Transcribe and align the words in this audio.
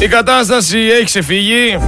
Η 0.00 0.08
κατάσταση 0.08 0.78
έχει 0.78 1.04
ξεφύγει. 1.04 1.78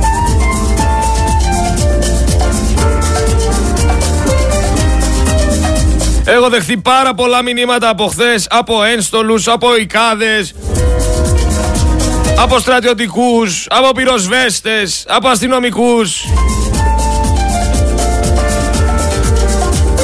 Έχω 6.25 6.49
δεχθεί 6.49 6.77
πάρα 6.77 7.15
πολλά 7.15 7.43
μηνύματα 7.43 7.89
από 7.89 8.07
χθες, 8.07 8.47
από 8.51 8.83
ένστολους, 8.83 9.49
από 9.49 9.77
οικάδες, 9.77 10.55
από 12.39 12.59
στρατιωτικούς, 12.59 13.67
από 13.71 13.93
πυροσβέστες, 13.93 15.05
από 15.09 15.29
αστυνομικούς. 15.29 16.25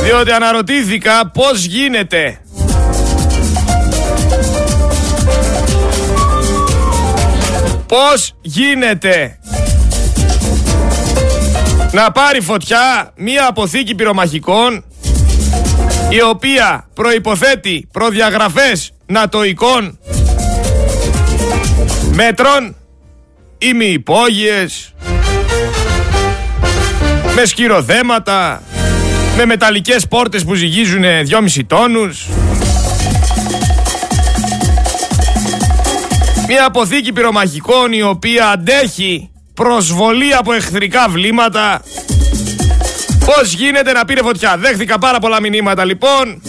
Διότι 0.02 0.30
αναρωτήθηκα 0.30 1.30
πώς 1.30 1.64
γίνεται 1.64 2.38
Πώς 7.86 8.34
γίνεται 8.40 9.38
να 11.92 12.12
πάρει 12.12 12.40
φωτιά 12.40 13.12
μία 13.16 13.46
αποθήκη 13.46 13.94
πυρομαχικών 13.94 14.84
η 16.08 16.22
οποία 16.22 16.88
προϋποθέτει 16.94 17.88
προδιαγραφές 17.92 18.92
νατοικών 19.06 19.98
μέτρων 22.12 22.76
ημιυπόγειες 23.58 24.94
με 27.34 27.44
σκυροδέματα 27.44 28.62
με 29.36 29.46
μεταλλικές 29.46 30.08
πόρτες 30.08 30.44
που 30.44 30.54
ζυγίζουν 30.54 31.02
2,5 31.02 31.60
τόνους 31.66 32.28
Μια 36.56 36.64
αποθήκη 36.64 37.12
πυρομαχικών 37.12 37.92
η 37.92 38.02
οποία 38.02 38.48
αντέχει 38.48 39.30
προσβολή 39.54 40.34
από 40.34 40.52
εχθρικά 40.52 41.08
βλήματα. 41.08 41.82
Πώς 43.24 43.52
γίνεται 43.52 43.92
να 43.92 44.04
πήρε 44.04 44.22
φωτιά; 44.22 44.56
Δέχθηκα 44.56 44.98
πάρα 44.98 45.18
πολλά 45.18 45.40
μηνύματα 45.40 45.84
λοιπόν. 45.84 46.42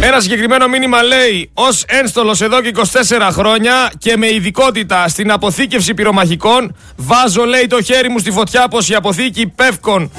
Ένα 0.00 0.20
συγκεκριμένο 0.20 0.68
μήνυμα 0.68 1.02
λέει 1.02 1.50
Ως 1.54 1.84
ένστολος 1.86 2.40
εδώ 2.40 2.60
και 2.60 2.72
24 2.76 2.82
χρόνια 3.30 3.92
και 3.98 4.16
με 4.16 4.32
ειδικότητα 4.32 5.08
στην 5.08 5.30
αποθήκευση 5.30 5.94
πυρομαχικών 5.94 6.76
βάζω 6.96 7.44
λέει 7.44 7.66
το 7.66 7.82
χέρι 7.82 8.08
μου 8.08 8.18
στη 8.18 8.30
φωτιά 8.30 8.68
πως 8.68 8.88
η 8.88 8.94
αποθήκη 8.94 9.46
πεύκων 9.46 10.10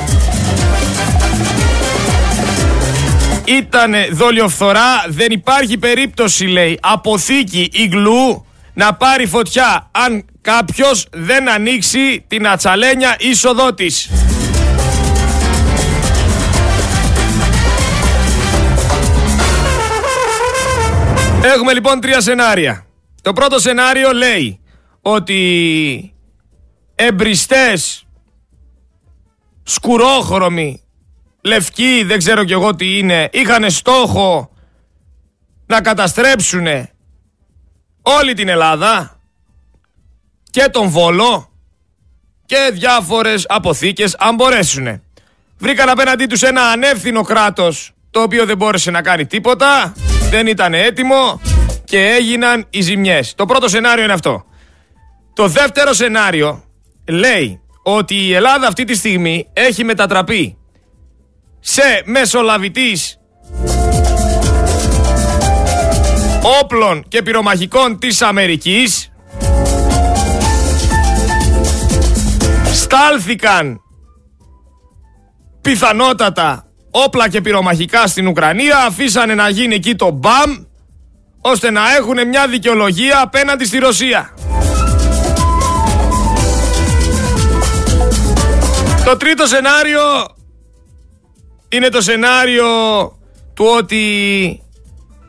ήταν 3.48 3.94
δολιοφθορά. 4.12 5.06
Δεν 5.08 5.31
υπάρχει 5.31 5.78
περίπτωση, 5.78 6.45
λέει, 6.45 6.80
αποθήκη 6.81 7.70
ιγλού 7.73 8.45
να 8.73 8.94
πάρει 8.94 9.26
φωτιά 9.26 9.89
αν 9.92 10.26
κάποιος 10.42 11.08
δεν 11.12 11.50
ανοίξει 11.50 12.26
την 12.28 12.48
ατσαλένια 12.48 13.16
είσοδό 13.20 13.73
της. 13.73 14.09
Έχουμε 21.42 21.73
λοιπόν 21.73 22.00
τρία 22.00 22.22
σενάρια. 22.22 22.86
Το 23.22 23.34
πρώτο 23.34 23.59
σενάριο 23.59 24.11
λέει 24.11 24.59
ότι 25.02 26.14
εμπριστές 26.95 28.08
σκουρόχρωμοι 29.64 30.82
λευκοί, 31.48 32.03
δεν 32.03 32.17
ξέρω 32.17 32.44
κι 32.44 32.53
εγώ 32.53 32.76
τι 32.76 32.98
είναι, 32.98 33.30
είχαν 33.31 33.72
στόχο 33.72 34.52
να 35.66 35.81
καταστρέψουν 35.81 36.67
όλη 38.02 38.34
την 38.34 38.48
Ελλάδα 38.48 39.20
και 40.52 40.70
τον 40.72 40.88
Βόλο 40.88 41.50
και 42.45 42.70
διάφορες 42.73 43.45
αποθήκες 43.50 44.16
αν 44.20 44.36
μπορέσουν. 44.36 45.02
Βρήκαν 45.58 45.89
απέναντί 45.89 46.26
τους 46.26 46.42
ένα 46.42 46.61
ανεύθυνο 46.61 47.21
κράτος 47.21 47.92
το 48.10 48.21
οποίο 48.21 48.45
δεν 48.45 48.58
μπόρεσε 48.58 48.92
να 48.92 49.02
κάνει 49.02 49.26
τίποτα, 49.26 49.94
δεν 50.30 50.48
ήταν 50.48 50.73
έτοιμο 50.73 51.42
και 51.83 52.05
έγιναν 52.05 52.67
οι 52.70 52.82
ζημιές. 52.82 53.36
Το 53.36 53.45
πρώτο 53.45 53.67
σενάριο 53.67 54.04
είναι 54.04 54.14
αυτό. 54.14 54.45
Το 55.33 55.48
δεύτερο 55.48 55.94
σενάριο 55.94 56.64
λέει 57.08 57.61
ότι 57.83 58.16
η 58.16 58.33
Ελλάδα 58.33 58.67
αυτή 58.67 58.83
τη 58.83 58.95
στιγμή 58.95 59.48
έχει 59.54 59.83
μετατραπεί 59.83 60.57
σε 61.60 62.02
μεσολαβητής. 62.06 63.18
Όπλων 66.62 67.04
και 67.08 67.22
πυρομαχικών 67.22 68.00
της 68.00 68.22
Αμερικής. 68.22 69.12
Στάλθηκαν 72.73 73.82
πιθανότατα 75.62 76.66
όπλα 76.92 77.30
και 77.30 77.42
πυρομαχικά 77.42 78.08
στην 78.08 78.28
Ουκρανία. 78.28 78.78
Αφήσανε 78.78 79.36
να 79.36 79.50
γίνει 79.50 79.76
εκεί 79.76 79.95
το 79.95 80.10
μπαμ 80.12 80.64
ώστε 81.42 81.72
να 81.72 81.95
έχουν 81.95 82.28
μια 82.28 82.48
δικαιολογία 82.48 83.22
απέναντι 83.22 83.66
στη 83.66 83.78
Ρωσία. 83.78 84.34
Το 89.06 89.18
τρίτο 89.18 89.45
σενάριο 89.45 90.02
είναι 91.70 91.89
το 91.89 92.02
σενάριο 92.02 92.66
του 93.54 93.66
ότι 93.78 94.02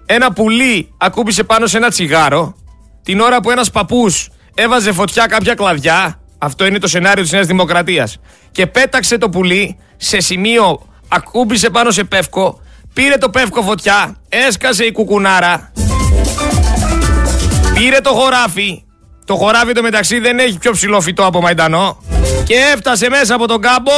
ένα 0.06 0.32
πουλί 0.32 0.94
ακούμπησε 0.98 1.44
πάνω 1.44 1.66
σε 1.66 1.76
ένα 1.76 1.90
τσιγάρο. 1.90 2.56
Την 3.02 3.20
ώρα 3.20 3.40
που 3.40 3.50
ένας 3.50 3.70
παππούς 3.70 4.28
έβαζε 4.54 4.92
φωτιά 4.92 5.26
κάποια 5.26 5.54
κλαδιά 5.54 6.20
αυτό 6.38 6.66
είναι 6.66 6.78
το 6.78 6.88
σενάριο 6.88 7.22
της 7.22 7.32
Νέας 7.32 7.46
Δημοκρατίας 7.46 8.18
και 8.52 8.66
πέταξε 8.66 9.18
το 9.18 9.28
πουλί 9.28 9.78
σε 9.96 10.20
σημείο 10.20 10.80
ακούμπησε 11.08 11.70
πάνω 11.70 11.90
σε 11.90 12.04
πεύκο 12.04 12.60
πήρε 12.92 13.16
το 13.16 13.30
πεύκο 13.30 13.62
φωτιά 13.62 14.16
έσκασε 14.28 14.84
η 14.84 14.92
κουκουνάρα 14.92 15.72
πήρε 17.78 18.00
το 18.00 18.10
χωράφι. 18.10 18.82
Το 19.24 19.34
χωράφι 19.34 19.72
το 19.72 19.82
μεταξύ 19.82 20.18
δεν 20.18 20.38
έχει 20.38 20.58
πιο 20.58 20.72
ψηλό 20.72 21.00
φυτό 21.00 21.24
από 21.24 21.40
μαϊντανό 21.40 22.02
και 22.44 22.54
έφτασε 22.74 23.08
μέσα 23.08 23.34
από 23.34 23.46
τον 23.46 23.60
κάμπο 23.60 23.92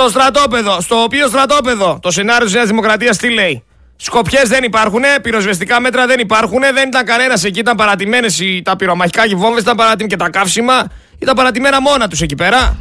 στο 0.00 0.08
στρατόπεδο. 0.08 0.80
Στο 0.80 1.02
οποίο 1.02 1.28
στρατόπεδο 1.28 1.98
το 2.02 2.10
σενάριο 2.10 2.44
της 2.44 2.54
Νέας 2.54 2.66
Δημοκρατίας 2.66 3.16
τι 3.16 3.30
λέει; 3.30 3.64
Σκοπιές 3.96 4.48
δεν 4.48 4.64
υπάρχουν, 4.64 5.02
πυροσβεστικά 5.22 5.80
μέτρα 5.80 6.06
δεν 6.06 6.18
υπάρχουν, 6.20 6.60
δεν 6.74 6.88
ήταν 6.88 7.04
κανένας 7.04 7.44
εκεί, 7.44 7.58
ήταν 7.58 7.76
παρατημένες 7.76 8.42
τα 8.62 8.76
πυρομαχικά 8.76 9.28
και 9.28 9.34
βόμβες, 9.34 9.62
ήταν 9.62 9.76
παρατημένε 9.76 10.08
και 10.08 10.16
τα 10.16 10.30
καύσιμα, 10.30 10.86
ήταν 11.18 11.34
παρατημένα 11.34 11.80
μόνα 11.80 12.08
τους 12.08 12.20
εκεί 12.20 12.34
πέρα. 12.34 12.76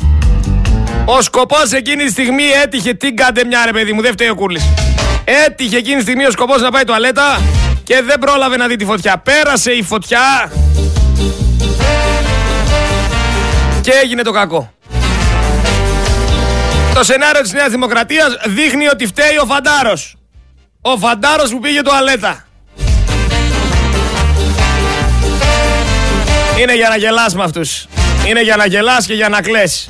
Ο 1.05 1.21
σκοπός 1.21 1.71
εκείνη 1.71 2.03
τη 2.03 2.11
στιγμή 2.11 2.43
έτυχε, 2.63 2.93
τι 2.93 3.13
κάντε 3.13 3.45
μια 3.45 3.65
ρε 3.65 3.71
παιδί 3.71 3.93
μου, 3.93 4.01
δεν 4.01 4.11
φταίει 4.11 4.29
ο 4.29 4.35
κούλη. 4.35 4.61
Έτυχε 5.45 5.77
εκείνη 5.77 5.95
τη 5.95 6.01
στιγμή 6.01 6.25
ο 6.25 6.31
σκοπός 6.31 6.61
να 6.61 6.71
πάει 6.71 6.83
τουαλέτα 6.83 7.41
και 7.83 8.01
δεν 8.05 8.19
πρόλαβε 8.19 8.57
να 8.57 8.67
δει 8.67 8.75
τη 8.75 8.85
φωτιά. 8.85 9.17
Πέρασε 9.17 9.71
η 9.71 9.83
φωτιά 9.83 10.51
και 13.81 13.91
έγινε 14.03 14.21
το 14.21 14.31
κακό. 14.31 14.73
Το 16.93 17.03
σενάριο 17.03 17.41
της 17.41 17.53
Νέας 17.53 17.69
Δημοκρατίας 17.69 18.37
δείχνει 18.45 18.87
ότι 18.87 19.05
φταίει 19.05 19.37
ο 19.41 19.45
Φαντάρος. 19.45 20.15
Ο 20.81 20.97
Φαντάρος 20.97 21.51
που 21.51 21.59
πήγε 21.59 21.81
τουαλέτα. 21.81 22.45
Είναι 26.61 26.75
για 26.75 26.89
να 26.89 26.97
γελάς 26.97 27.35
με 27.35 27.43
αυτούς. 27.43 27.87
Είναι 28.27 28.41
για 28.41 28.55
να 28.55 28.65
γελάς 28.65 29.05
και 29.05 29.13
για 29.13 29.29
να 29.29 29.41
κλαις. 29.41 29.89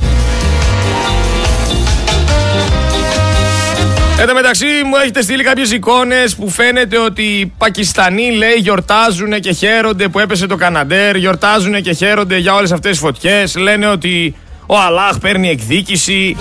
Εν 4.19 4.27
τω 4.27 4.33
μεταξύ 4.33 4.65
μου 4.65 4.95
έχετε 4.95 5.21
στείλει 5.21 5.43
κάποιες 5.43 5.71
εικόνες 5.71 6.35
που 6.35 6.49
φαίνεται 6.49 6.97
ότι 6.97 7.21
οι 7.21 7.53
Πακιστανοί 7.57 8.31
λέει 8.31 8.55
γιορτάζουν 8.57 9.39
και 9.39 9.51
χαίρονται 9.51 10.07
που 10.07 10.19
έπεσε 10.19 10.45
το 10.45 10.55
Καναντέρ, 10.55 11.15
γιορτάζουν 11.15 11.81
και 11.81 11.93
χαίρονται 11.93 12.37
για 12.37 12.53
όλες 12.53 12.71
αυτές 12.71 12.91
τις 12.91 12.99
φωτιές, 12.99 13.55
λένε 13.55 13.87
ότι 13.87 14.35
ο 14.71 14.77
Αλάχ 14.77 15.17
παίρνει 15.17 15.49
εκδίκηση 15.49 16.37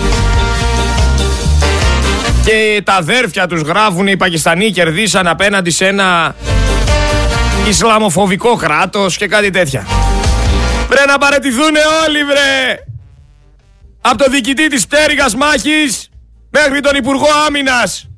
και 2.45 2.81
τα 2.83 2.93
αδέρφια 2.93 3.47
τους 3.47 3.61
γράφουν 3.61 4.07
οι 4.07 4.17
Πακιστανοί 4.17 4.71
κερδίσαν 4.71 5.27
απέναντι 5.27 5.69
σε 5.69 5.87
ένα 5.87 6.35
Ισλαμοφοβικό 7.67 8.55
κράτος 8.55 9.17
και 9.17 9.27
κάτι 9.27 9.49
τέτοια. 9.49 9.87
Βρε 10.89 11.05
να 11.05 11.17
παρετηθούν 11.17 11.75
όλοι 12.05 12.23
βρε! 12.23 12.77
Από 14.01 14.17
το 14.17 14.31
διοικητή 14.31 14.67
της 14.67 14.87
πτέρυγας 14.87 15.35
μάχης 15.35 16.09
μέχρι 16.49 16.79
τον 16.79 16.95
Υπουργό 16.95 17.27
Άμυνας. 17.47 18.09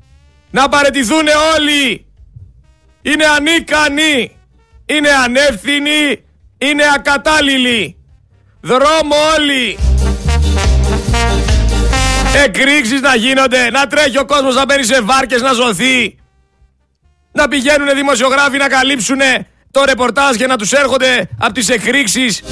Να 0.50 0.68
παρετηθούν 0.68 1.26
όλοι! 1.56 2.06
Είναι 3.02 3.24
ανίκανοι! 3.36 4.36
Είναι 4.86 5.08
ανεύθυνοι! 5.24 6.24
Είναι 6.58 6.82
ακατάλληλοι! 6.96 7.96
Δρόμο 8.60 9.14
όλοι! 9.38 9.78
Εκρήξεις 12.44 13.00
να 13.00 13.14
γίνονται, 13.14 13.70
να 13.70 13.86
τρέχει 13.86 14.18
ο 14.18 14.24
κόσμος 14.24 14.54
να 14.54 14.64
μπαίνει 14.64 14.84
σε 14.84 15.00
βάρκες 15.02 15.42
να 15.42 15.52
ζωθεί. 15.52 16.18
Να 17.32 17.48
πηγαίνουν 17.48 17.94
δημοσιογράφοι 17.94 18.56
να 18.58 18.68
καλύψουν 18.68 19.20
το 19.70 19.84
ρεπορτάζ 19.84 20.36
για 20.36 20.46
να 20.46 20.56
τους 20.56 20.72
έρχονται 20.72 21.28
από 21.38 21.52
τις 21.52 21.68
εκρήξεις. 21.68 22.42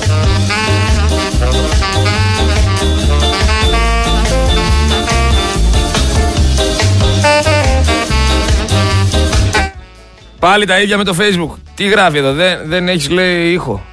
Πάλι 10.38 10.66
τα 10.66 10.80
ίδια 10.80 10.96
με 10.96 11.04
το 11.04 11.16
facebook. 11.18 11.58
Τι 11.74 11.84
γράφει 11.84 12.18
εδώ, 12.18 12.32
δεν, 12.32 12.58
δεν 12.64 12.88
έχεις 12.88 13.08
λέει 13.08 13.52
ήχο. 13.52 13.89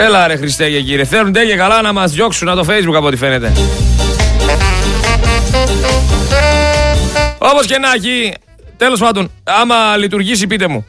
Έλα 0.00 0.26
ρε 0.26 0.36
Χριστέ 0.36 0.70
και 0.70 0.80
κύριε, 0.80 1.04
θέλουν 1.04 1.32
και 1.32 1.56
καλά 1.56 1.82
να 1.82 1.92
μας 1.92 2.12
διώξουν 2.12 2.48
από 2.48 2.64
το 2.64 2.72
facebook 2.72 2.94
από 2.94 3.06
ό,τι 3.06 3.16
φαίνεται. 3.16 3.52
Όπως 7.38 7.66
και 7.66 7.78
να 7.78 7.92
έχει, 7.92 8.34
τέλος 8.76 9.00
πάντων, 9.00 9.30
άμα 9.44 9.96
λειτουργήσει 9.96 10.46
πείτε 10.46 10.68
μου. 10.68 10.86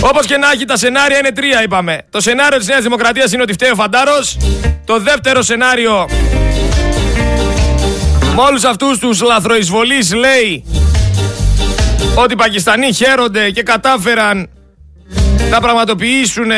Όπως 0.00 0.26
και 0.26 0.36
να 0.36 0.50
έχει, 0.50 0.64
τα 0.64 0.76
σενάρια 0.76 1.18
είναι 1.18 1.32
τρία, 1.32 1.62
είπαμε. 1.62 2.02
Το 2.10 2.20
σενάριο 2.20 2.58
της 2.58 2.66
Νέας 2.66 2.82
Δημοκρατίας 2.82 3.32
είναι 3.32 3.42
ότι 3.42 3.52
φταίει 3.52 3.70
ο 3.70 3.74
Φαντάρος. 3.74 4.36
Το 4.84 4.98
δεύτερο 4.98 5.42
σενάριο, 5.42 6.08
με 8.34 8.42
όλους 8.48 8.64
αυτούς 8.64 8.98
τους 8.98 9.20
λαθροεισβολείς, 9.22 10.14
λέει 10.14 10.64
ότι 12.14 12.32
οι 12.32 12.36
Πακιστανοί 12.36 12.92
χαίρονται 12.92 13.50
και 13.50 13.62
κατάφεραν 13.62 14.48
να 15.50 15.60
πραγματοποιήσουν 15.60 16.50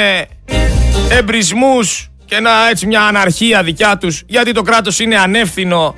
εμπρισμούς 1.10 2.10
και 2.24 2.40
να 2.40 2.68
έτσι 2.70 2.86
μια 2.86 3.02
αναρχία 3.02 3.62
δικιά 3.62 3.98
τους 3.98 4.22
γιατί 4.26 4.52
το 4.52 4.62
κράτος 4.62 4.98
είναι 4.98 5.16
ανεύθυνο 5.16 5.94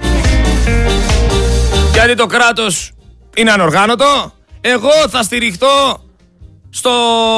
γιατί 1.93 2.15
το 2.15 2.27
κράτος 2.27 2.93
είναι 3.37 3.51
ανοργάνωτο 3.51 4.33
εγώ 4.61 5.09
θα 5.09 5.23
στηριχτώ 5.23 6.01
στο 6.71 6.91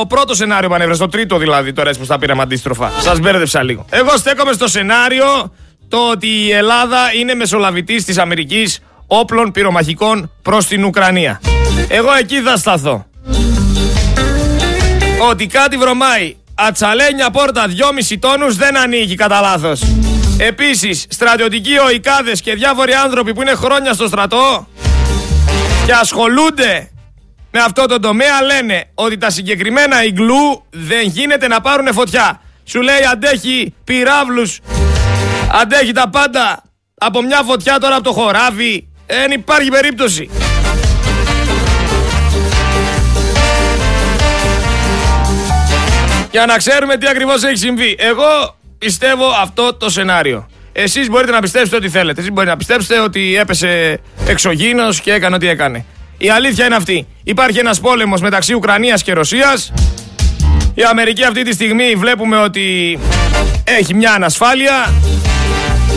πρώτο 0.09 0.35
σενάριο 0.35 0.69
πανέβρε, 0.69 0.95
στο 0.95 1.09
τρίτο 1.09 1.39
δηλαδή 1.39 1.73
τώρα 1.73 1.91
που 1.99 2.07
τα 2.07 2.19
πήραμε 2.19 2.43
αντίστροφα. 2.43 2.93
Σας 3.01 3.19
μπέρδεψα 3.19 3.63
λίγο. 3.63 3.85
Εγώ 3.91 4.17
στέκομαι 4.17 4.53
στο 4.53 4.69
σενάριο 4.69 5.53
το 5.89 6.11
ότι 6.11 6.27
η 6.27 6.53
Ελλάδα 6.53 6.99
είναι 7.21 7.35
μεσολαβητής 7.35 8.05
της 8.05 8.19
Αμερικής 8.19 8.81
όπλων 9.07 9.51
πυρομαχικών 9.51 10.31
προς 10.43 10.67
την 10.67 10.85
Ουκρανία. 10.85 11.41
Εγώ 11.89 12.13
εκεί 12.19 12.41
θα 12.41 12.57
σταθώ. 12.57 13.07
Ότι 15.31 15.47
κάτι 15.47 15.77
βρωμάει. 15.77 16.37
Ατσαλένια 16.67 17.31
πόρτα 17.31 17.67
2,5 18.09 18.17
τόνους 18.21 18.57
δεν 18.57 18.77
ανοίγει 18.77 19.15
κατά 19.15 19.41
λάθος. 19.41 19.83
Επίσης, 20.39 21.07
στρατιωτικοί 21.09 21.71
οικάδες 21.95 22.41
και 22.41 22.55
διάφοροι 22.55 22.93
άνθρωποι 22.93 23.35
που 23.35 23.41
είναι 23.43 23.55
χρόνια 23.55 23.93
στο 23.93 24.07
στρατό 24.07 24.69
και 25.87 25.93
ασχολούνται 25.93 26.91
με 27.51 27.61
αυτό 27.61 27.87
το 27.87 28.01
τομέα 28.01 28.43
λένε 28.43 28.85
ότι 28.95 29.19
τα 29.19 29.31
συγκεκριμένα 29.31 30.05
ιγκλού 30.05 30.65
δεν 30.71 31.07
γίνεται 31.07 31.49
να 31.49 31.61
πάρουν 31.61 31.93
φωτιά. 31.93 32.41
Σου 32.65 32.81
λέει 32.81 33.05
αντέχει 33.13 33.75
πυράβλους, 33.85 34.59
αντέχει 35.63 35.93
τα 35.93 36.09
πάντα 36.09 36.63
από 36.99 37.23
μια 37.23 37.43
φωτιά 37.43 37.79
τώρα 37.79 37.95
από 37.95 38.05
το 38.05 38.13
χωράφι. 38.13 38.87
Δεν 39.07 39.31
υπάρχει 39.31 39.69
περίπτωση. 39.69 40.31
Για 46.33 46.47
να 46.47 46.57
ξέρουμε 46.57 46.97
τι 46.97 47.07
ακριβώς 47.07 47.45
έχει 47.45 47.57
συμβεί. 47.57 47.97
Εγώ 47.99 48.57
πιστεύω 48.79 49.27
αυτό 49.43 49.75
το 49.75 49.91
σενάριο. 49.91 50.49
Εσείς 50.73 51.09
μπορείτε 51.09 51.33
να 51.33 51.41
πιστέψετε 51.41 51.77
ό,τι 51.77 51.89
θέλετε. 51.89 52.21
Εσείς 52.21 52.33
μπορείτε 52.33 52.53
να 52.53 52.59
πιστέψετε 52.59 53.01
ότι 53.01 53.37
έπεσε 53.37 54.01
εξωγήινος 54.27 55.01
και 55.01 55.13
έκανε 55.13 55.35
ό,τι 55.35 55.49
έκανε. 55.49 55.85
Η 56.19 56.31
αλήθεια 56.31 56.67
είναι 56.67 56.75
αυτή. 56.75 57.07
Υπάρχει 57.25 57.59
ένας 57.59 57.81
πόλεμος 57.81 58.21
μεταξύ 58.21 58.55
Ουκρανίας 58.55 59.03
και 59.03 59.13
Ρωσίας. 59.13 59.73
Η 60.75 60.83
Αμερική 60.83 61.25
αυτή 61.25 61.43
τη 61.43 61.53
στιγμή 61.53 61.95
βλέπουμε 61.95 62.37
ότι 62.37 62.99
έχει 63.65 63.95
μια 63.95 64.13
ανασφάλεια. 64.13 64.93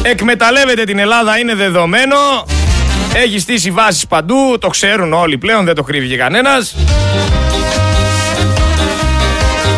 Εκμεταλλεύεται 0.01 0.83
την 0.83 0.99
Ελλάδα, 0.99 1.37
είναι 1.37 1.55
δεδομένο. 1.55 2.17
Έχει 3.13 3.39
στήσει 3.39 3.71
βάσεις 3.71 4.07
παντού, 4.07 4.57
το 4.59 4.67
ξέρουν 4.67 5.13
όλοι 5.13 5.37
πλέον, 5.37 5.65
δεν 5.65 5.75
το 5.75 5.83
κρύβει 5.83 6.07
και 6.07 6.17
κανένας. 6.17 6.75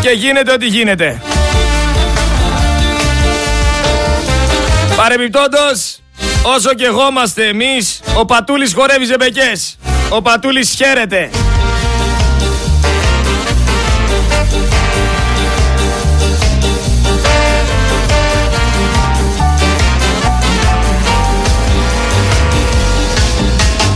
Και 0.07 0.13
γίνεται 0.13 0.51
ό,τι 0.51 0.67
γίνεται. 0.67 1.21
Παρεμπιπτόντως, 4.95 5.99
όσο 6.43 6.73
και 6.73 6.85
εγώ 6.85 7.07
είμαστε 7.09 7.47
εμείς, 7.47 8.01
ο 8.15 8.25
Πατούλης 8.25 8.73
χορεύει 8.73 9.05
ζεμπεκές. 9.05 9.77
Ο 10.09 10.21
Πατούλης 10.21 10.69
χαίρεται. 10.69 11.29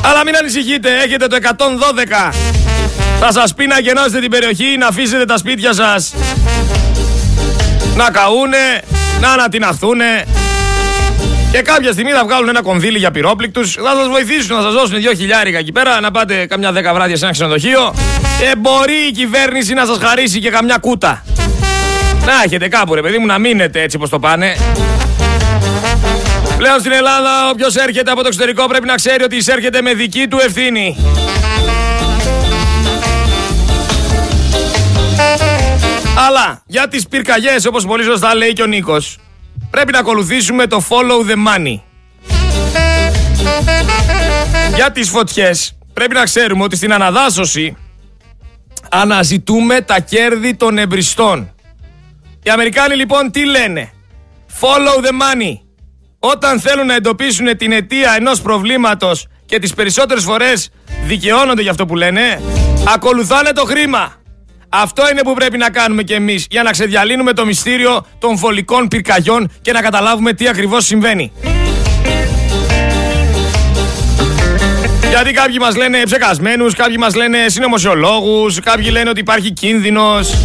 Αλλά 0.03 0.23
μην 0.25 0.35
ανησυχείτε, 0.35 0.89
έχετε 1.03 1.27
το 1.27 1.35
112. 1.35 2.50
Θα 3.23 3.31
σας 3.31 3.53
πει 3.53 3.67
να 3.67 3.79
γεννώσετε 3.79 4.19
την 4.19 4.29
περιοχή, 4.29 4.77
να 4.77 4.87
αφήσετε 4.87 5.25
τα 5.25 5.37
σπίτια 5.37 5.73
σας 5.73 6.13
να 7.95 8.09
καούνε, 8.09 8.81
να 9.19 9.31
ανατιναχθούνε, 9.31 10.25
και 11.51 11.61
κάποια 11.61 11.91
στιγμή 11.91 12.11
θα 12.11 12.23
βγάλουν 12.23 12.49
ένα 12.49 12.61
κονδύλι 12.61 12.97
για 12.97 13.11
πυρόπληκτους. 13.11 13.73
Θα 13.73 13.95
σας 13.97 14.07
βοηθήσουν 14.07 14.55
να 14.55 14.61
σας 14.61 14.73
δώσουν 14.73 14.99
δύο 14.99 15.13
χιλιάρικα 15.13 15.57
εκεί 15.57 15.71
πέρα, 15.71 15.99
να 15.99 16.11
πάτε 16.11 16.45
καμιά 16.45 16.71
δέκα 16.71 16.93
βράδια 16.93 17.17
σε 17.17 17.23
ένα 17.23 17.33
ξενοδοχείο. 17.33 17.93
Και 18.39 18.55
μπορεί 18.57 19.07
η 19.07 19.11
κυβέρνηση 19.11 19.73
να 19.73 19.85
σας 19.85 19.97
χαρίσει 20.01 20.39
και 20.39 20.49
καμιά 20.49 20.77
κούτα. 20.77 21.23
Να 22.25 22.33
έχετε 22.45 22.67
κάπου 22.67 22.95
ρε 22.95 23.01
παιδί 23.01 23.17
μου 23.17 23.25
να 23.25 23.37
μείνετε 23.37 23.81
έτσι 23.81 23.95
όπως 23.97 24.09
το 24.09 24.19
πάνε. 24.19 24.55
Πλέον 26.57 26.79
στην 26.79 26.91
Ελλάδα, 26.91 27.49
όποιος 27.51 27.75
έρχεται 27.75 28.11
από 28.11 28.21
το 28.21 28.27
εξωτερικό 28.27 28.67
πρέπει 28.67 28.87
να 28.87 28.95
ξέρει 28.95 29.23
ότι 29.23 29.35
εισέρχεται 29.35 29.81
με 29.81 29.93
δική 29.93 30.27
του 30.27 30.37
ευθύνη. 30.45 30.97
Αλλά 36.27 36.63
για 36.65 36.87
τις 36.87 37.07
πυρκαγιές 37.07 37.65
όπως 37.65 37.85
πολύ 37.85 38.03
σωστά 38.03 38.35
λέει 38.35 38.53
και 38.53 38.61
ο 38.61 38.65
Νίκος 38.65 39.17
πρέπει 39.69 39.91
να 39.91 39.99
ακολουθήσουμε 39.99 40.67
το 40.67 40.83
follow 40.89 41.31
the 41.31 41.35
money. 41.47 41.79
Για 44.75 44.91
τις 44.91 45.09
φωτιές 45.09 45.77
πρέπει 45.93 46.13
να 46.13 46.23
ξέρουμε 46.23 46.63
ότι 46.63 46.75
στην 46.75 46.93
αναδάσωση 46.93 47.77
αναζητούμε 48.89 49.81
τα 49.81 49.99
κέρδη 49.99 50.55
των 50.55 50.77
εμπριστών. 50.77 51.53
Οι 52.43 52.49
Αμερικάνοι 52.49 52.95
λοιπόν 52.95 53.31
τι 53.31 53.45
λένε; 53.45 53.91
Follow 54.59 55.05
the 55.05 55.11
money. 55.11 55.59
Όταν 56.19 56.59
θέλουν 56.59 56.85
να 56.85 56.93
εντοπίσουν 56.93 57.57
την 57.57 57.71
αιτία 57.71 58.13
ενός 58.17 58.41
προβλήματος 58.41 59.27
και 59.45 59.59
τις 59.59 59.73
περισσότερες 59.73 60.23
φορές 60.23 60.69
δικαιώνονται 61.05 61.61
για 61.61 61.71
αυτό 61.71 61.85
που 61.85 61.95
λένε, 61.95 62.41
ακολουθάνε 62.93 63.51
το 63.51 63.65
χρήμα. 63.65 64.20
Αυτό 64.73 65.09
είναι 65.11 65.21
που 65.21 65.33
πρέπει 65.33 65.57
να 65.57 65.69
κάνουμε 65.69 66.03
κι 66.03 66.13
εμείς 66.13 66.45
για 66.49 66.63
να 66.63 66.71
ξεδιαλύνουμε 66.71 67.33
το 67.33 67.45
μυστήριο 67.45 68.05
των 68.19 68.37
φωλικών 68.37 68.87
πυρκαγιών 68.87 69.51
και 69.61 69.71
να 69.71 69.81
καταλάβουμε 69.81 70.33
τι 70.33 70.47
ακριβώς 70.47 70.85
συμβαίνει. 70.85 71.31
Γιατί 75.09 75.31
κάποιοι 75.31 75.55
μας 75.59 75.75
λένε 75.75 76.03
ψεκασμένους, 76.03 76.75
κάποιοι 76.75 76.95
μας 76.99 77.15
λένε 77.15 77.37
συνωμοσιολόγους, 77.47 78.59
κάποιοι 78.59 78.87
λένε 78.91 79.09
ότι 79.09 79.19
υπάρχει 79.19 79.51
κίνδυνος. 79.51 80.37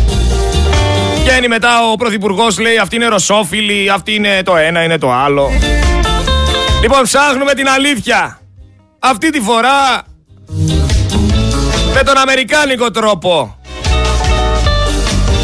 Βγαίνει 1.23 1.49
μετά 1.49 1.91
ο 1.93 1.97
Πρωθυπουργός 1.97 2.59
λέει 2.59 2.79
αυτή 2.79 2.97
είναι 2.97 3.07
ρωσόφιλη, 3.07 3.91
αυτή 3.91 4.15
είναι 4.15 4.43
το 4.43 4.57
ένα, 4.57 4.83
είναι 4.83 4.99
το 4.99 5.13
άλλο. 5.13 5.51
Λοιπόν, 6.83 7.03
ψάχνουμε 7.03 7.55
την 7.55 7.69
αλήθεια. 7.69 8.41
Αυτή 8.99 9.31
τη 9.31 9.41
φορά 9.41 10.03
με 11.95 12.03
τον 12.03 12.17
αμερικάνικο 12.17 12.91
τρόπο 12.91 13.57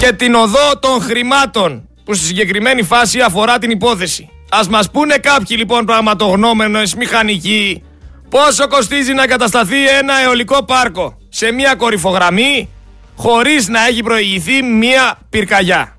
και 0.03 0.13
την 0.13 0.35
οδό 0.35 0.79
των 0.81 1.01
χρημάτων 1.03 1.89
που 2.05 2.15
στη 2.15 2.25
συγκεκριμένη 2.25 2.83
φάση 2.83 3.21
αφορά 3.21 3.59
την 3.59 3.71
υπόθεση. 3.71 4.31
Ας 4.51 4.69
μας 4.69 4.91
πούνε 4.91 5.17
κάποιοι 5.17 5.57
λοιπόν 5.59 5.85
πραγματογνώμενες 5.85 6.95
μηχανικοί 6.95 7.83
πόσο 8.29 8.69
κοστίζει 8.69 9.13
να 9.13 9.27
κατασταθεί 9.27 9.89
ένα 9.89 10.15
αιωλικό 10.23 10.65
πάρκο 10.65 11.17
σε 11.29 11.53
μια 11.53 11.75
κορυφογραμμή 11.75 12.69
χωρίς 13.17 13.69
να 13.69 13.87
έχει 13.87 14.03
προηγηθεί 14.03 14.63
μια 14.63 15.19
πυρκαγιά. 15.31 15.97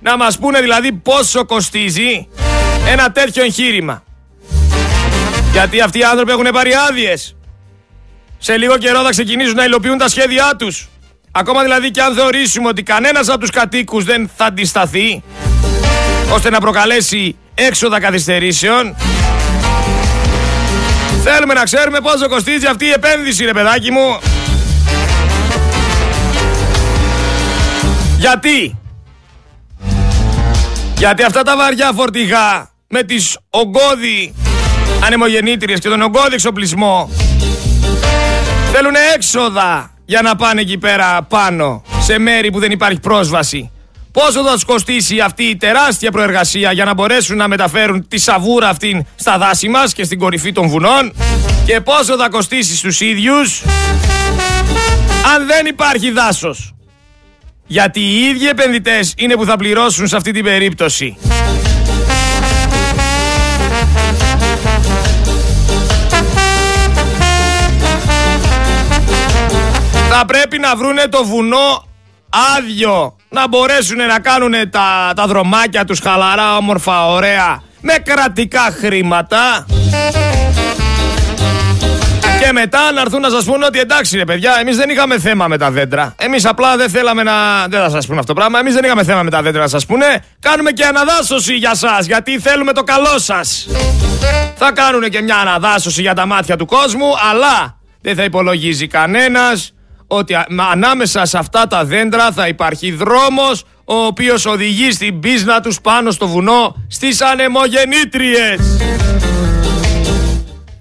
Να 0.00 0.16
μας 0.16 0.38
πούνε 0.38 0.60
δηλαδή 0.60 0.92
πόσο 0.92 1.44
κοστίζει 1.44 2.28
ένα 2.88 3.12
τέτοιο 3.12 3.42
εγχείρημα. 3.42 4.02
Γιατί 5.52 5.80
αυτοί 5.80 5.98
οι 5.98 6.04
άνθρωποι 6.04 6.30
έχουν 6.30 6.48
πάρει 6.52 6.72
άδειες. 6.88 7.36
Σε 8.38 8.56
λίγο 8.56 8.78
καιρό 8.78 9.02
θα 9.02 9.10
ξεκινήσουν 9.10 9.54
να 9.54 9.64
υλοποιούν 9.64 9.98
τα 9.98 10.08
σχέδιά 10.08 10.54
τους. 10.58 10.88
Ακόμα 11.38 11.62
δηλαδή 11.62 11.90
και 11.90 12.02
αν 12.02 12.14
θεωρήσουμε 12.14 12.68
ότι 12.68 12.82
κανένας 12.82 13.28
από 13.28 13.38
τους 13.38 13.50
κατοίκους 13.50 14.04
δεν 14.04 14.30
θα 14.36 14.44
αντισταθεί 14.44 15.22
ώστε 16.32 16.50
να 16.50 16.60
προκαλέσει 16.60 17.36
έξοδα 17.54 18.00
καθυστερήσεων 18.00 18.96
Θέλουμε 21.22 21.54
να 21.54 21.62
ξέρουμε 21.62 22.00
πόσο 22.00 22.28
κοστίζει 22.28 22.66
αυτή 22.66 22.84
η 22.84 22.90
επένδυση 22.90 23.44
ρε 23.44 23.52
παιδάκι 23.52 23.90
μου. 23.90 24.18
Γιατί; 28.18 28.78
Γιατί 30.98 31.22
αυτά 31.22 31.42
τα 31.42 31.56
βαριά 31.56 31.92
φορτηγά 31.94 32.70
με 32.88 33.02
τις 33.02 33.38
ογκώδη 33.50 34.34
ανεμογεννήτριες 35.04 35.78
και 35.78 35.88
τον 35.88 36.02
ογκώδη 36.02 36.34
εξοπλισμό 36.34 37.10
θέλουν 38.72 38.94
έξοδα 39.14 39.95
για 40.06 40.22
να 40.22 40.36
πάνε 40.36 40.60
εκεί 40.60 40.78
πέρα 40.78 41.22
πάνω 41.22 41.82
σε 42.00 42.18
μέρη 42.18 42.50
που 42.50 42.58
δεν 42.58 42.70
υπάρχει 42.70 43.00
πρόσβαση. 43.00 43.70
Πόσο 44.12 44.44
θα 44.44 44.52
τους 44.52 44.64
κοστίσει 44.64 45.20
αυτή 45.20 45.44
η 45.44 45.56
τεράστια 45.56 46.10
προεργασία 46.10 46.72
για 46.72 46.84
να 46.84 46.94
μπορέσουν 46.94 47.36
να 47.36 47.48
μεταφέρουν 47.48 48.08
τη 48.08 48.18
σαβούρα 48.18 48.68
αυτήν 48.68 49.06
στα 49.16 49.38
δάση 49.38 49.68
μας 49.68 49.92
και 49.92 50.04
στην 50.04 50.18
κορυφή 50.18 50.52
των 50.52 50.68
βουνών; 50.68 51.12
Και 51.66 51.80
πόσο 51.80 52.16
θα 52.16 52.28
κοστίσει 52.28 52.76
στους 52.76 53.00
ίδιους; 53.00 53.62
Αν 55.34 55.46
δεν 55.46 55.66
υπάρχει 55.66 56.10
δάσος. 56.10 56.74
Γιατί 57.66 58.00
οι 58.00 58.24
ίδιοι 58.24 58.48
επενδυτές 58.48 59.14
είναι 59.16 59.34
που 59.34 59.44
θα 59.44 59.56
πληρώσουν 59.56 60.06
σε 60.08 60.16
αυτή 60.16 60.32
την 60.32 60.44
περίπτωση. 60.44 61.16
Θα 70.18 70.24
πρέπει 70.24 70.58
να 70.58 70.76
βρούνε 70.76 71.06
το 71.08 71.24
βουνό 71.24 71.84
άδειο. 72.56 73.16
Να 73.28 73.48
μπορέσουν 73.48 73.96
να 73.96 74.18
κάνουν 74.18 74.52
τα, 74.70 75.12
τα 75.16 75.26
δρομάκια 75.26 75.84
τους 75.84 75.98
χαλαρά, 76.00 76.56
όμορφα, 76.56 77.06
ωραία. 77.06 77.62
Με 77.80 77.94
κρατικά 78.04 78.76
χρήματα. 78.80 79.66
Και 82.40 82.52
μετά 82.52 82.92
να 82.92 83.00
έρθουν 83.00 83.20
να 83.20 83.30
σας 83.30 83.44
πούνε 83.44 83.64
ότι 83.64 83.78
εντάξει 83.78 84.16
ρε 84.16 84.24
παιδιά, 84.24 84.56
εμείς 84.60 84.76
δεν 84.76 84.90
είχαμε 84.90 85.18
θέμα 85.18 85.48
με 85.48 85.58
τα 85.58 85.70
δέντρα. 85.70 86.14
Εμείς 86.18 86.44
απλά 86.44 86.76
δεν 86.76 86.90
θέλαμε 86.90 87.22
να. 87.22 87.32
Δεν 87.68 87.80
θα 87.80 87.90
σας 87.90 88.06
πούνε 88.06 88.18
αυτό 88.18 88.32
το 88.32 88.38
πράγμα. 88.40 88.58
Εμείς 88.58 88.74
δεν 88.74 88.84
είχαμε 88.84 89.04
θέμα 89.04 89.22
με 89.22 89.30
τα 89.30 89.42
δέντρα 89.42 89.60
να 89.60 89.68
σας 89.68 89.86
πούνε. 89.86 90.24
Κάνουμε 90.40 90.70
και 90.70 90.84
αναδάσωση 90.84 91.54
για 91.54 91.70
εσά, 91.72 91.98
γιατί 92.00 92.38
θέλουμε 92.38 92.72
το 92.72 92.82
καλό 92.82 93.18
σας. 93.18 93.68
Θα 94.54 94.72
κάνουν 94.72 95.02
και 95.02 95.22
μια 95.22 95.36
αναδάσωση 95.36 96.00
για 96.00 96.14
τα 96.14 96.26
μάτια 96.26 96.56
του 96.56 96.66
κόσμου, 96.66 97.06
αλλά 97.30 97.78
δεν 98.00 98.14
θα 98.14 98.24
υπολογίζει 98.24 98.86
κανένας 98.86 99.70
ότι 100.06 100.36
ανάμεσα 100.72 101.24
σε 101.24 101.38
αυτά 101.38 101.66
τα 101.66 101.84
δέντρα 101.84 102.32
θα 102.32 102.48
υπάρχει 102.48 102.92
δρόμος 102.92 103.64
ο 103.84 103.94
οποίος 103.94 104.46
οδηγεί 104.46 104.90
στην 104.92 105.20
πίσνα 105.20 105.60
τους 105.60 105.80
πάνω 105.80 106.10
στο 106.10 106.28
βουνό 106.28 106.76
στις 106.88 107.20
ανεμογεννήτριες. 107.20 108.60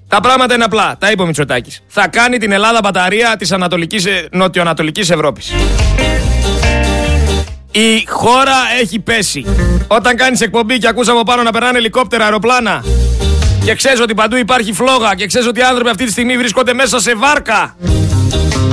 Τα 0.07 0.19
πράγματα 0.19 0.53
είναι 0.53 0.63
απλά. 0.63 0.95
Τα 0.99 1.11
είπε 1.11 1.21
ο 1.21 1.25
Μητσοτάκης. 1.25 1.81
Θα 1.87 2.07
κάνει 2.07 2.37
την 2.37 2.51
Ελλάδα 2.51 2.79
μπαταρία 2.83 3.35
της 3.37 3.51
Ανατολικής, 3.51 4.05
ε, 4.05 4.27
νοτιοανατολικής 4.31 5.09
Ευρώπης. 5.09 5.53
Η 7.71 8.05
χώρα 8.07 8.55
έχει 8.81 8.99
πέσει. 8.99 9.45
Όταν 9.87 10.15
κάνεις 10.15 10.41
εκπομπή 10.41 10.77
και 10.77 10.87
ακούσαμε 10.87 11.19
από 11.19 11.31
πάνω 11.31 11.43
να 11.43 11.51
περνάνε 11.51 11.77
ελικόπτερα, 11.77 12.23
αεροπλάνα 12.23 12.83
και 13.65 13.75
ξέρεις 13.75 13.99
ότι 13.99 14.13
παντού 14.13 14.35
υπάρχει 14.35 14.73
φλόγα 14.73 15.15
και 15.15 15.25
ξέρεις 15.25 15.47
ότι 15.47 15.59
οι 15.59 15.63
άνθρωποι 15.63 15.89
αυτή 15.89 16.05
τη 16.05 16.11
στιγμή 16.11 16.37
βρίσκονται 16.37 16.73
μέσα 16.73 16.99
σε 16.99 17.15
βάρκα 17.15 17.75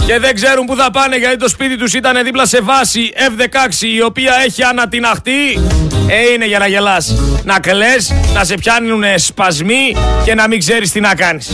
και 0.06 0.18
δεν 0.18 0.34
ξέρουν 0.34 0.66
πού 0.66 0.76
θα 0.76 0.90
πάνε 0.90 1.16
γιατί 1.16 1.36
το 1.36 1.48
σπίτι 1.48 1.76
τους 1.76 1.94
ήταν 1.94 2.24
δίπλα 2.24 2.46
σε 2.46 2.60
βάση 2.60 3.12
F-16 3.16 3.82
η 3.96 4.02
οποία 4.02 4.34
έχει 4.44 4.62
ανατιναχτεί. 4.62 5.60
Ε, 6.08 6.32
είναι 6.32 6.46
για 6.46 6.58
να 6.58 6.66
γελάς. 6.66 7.14
Να 7.44 7.60
κλαις, 7.60 8.12
να 8.34 8.44
σε 8.44 8.54
πιάνουν 8.54 9.04
σπασμοί 9.16 9.96
και 10.24 10.34
να 10.34 10.48
μην 10.48 10.58
ξέρεις 10.58 10.92
τι 10.92 11.00
να 11.00 11.14
κάνεις. 11.14 11.50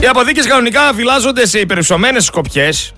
Οι 0.00 0.06
αποδίκες 0.06 0.46
κανονικά 0.46 0.92
φυλάζονται 0.94 1.46
σε 1.46 1.58
υπερυψωμένες 1.58 2.24
σκοπιές 2.24 2.92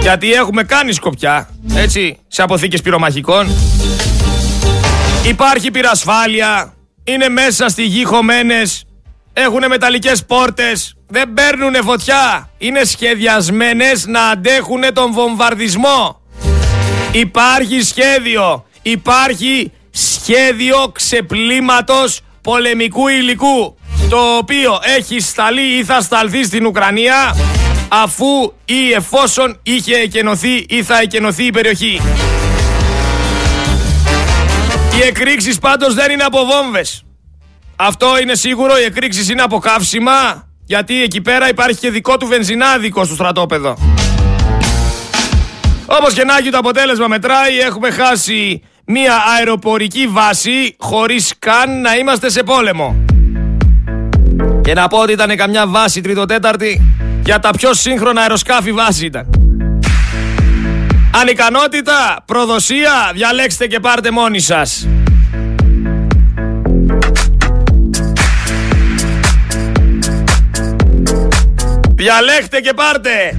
γιατί 0.00 0.32
έχουμε 0.32 0.62
κάνει 0.62 0.92
σκοπιά 0.92 1.48
έτσι 1.74 2.18
σε 2.28 2.42
αποθήκες 2.42 2.82
πυρομαχικών. 2.82 3.48
Υπάρχει 5.28 5.70
πυρασφάλεια 5.70 6.74
είναι 7.04 7.28
μέσα 7.28 7.68
στη 7.68 7.82
γη 7.82 8.04
χωμένες 8.04 8.85
έχουν 9.38 9.64
μεταλλικές 9.68 10.24
πόρτες, 10.24 10.96
δεν 11.06 11.32
παίρνουν 11.34 11.74
φωτιά. 11.84 12.50
Είναι 12.58 12.84
σχεδιασμένες 12.84 14.06
να 14.06 14.28
αντέχουν 14.28 14.82
τον 14.92 15.12
βομβαρδισμό. 15.12 16.20
Υπάρχει 17.12 17.82
σχέδιο. 17.82 18.64
Υπάρχει 18.82 19.72
σχέδιο 19.90 20.88
ξεπλήματος 20.92 22.20
πολεμικού 22.42 23.08
υλικού 23.08 23.76
το 24.08 24.36
οποίο 24.36 24.78
έχει 24.96 25.20
σταλεί 25.20 25.78
ή 25.78 25.84
θα 25.84 26.00
σταλθεί 26.00 26.44
στην 26.44 26.66
Ουκρανία 26.66 27.36
αφού 27.88 28.52
ή 28.64 28.92
εφόσον 28.92 29.60
είχε 29.62 29.94
εκενωθεί 29.94 30.64
ή 30.68 30.82
θα 30.82 30.98
εκενωθεί 31.00 31.44
η 31.44 31.50
περιοχή. 31.50 32.00
Οι 34.98 35.02
εκρήξεις 35.06 35.58
πάντως 35.58 35.94
δεν 35.94 36.10
είναι 36.10 36.24
από 36.24 36.38
βόμβες. 36.44 37.05
Αυτό 37.76 38.06
είναι 38.22 38.34
σίγουρο, 38.34 38.78
οι 38.78 38.84
εκρήξεις 38.84 39.30
είναι 39.30 39.42
από 39.42 39.58
καύσιμα, 39.58 40.48
γιατί 40.64 41.02
εκεί 41.02 41.20
πέρα 41.20 41.48
υπάρχει 41.48 41.78
και 41.78 41.90
δικό 41.90 42.16
του 42.16 42.26
βενζινάδικο 42.26 43.04
στο 43.04 43.14
στρατόπεδο. 43.14 43.76
Όπως 45.86 46.14
και 46.14 46.24
να 46.24 46.36
έχει 46.36 46.50
το 46.50 46.58
αποτέλεσμα 46.58 47.06
μετράει, 47.06 47.58
έχουμε 47.58 47.90
χάσει 47.90 48.62
μία 48.84 49.14
αεροπορική 49.36 50.06
βάση 50.06 50.76
χωρίς 50.78 51.32
καν 51.38 51.80
να 51.80 51.96
είμαστε 51.96 52.30
σε 52.30 52.42
πόλεμο. 52.42 52.96
Και 54.62 54.74
να 54.74 54.88
πω 54.88 54.98
ότι 54.98 55.12
ήταν 55.12 55.36
καμιά 55.36 55.66
βάση 55.66 56.00
τρίτο-τέταρτη 56.00 56.82
για 57.24 57.38
τα 57.38 57.50
πιο 57.50 57.74
σύγχρονα 57.74 58.20
αεροσκάφη 58.20 58.72
βάση 58.72 59.06
ήταν. 59.06 59.30
Ανικανότητα, 61.20 62.22
προδοσία, 62.24 63.10
διαλέξτε 63.14 63.66
και 63.66 63.80
πάρτε 63.80 64.10
μόνοι 64.10 64.40
σας. 64.40 64.86
Διαλέχτε 71.96 72.60
και 72.60 72.72
πάρτε. 72.74 73.36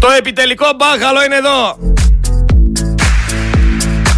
Το 0.00 0.08
επιτελικό 0.18 0.66
μπάχαλο 0.76 1.24
είναι 1.24 1.36
εδώ. 1.36 1.78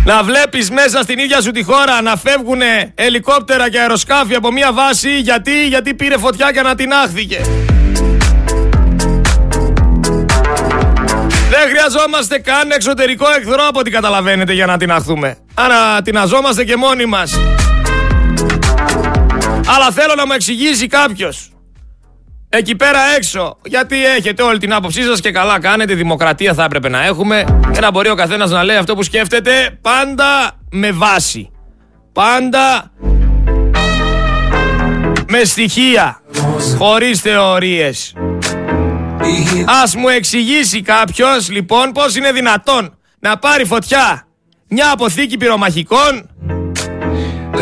Να 0.04 0.22
βλέπεις 0.22 0.70
μέσα 0.70 1.02
στην 1.02 1.18
ίδια 1.18 1.40
σου 1.40 1.50
τη 1.50 1.62
χώρα 1.62 2.02
να 2.02 2.16
φεύγουν 2.16 2.60
ελικόπτερα 2.94 3.70
και 3.70 3.80
αεροσκάφη 3.80 4.34
από 4.34 4.52
μια 4.52 4.72
βάση 4.72 5.18
γιατί, 5.18 5.66
γιατί 5.66 5.94
πήρε 5.94 6.18
φωτιά 6.18 6.52
και 6.52 6.58
ανατινάχθηκε. 6.58 7.40
Δεν 11.50 11.68
χρειαζόμαστε 11.68 12.38
καν 12.38 12.70
εξωτερικό 12.70 13.26
εχθρό 13.38 13.66
από 13.68 13.78
ό,τι 13.78 13.90
καταλαβαίνετε 13.90 14.52
για 14.52 14.66
να 14.66 14.76
τειναχθούμε. 14.76 15.36
Ανατιναζόμαστε 15.54 16.64
και 16.64 16.76
μόνοι 16.76 17.06
μας. 17.06 17.38
Αλλά 19.74 19.90
θέλω 19.90 20.14
να 20.16 20.26
μου 20.26 20.32
εξηγήσει 20.32 20.86
κάποιος. 20.86 21.50
Εκεί 22.48 22.76
πέρα 22.76 22.98
έξω, 23.16 23.56
γιατί 23.64 24.04
έχετε 24.04 24.42
όλη 24.42 24.58
την 24.58 24.72
άποψή 24.72 25.02
σας 25.02 25.20
και 25.20 25.30
καλά 25.32 25.60
κάνετε, 25.60 25.94
δημοκρατία 25.94 26.54
θα 26.54 26.64
έπρεπε 26.64 26.88
να 26.88 27.04
έχουμε 27.04 27.44
και 27.72 27.80
να 27.80 27.90
μπορεί 27.90 28.08
ο 28.08 28.14
καθένας 28.14 28.50
να 28.50 28.64
λέει 28.64 28.76
αυτό 28.76 28.94
που 28.94 29.02
σκέφτεται 29.02 29.78
πάντα 29.80 30.50
με 30.70 30.92
βάση. 30.92 31.50
Πάντα 32.12 32.90
με 35.28 35.44
στοιχεία, 35.44 36.20
χωρίς 36.78 37.20
θεωρίες. 37.20 38.14
Ας 39.82 39.94
μου 39.94 40.08
εξηγήσει 40.08 40.82
κάποιος 40.82 41.50
λοιπόν 41.50 41.92
πώς 41.92 42.16
είναι 42.16 42.32
δυνατόν 42.32 42.98
να 43.18 43.38
πάρει 43.38 43.64
φωτιά 43.64 44.26
μια 44.68 44.90
αποθήκη 44.90 45.36
πυρομαχικών 45.36 46.30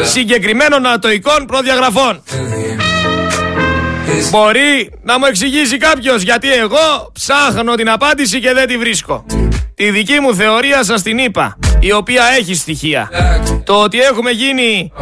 συγκεκριμένων 0.03 0.87
ατοικών 0.87 1.47
προδιαγραφών. 1.47 2.23
Μπορεί 4.31 4.91
να 5.03 5.19
μου 5.19 5.25
εξηγήσει 5.25 5.77
κάποιος 5.77 6.23
γιατί 6.23 6.53
εγώ 6.53 7.13
ψάχνω 7.13 7.75
την 7.75 7.91
απάντηση 7.91 8.41
και 8.41 8.53
δεν 8.53 8.67
τη 8.67 8.79
βρίσκω. 8.79 9.25
Τη 9.75 9.91
δική 9.91 10.21
μου 10.21 10.35
θεωρία 10.35 10.85
σας 10.85 11.03
την 11.03 11.19
είπα, 11.19 11.59
η 11.81 11.93
οποία 11.93 12.23
έχει 12.39 12.55
στοιχεία. 12.55 13.11
Το 13.65 13.75
ότι 13.75 14.01
έχουμε 14.01 14.31
γίνει 14.31 14.93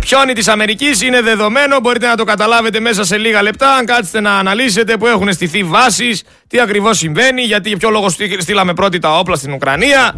πιόνι 0.00 0.32
της 0.32 0.48
Αμερικής 0.48 1.02
είναι 1.02 1.20
δεδομένο, 1.20 1.80
μπορείτε 1.80 2.06
να 2.06 2.14
το 2.16 2.24
καταλάβετε 2.24 2.80
μέσα 2.80 3.04
σε 3.04 3.16
λίγα 3.16 3.42
λεπτά, 3.42 3.74
αν 3.74 3.86
κάτσετε 3.86 4.20
να 4.20 4.32
αναλύσετε 4.32 4.96
που 4.96 5.06
έχουν 5.06 5.32
στηθεί 5.32 5.62
βάσεις, 5.62 6.22
τι 6.48 6.60
ακριβώς 6.60 6.98
συμβαίνει, 6.98 7.42
γιατί 7.42 7.68
για 7.68 7.78
ποιο 7.78 7.90
λόγο 7.90 8.08
στείλαμε 8.38 8.74
πρώτη 8.74 8.98
τα 8.98 9.18
όπλα 9.18 9.36
στην 9.36 9.52
Ουκρανία. 9.52 10.14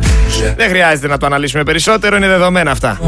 Δεν 0.57 0.69
χρειάζεται 0.69 1.09
να 1.09 1.19
το 1.19 1.27
αναλύσουμε 1.27 1.62
περισσότερο, 1.62 2.17
είναι 2.17 2.29
δεδομένα 2.29 2.71
αυτά. 2.71 3.01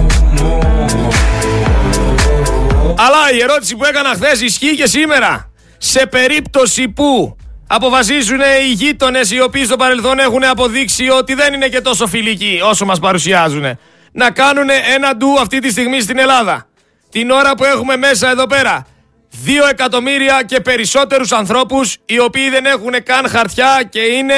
Αλλά 2.97 3.33
η 3.33 3.43
ερώτηση 3.43 3.77
που 3.77 3.85
έκανα 3.85 4.09
χθες 4.09 4.41
ισχύει 4.41 4.77
και 4.77 4.87
σήμερα. 4.87 5.51
Σε 5.79 6.07
περίπτωση 6.07 6.89
που 6.89 7.37
αποφασίζουν 7.67 8.41
οι 8.41 8.73
γείτονες 8.73 9.31
οι 9.31 9.41
οποίοι 9.41 9.65
στο 9.65 9.77
παρελθόν 9.77 10.19
έχουν 10.19 10.45
αποδείξει 10.45 11.09
ότι 11.09 11.35
δεν 11.35 11.55
είναι 11.55 11.69
και 11.69 11.81
τόσο 11.81 12.07
φιλικοί 12.07 12.61
όσο 12.63 12.85
μας 12.85 12.99
παρουσιάζουν, 12.99 13.79
να 14.13 14.31
κάνουν 14.31 14.69
ένα 14.95 15.17
ντου 15.17 15.41
αυτή 15.41 15.59
τη 15.59 15.71
στιγμή 15.71 16.01
στην 16.01 16.19
Ελλάδα. 16.19 16.67
Την 17.11 17.31
ώρα 17.31 17.55
που 17.55 17.65
έχουμε 17.65 17.97
μέσα 17.97 18.31
εδώ 18.31 18.47
πέρα 18.47 18.87
Δύο 19.43 19.67
εκατομμύρια 19.67 20.43
και 20.47 20.61
περισσότερους 20.61 21.33
ανθρώπους 21.33 21.97
οι 22.05 22.19
οποίοι 22.19 22.51
δεν 22.51 22.65
έχουν 22.65 22.93
καν 23.03 23.29
χαρτιά 23.29 23.83
και 23.91 24.01
είναι 24.01 24.35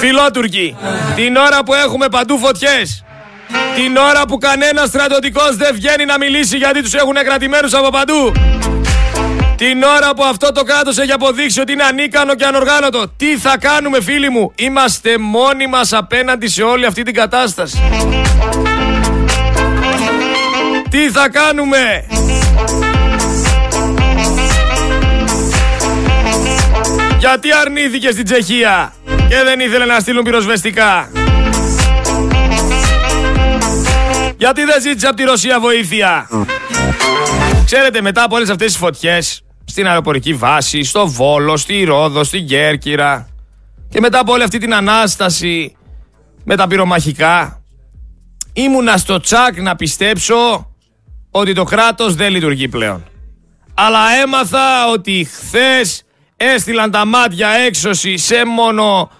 φιλότουρκοι. 0.00 0.76
Την 1.14 1.36
ώρα 1.36 1.62
που 1.64 1.74
έχουμε 1.74 2.08
παντού 2.08 2.38
φωτιές. 2.38 3.04
Την 3.74 3.96
ώρα 3.96 4.26
που 4.28 4.38
κανένας 4.38 4.88
στρατιωτικός 4.88 5.56
δεν 5.56 5.74
βγαίνει 5.74 6.04
να 6.04 6.18
μιλήσει 6.18 6.56
γιατί 6.56 6.82
τους 6.82 6.94
έχουν 6.94 7.14
κρατημένους 7.14 7.74
από 7.74 7.88
παντού. 7.88 8.32
Την 9.56 9.82
ώρα 9.82 10.14
που 10.14 10.24
αυτό 10.24 10.52
το 10.52 10.62
κράτος 10.62 10.98
έχει 10.98 11.12
αποδείξει 11.12 11.60
ότι 11.60 11.72
είναι 11.72 11.82
ανίκανο 11.82 12.34
και 12.34 12.44
ανοργάνωτο. 12.44 13.08
Τι 13.16 13.38
θα 13.38 13.56
κάνουμε 13.60 14.02
φίλοι 14.02 14.30
μου; 14.30 14.52
Είμαστε 14.56 15.18
μόνοι 15.18 15.66
μας 15.66 15.92
απέναντι 15.92 16.48
σε 16.48 16.62
όλη 16.62 16.86
αυτή 16.86 17.02
την 17.02 17.14
κατάσταση. 17.14 17.82
Τι 20.90 21.10
θα 21.10 21.28
κάνουμε; 21.28 22.06
Γιατί 27.18 27.48
αρνήθηκε 27.60 28.10
στην 28.10 28.24
Τσεχία 28.24 28.92
και 29.28 29.42
δεν 29.44 29.60
ήθελε 29.60 29.84
να 29.84 30.00
στείλουν 30.00 30.24
πυροσβεστικά; 30.24 31.08
Γιατί 34.44 34.64
δεν 34.64 34.80
ζήτησε 34.80 35.06
από 35.06 35.16
τη 35.16 35.22
Ρωσία 35.22 35.60
βοήθεια; 35.60 36.28
Ξέρετε 37.64 38.00
μετά 38.00 38.22
από 38.22 38.36
όλες 38.36 38.50
αυτές 38.50 38.66
τις 38.66 38.76
φωτιές 38.76 39.42
στην 39.64 39.86
αεροπορική 39.86 40.34
βάση, 40.34 40.82
στο 40.82 41.08
Βόλο, 41.08 41.56
στη 41.56 41.84
Ρόδο, 41.84 42.24
στην 42.24 42.46
Κέρκυρα 42.46 43.28
και 43.88 44.00
μετά 44.00 44.18
από 44.18 44.32
όλη 44.32 44.42
αυτή 44.42 44.58
την 44.58 44.74
ανάσταση 44.74 45.76
με 46.44 46.56
τα 46.56 46.66
πυρομαχικά 46.66 47.62
ήμουνα 48.52 48.96
στο 48.96 49.20
τσάκ 49.20 49.60
να 49.60 49.76
πιστέψω 49.76 50.70
ότι 51.30 51.52
το 51.52 51.64
κράτος 51.64 52.14
δεν 52.14 52.30
λειτουργεί 52.30 52.68
πλέον. 52.68 53.04
Αλλά 53.74 54.00
έμαθα 54.22 54.90
ότι 54.92 55.28
χθες 55.32 56.02
έστειλαν 56.36 56.90
τα 56.90 57.06
μάτια 57.06 57.48
έξωση 57.48 58.16
σε 58.16 58.44
μόνο 58.44 59.10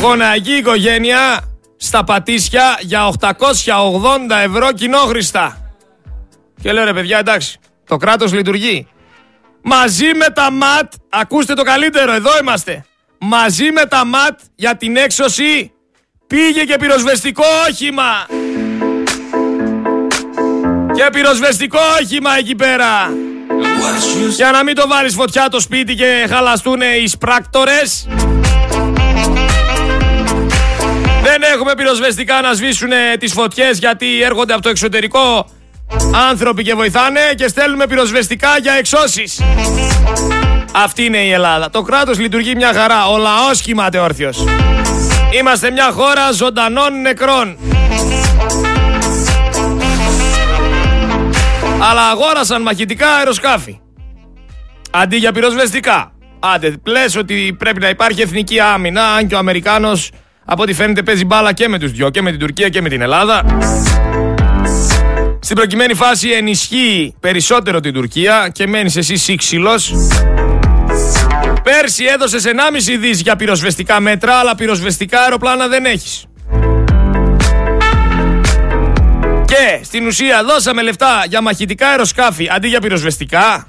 γοναγή 0.00 0.56
οικογένεια 0.56 1.40
στα 1.76 2.04
Πατήσια 2.04 2.78
για 2.80 3.12
880 3.20 3.30
ευρώ 4.44 4.72
κοινόχρηστα. 4.72 5.70
Και 6.62 6.72
λέω 6.72 6.84
ρε 6.84 6.92
παιδιά 6.92 7.18
εντάξει, 7.18 7.58
το 7.86 7.96
κράτος 7.96 8.32
λειτουργεί. 8.32 8.88
Μαζί 9.62 10.06
με 10.14 10.26
τα 10.34 10.50
ΜΑΤ, 10.50 10.92
ακούστε 11.08 11.54
το 11.54 11.62
καλύτερο, 11.62 12.12
εδώ 12.12 12.30
είμαστε. 12.40 12.84
Μαζί 13.18 13.70
με 13.72 13.86
τα 13.86 14.04
ΜΑΤ 14.04 14.38
για 14.54 14.76
την 14.76 14.96
έξωση 14.96 15.72
πήγε 16.26 16.64
και 16.64 16.76
πυροσβεστικό 16.76 17.44
όχημα. 17.68 18.26
Και 20.94 21.08
πυροσβεστικό 21.12 21.78
όχημα 22.00 22.36
εκεί 22.38 22.54
πέρα. 22.54 23.10
Για 24.28 24.50
να 24.50 24.64
μην 24.64 24.74
το 24.74 24.88
βάλεις 24.88 25.14
φωτιά 25.14 25.48
το 25.48 25.60
σπίτι 25.60 25.94
και 25.94 26.26
χαλαστούν 26.28 26.80
οι 26.80 27.08
σπράκτορες. 27.08 28.06
Δεν 31.28 31.42
έχουμε 31.54 31.74
πυροσβεστικά 31.74 32.40
να 32.40 32.52
σβήσουν 32.52 32.90
τις 33.18 33.32
φωτιές 33.32 33.78
γιατί 33.78 34.22
έρχονται 34.22 34.52
από 34.52 34.62
το 34.62 34.68
εξωτερικό 34.68 35.46
άνθρωποι 36.30 36.62
και 36.62 36.74
βοηθάνε 36.74 37.20
και 37.36 37.48
στέλνουμε 37.48 37.86
πυροσβεστικά 37.86 38.48
για 38.62 38.72
εξώσεις. 38.72 39.40
Αυτή 40.72 41.04
είναι 41.04 41.18
η 41.18 41.30
Ελλάδα. 41.30 41.70
Το 41.70 41.82
κράτος 41.82 42.18
λειτουργεί 42.18 42.54
μια 42.54 42.72
χαρά. 42.72 43.08
Ο 43.08 43.18
λαός 43.18 43.60
κοιμάται 43.60 43.98
όρθιος. 43.98 44.44
Είμαστε 45.38 45.70
μια 45.70 45.90
χώρα 45.90 46.32
ζωντανών 46.32 47.00
νεκρών. 47.00 47.58
Αλλά 51.90 52.08
αγόρασαν 52.10 52.62
μαχητικά 52.62 53.08
αεροσκάφη. 53.08 53.80
Αντί 54.90 55.16
για 55.16 55.32
πυροσβεστικά. 55.32 56.12
Άντε, 56.40 56.70
πλες 56.70 57.16
ότι 57.16 57.56
πρέπει 57.58 57.80
να 57.80 57.88
υπάρχει 57.88 58.20
εθνική 58.22 58.60
άμυνα, 58.60 59.04
αν 59.04 59.26
και 59.26 59.34
ο 59.34 59.38
Αμερικάνος 59.38 60.10
από 60.46 60.62
ό,τι 60.62 60.72
φαίνεται 60.72 61.02
παίζει 61.02 61.24
μπάλα 61.24 61.52
και 61.52 61.68
με 61.68 61.78
τους 61.78 61.92
δυο, 61.92 62.10
και 62.10 62.22
με 62.22 62.30
την 62.30 62.38
Τουρκία 62.38 62.68
και 62.68 62.80
με 62.80 62.88
την 62.88 63.00
Ελλάδα. 63.00 63.44
Στην 65.40 65.56
προκειμένη 65.56 65.94
φάση 65.94 66.30
ενισχύει 66.30 67.14
περισσότερο 67.20 67.80
την 67.80 67.92
Τουρκία 67.92 68.50
και 68.52 68.66
μένεις 68.66 68.96
εσύ 68.96 69.16
σύξυλος. 69.16 69.92
Πέρσι 71.62 72.04
έδωσες 72.04 72.44
1,5 72.44 72.96
δις 72.98 73.20
για 73.20 73.36
πυροσβεστικά 73.36 74.00
μέτρα, 74.00 74.34
αλλά 74.34 74.54
πυροσβεστικά 74.54 75.20
αεροπλάνα 75.20 75.68
δεν 75.68 75.84
έχεις. 75.84 76.26
Και 79.44 79.80
στην 79.82 80.06
ουσία 80.06 80.44
δώσαμε 80.44 80.82
λεφτά 80.82 81.24
για 81.28 81.40
μαχητικά 81.40 81.88
αεροσκάφη 81.88 82.48
αντί 82.52 82.68
για 82.68 82.80
πυροσβεστικά. 82.80 83.66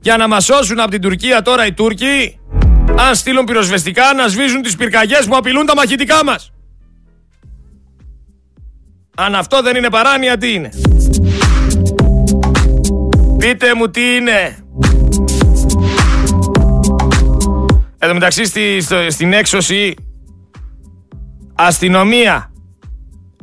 Για 0.00 0.16
να 0.16 0.28
μας 0.28 0.44
σώσουν 0.44 0.80
από 0.80 0.90
την 0.90 1.00
Τουρκία 1.00 1.42
τώρα 1.42 1.66
οι 1.66 1.72
Τούρκοι, 1.72 2.38
αν 2.98 3.14
στείλουν 3.14 3.44
πυροσβεστικά 3.44 4.12
να 4.14 4.28
σβήσουν 4.28 4.62
τις 4.62 4.76
πυρκαγιές 4.76 5.26
που 5.26 5.36
απειλούν 5.36 5.66
τα 5.66 5.74
μαχητικά 5.74 6.24
μας. 6.24 6.52
Αν 9.16 9.34
αυτό 9.34 9.62
δεν 9.62 9.76
είναι 9.76 9.90
παράνοια, 9.90 10.36
τι 10.36 10.52
είναι; 10.52 10.70
Πείτε 13.38 13.74
μου 13.74 13.90
τι 13.90 14.00
είναι. 14.00 14.56
Εν 17.98 18.08
τω 18.08 18.14
μεταξύ 18.14 18.44
στη, 18.44 18.84
στην 19.08 19.32
έξωση 19.32 19.94
αστυνομία, 21.54 22.52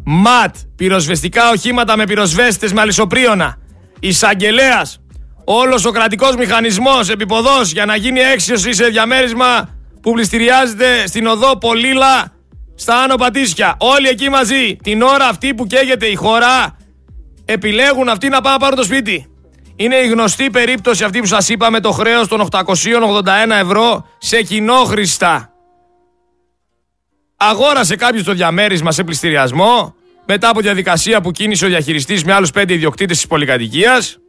ΜΑΤ, 0.04 0.56
πυροσβεστικά 0.76 1.50
οχήματα 1.50 1.98
με 1.98 2.04
πυροσβέστες 2.04 2.74
με 2.74 2.82
αλυσοπρίωνα, 2.82 3.58
εισαγγελέας, 4.00 5.00
όλος 5.46 5.86
ο 5.86 5.92
κρατικός 5.92 6.36
μηχανισμός 6.36 7.10
επιποδός 7.10 7.72
για 7.72 7.86
να 7.86 7.96
γίνει 7.96 8.20
έξωση 8.20 8.74
σε 8.74 8.86
διαμέρισμα 8.86 9.70
που 10.02 10.14
πληστηριάζεται 10.14 11.08
στην 11.08 11.28
οδό 11.28 11.58
Πολύλα 11.58 12.34
στα 12.76 12.96
Άνω 12.96 13.16
Πατήσια. 13.16 13.76
Όλοι 13.80 14.08
εκεί 14.08 14.30
μαζί, 14.30 14.76
την 14.84 15.02
ώρα 15.02 15.28
αυτή 15.28 15.54
που 15.54 15.66
καίγεται 15.66 16.06
η 16.06 16.16
χώρα, 16.16 16.78
επιλέγουν 17.46 18.10
αυτοί 18.10 18.30
να 18.30 18.42
πάνε 18.42 18.54
να 18.54 18.60
πάρουν 18.60 18.76
το 18.78 18.84
σπίτι. 18.84 19.30
Είναι 19.76 19.96
η 19.96 20.08
γνωστή 20.08 20.50
περίπτωση 20.50 21.04
αυτή 21.04 21.20
που 21.20 21.26
σας 21.26 21.50
είπα 21.50 21.72
με 21.72 21.80
το 21.80 21.92
χρέος 21.92 22.28
των 22.28 22.48
881 22.52 22.64
ευρώ 23.62 24.08
σε 24.18 24.42
κοινόχρηστα. 24.42 25.50
Αγόρασε 27.38 27.96
κάποιος 27.96 28.24
το 28.24 28.34
διαμέρισμα 28.34 28.92
σε 28.92 29.04
πληστηριασμό 29.04 29.96
μετά 30.26 30.50
από 30.50 30.60
διαδικασία 30.60 31.22
που 31.22 31.32
κίνησε 31.32 31.66
ο 31.66 31.68
διαχειριστής 31.68 32.24
με 32.24 32.34
άλλους 32.34 32.52
πέντε 32.52 32.74
ιδιοκτήτες 32.74 33.18
της 33.18 33.28
πολυκατοικίας 33.28 34.20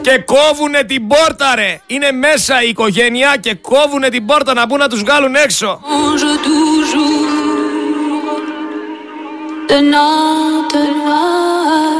και 0.00 0.24
κόβουνε 0.24 0.82
την 0.82 1.06
πόρτα 1.06 1.54
ρε. 1.54 1.80
Είναι 1.86 2.12
μέσα 2.12 2.62
η 2.62 2.68
οικογένεια 2.68 3.36
και 3.40 3.54
κόβουνε 3.54 4.08
την 4.08 4.26
πόρτα 4.26 4.54
να 4.54 4.66
μπουν 4.66 4.78
να 4.78 4.88
τους 4.88 5.00
βγάλουν 5.00 5.34
έξω. 5.34 5.80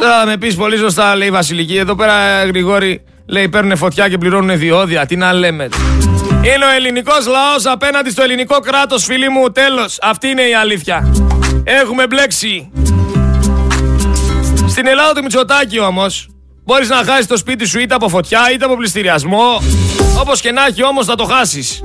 Θα 0.01 0.27
με 0.27 0.37
πεις 0.37 0.55
πολύ 0.55 0.77
σωστά 0.77 1.17
λέει 1.17 1.29
η 1.29 1.31
Βασιλική. 1.31 1.77
Εδώ 1.77 1.95
πέρα 1.95 2.45
Γρηγόρη 2.45 3.05
λέει 3.27 3.49
παίρνουν 3.49 3.77
φωτιά 3.77 4.09
και 4.09 4.19
πληρώνουν 4.19 4.59
διόδια. 4.59 5.07
Τι 5.07 5.17
να 5.17 5.33
λέμε. 5.33 5.69
Είναι 6.43 6.65
ο 6.65 6.75
ελληνικός 6.77 7.27
λαός 7.27 7.67
απέναντι 7.67 8.11
στο 8.11 8.23
ελληνικό 8.23 8.59
κράτος 8.59 9.05
φίλοι 9.05 9.29
μου. 9.29 9.53
Τέλος. 9.53 9.99
Αυτή 10.03 10.29
είναι 10.29 10.43
η 10.43 10.55
αλήθεια. 10.55 11.13
Έχουμε 11.65 12.07
μπλέξει. 12.07 12.71
Στην 14.69 14.87
Ελλάδα 14.87 15.13
του 15.13 15.23
Μητσοτάκη 15.23 15.79
όμως 15.79 16.27
Μπορείς 16.65 16.89
να 16.89 16.97
χάσεις 16.97 17.27
το 17.27 17.37
σπίτι 17.37 17.67
σου 17.67 17.81
είτε 17.81 17.95
από 17.95 18.09
φωτιά 18.09 18.41
είτε 18.55 18.65
από 18.65 18.77
πληστηριασμό. 18.77 19.63
Όπως 20.21 20.41
και 20.41 20.53
να 20.53 20.67
έχει 20.67 20.85
όμως 20.85 21.07
θα 21.07 21.15
το 21.15 21.25
χάσεις. 21.25 21.83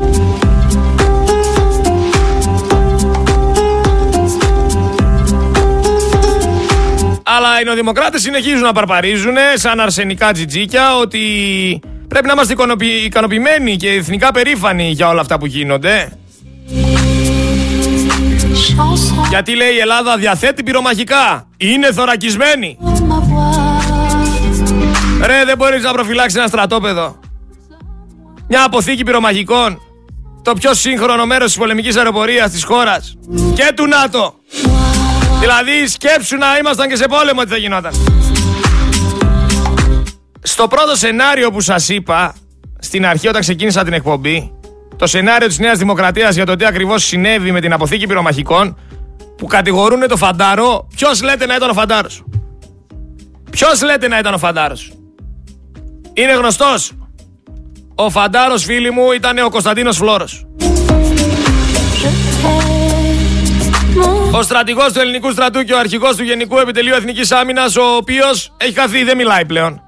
Αλλά 7.24 7.62
οι 7.62 7.64
νοδημοκράτες 7.64 8.22
συνεχίζουν 8.22 8.62
να 8.62 8.72
παρπαρίζουν 8.72 9.36
σαν 9.54 9.80
αρσενικά 9.80 10.32
τζιτζίκια 10.32 10.98
ότι 10.98 11.20
πρέπει 12.08 12.28
να 12.28 12.34
είμαστε 12.34 12.56
ικανοποιημένοι 13.06 13.76
και 13.76 13.90
εθνικά 13.90 14.32
περήφανοι 14.32 14.90
για 14.92 15.08
όλα 15.08 15.22
αυτά 15.22 15.38
που 15.38 15.46
γίνονται. 15.46 16.12
Γιατί 19.30 19.56
λέει 19.56 19.74
η 19.74 19.80
Ελλάδα 19.80 20.18
διαθέτει 20.18 20.64
πυρομαχικά. 20.64 21.48
Είναι 21.58 21.92
θωρακισμένη. 21.92 22.78
Ρε, 25.26 25.46
δεν 25.46 25.58
μπορείς 25.58 25.84
να 25.84 25.92
προφυλάξεις 25.92 26.38
ένα 26.38 26.48
στρατόπεδο. 26.48 27.20
Μια 28.48 28.64
αποθήκη 28.64 29.04
πυρομαχικών. 29.04 29.82
Το 30.42 30.54
πιο 30.54 30.74
σύγχρονο 30.74 31.26
μέρος 31.26 31.48
της 31.48 31.58
πολεμικής 31.58 31.96
αεροπορίας 31.96 32.52
της 32.52 32.64
χώρας. 32.64 33.18
Και 33.54 33.72
του 33.76 33.88
ΝΑΤΟ. 33.88 34.34
Δηλαδή 35.40 35.88
σκέψου 35.88 36.38
να 36.38 36.58
ήμασταν 36.58 36.90
και 36.90 36.96
σε 36.96 37.06
πόλεμο 37.08 37.44
τι 37.44 37.50
θα 37.50 37.58
γινόταν. 37.58 37.94
Στο 40.42 40.68
πρώτο 40.68 40.96
σενάριο 40.96 41.52
που 41.52 41.62
σας 41.62 41.90
είπα, 41.90 42.36
στην 42.80 43.06
αρχή 43.06 43.28
όταν 43.28 43.42
ξεκίνησα 43.42 43.84
την 43.84 43.94
εκπομπή, 43.94 44.52
το 44.96 45.08
σενάριο 45.08 45.48
της 45.48 45.60
Νέας 45.60 45.78
Δημοκρατίας 45.78 46.36
για 46.36 46.46
το 46.46 46.56
τι 46.56 46.66
ακριβώς 46.66 47.04
συνέβη 47.04 47.52
με 47.52 47.60
την 47.60 47.74
αποθήκη 47.74 48.08
πυρομαχικών, 48.08 48.78
που 49.38 49.46
κατηγορούν 49.46 50.08
το 50.08 50.18
Φαντάρο, 50.18 50.88
ποιος 50.96 51.22
λέτε 51.22 51.46
να 51.46 51.56
ήταν 51.56 51.70
ο 51.70 51.74
Φαντάρος. 51.74 52.24
Ποιος 53.52 53.82
λέτε 53.82 54.08
να 54.08 54.18
ήταν 54.18 54.34
ο 54.34 54.38
Φαντάρος. 54.38 54.97
Είναι 56.18 56.34
γνωστός. 56.34 56.92
Ο 57.96 58.10
Φαντάρος 58.10 58.64
φίλοι 58.64 58.92
μου 58.92 59.12
ήταν 59.12 59.38
ο 59.38 59.50
Κωνσταντίνος 59.50 59.98
Φλόρος. 59.98 60.46
Ο 64.32 64.42
στρατηγός 64.42 64.94
του 64.94 65.00
ελληνικού 65.00 65.32
στρατού 65.32 65.64
και 65.64 65.74
ο 65.74 65.78
αρχηγός 65.80 66.16
του 66.16 66.24
Γενικού 66.24 66.58
Επιτελείου 66.58 66.94
Εθνικής 66.94 67.32
Άμυνας, 67.32 67.76
ο 67.76 67.96
οποίος 67.96 68.54
έχει 68.58 68.74
χαθεί, 68.74 69.04
δεν 69.04 69.18
μιλάει 69.18 69.46
πλέον. 69.46 69.82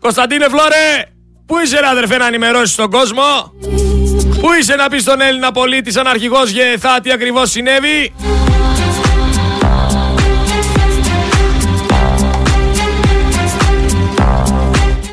Κωνσταντίνε 0.00 0.44
Φλόρε, 0.48 1.04
πού 1.46 1.58
είσαι 1.58 1.80
ρε 1.80 1.86
αδερφέ 1.86 2.16
να 2.16 2.26
ενημερώσεις 2.26 2.74
τον 2.74 2.90
κόσμο; 2.90 3.52
Πού 4.40 4.52
είσαι 4.60 4.74
να 4.74 4.88
πεις 4.88 5.02
στον 5.02 5.20
Έλληνα 5.20 5.52
πολίτη 5.52 5.92
σαν 5.92 6.06
αρχηγός 6.06 6.50
ΓΕΘΑ 6.50 7.00
τι 7.00 7.12
ακριβώς 7.12 7.50
συνέβη; 7.50 8.14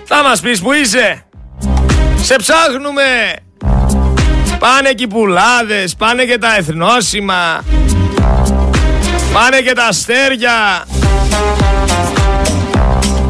Θα 0.10 0.24
μας 0.24 0.40
πεις 0.40 0.62
που 0.62 0.74
είσαι. 0.74 1.26
Σε 2.22 2.36
ψάχνουμε. 2.36 3.36
Πάνε 4.60 4.92
και 4.92 5.04
οι 5.04 5.08
πουλάδες, 5.08 5.96
πάνε 5.96 6.26
και 6.26 6.38
τα 6.38 6.56
εθνόσημα. 6.56 7.64
Πάνε 9.34 9.62
και 9.62 9.74
τα 9.74 9.86
αστέρια. 9.86 10.86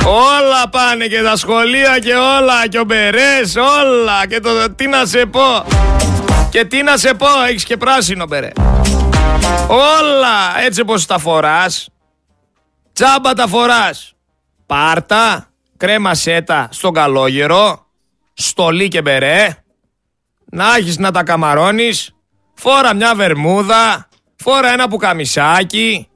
Όλα 0.06 0.70
πάνε 0.72 1.06
και 1.06 1.22
τα 1.22 1.36
σχολεία 1.36 2.00
και 2.00 2.14
όλα 2.14 2.68
και 2.70 2.80
ο 2.80 2.84
Μπερές, 2.84 3.56
όλα 3.56 4.28
και 4.28 4.40
το 4.40 4.50
τι 4.76 4.88
να 4.88 5.06
σε 5.06 5.26
πω. 5.26 5.66
Και 6.50 6.66
τι 6.66 6.84
να 6.84 6.98
σε 6.98 7.14
πω, 7.14 7.28
έχεις 7.50 7.64
και 7.64 7.78
πράσινο 7.78 8.26
Μπερέ. 8.26 8.52
Όλα 9.68 10.66
έτσι 10.66 10.86
πως 10.86 11.06
τα 11.06 11.18
φοράς. 11.18 11.90
Τσάμπα 12.94 13.34
τα 13.34 13.48
φοράς. 13.48 14.14
Πάρτα, 14.66 15.48
κρέμα 15.78 16.14
σέτα 16.14 16.70
στον 16.72 16.94
καλόγερο, 16.94 17.86
στολί 18.34 18.88
και 18.88 19.02
μπερέ. 19.02 19.64
Να 20.46 20.76
έχεις 20.76 20.98
να 20.98 21.12
τα 21.12 21.24
καμαρώνεις. 21.24 22.16
Φόρα 22.54 22.94
μια 22.94 23.16
βερμούδα, 23.16 24.10
φόρα 24.36 24.74
ένα 24.74 24.88
πουκαμισάκι. 24.88 26.08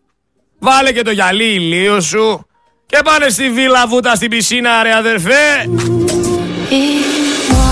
Βάλε 0.59 0.91
και 0.91 1.01
το 1.01 1.11
γυαλί 1.11 1.53
ηλίου 1.53 2.01
σου. 2.01 2.45
Και 2.85 2.99
πάνε 3.03 3.29
στη 3.29 3.51
βίλα 3.51 3.87
βούτα 3.87 4.15
στην 4.15 4.29
πισίνα 4.29 4.83
ρε 4.83 4.93
αδερφέ. 4.93 5.69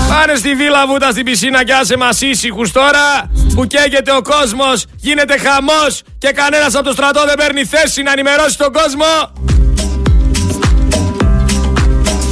Πάνε 0.08 0.34
στη 0.34 0.54
βίλα 0.54 0.86
βούτα 0.86 1.10
στην 1.10 1.24
πισίνα 1.24 1.64
και 1.64 1.74
άσε 1.74 1.96
μας 1.96 2.20
ήσυχους 2.20 2.72
τώρα 2.72 3.30
που 3.54 3.66
καίγεται 3.66 4.12
ο 4.16 4.22
κόσμος, 4.22 4.84
γίνεται 4.96 5.38
χαμός 5.38 6.02
και 6.18 6.32
κανένας 6.32 6.74
από 6.74 6.84
το 6.84 6.92
στρατό 6.92 7.24
δεν 7.24 7.34
παίρνει 7.34 7.64
θέση 7.64 8.02
να 8.02 8.12
ενημερώσει 8.12 8.58
τον 8.58 8.72
κόσμο. 8.72 9.32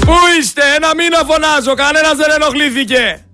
Πού 0.08 0.16
είστε, 0.38 0.62
ένα 0.76 0.94
μήνα 0.94 1.20
φωνάζω, 1.26 1.74
κανένας 1.74 2.16
δεν 2.16 2.30
ενοχλήθηκε. 2.30 3.24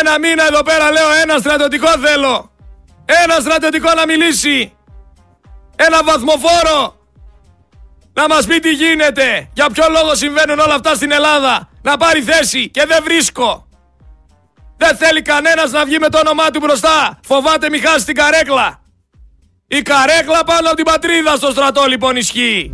Ένα 0.00 0.18
μήνα 0.18 0.46
εδώ 0.46 0.62
πέρα 0.62 0.90
λέω 0.90 1.10
ένα 1.22 1.38
στρατιωτικό 1.38 1.88
θέλω. 1.88 2.50
Ένα 3.04 3.40
στρατιωτικό 3.40 3.94
να 3.94 4.06
μιλήσει. 4.06 4.72
Ένα 5.76 6.02
βαθμοφόρο. 6.04 6.96
Να 8.12 8.28
μας 8.28 8.46
πει 8.46 8.58
τι 8.60 8.72
γίνεται. 8.72 9.48
Για 9.52 9.70
ποιο 9.70 9.84
λόγο 9.88 10.14
συμβαίνουν 10.14 10.58
όλα 10.58 10.74
αυτά 10.74 10.94
στην 10.94 11.12
Ελλάδα. 11.12 11.68
Να 11.82 11.96
πάρει 11.96 12.22
θέση 12.22 12.68
και 12.68 12.84
δεν 12.86 13.02
βρίσκω. 13.04 13.66
Δεν 14.76 14.96
θέλει 14.96 15.22
κανένας 15.22 15.70
να 15.70 15.84
βγει 15.84 15.98
με 15.98 16.08
το 16.08 16.18
όνομά 16.18 16.50
του 16.50 16.58
μπροστά. 16.58 17.18
Φοβάται 17.24 17.70
μη 17.70 17.78
χάσει 17.78 18.04
την 18.04 18.14
καρέκλα. 18.14 18.80
Η 19.66 19.82
καρέκλα 19.82 20.44
πάνω 20.44 20.66
από 20.66 20.76
την 20.76 20.84
πατρίδα 20.84 21.36
στο 21.36 21.50
στρατό 21.50 21.84
λοιπόν 21.84 22.16
ισχύει. 22.16 22.72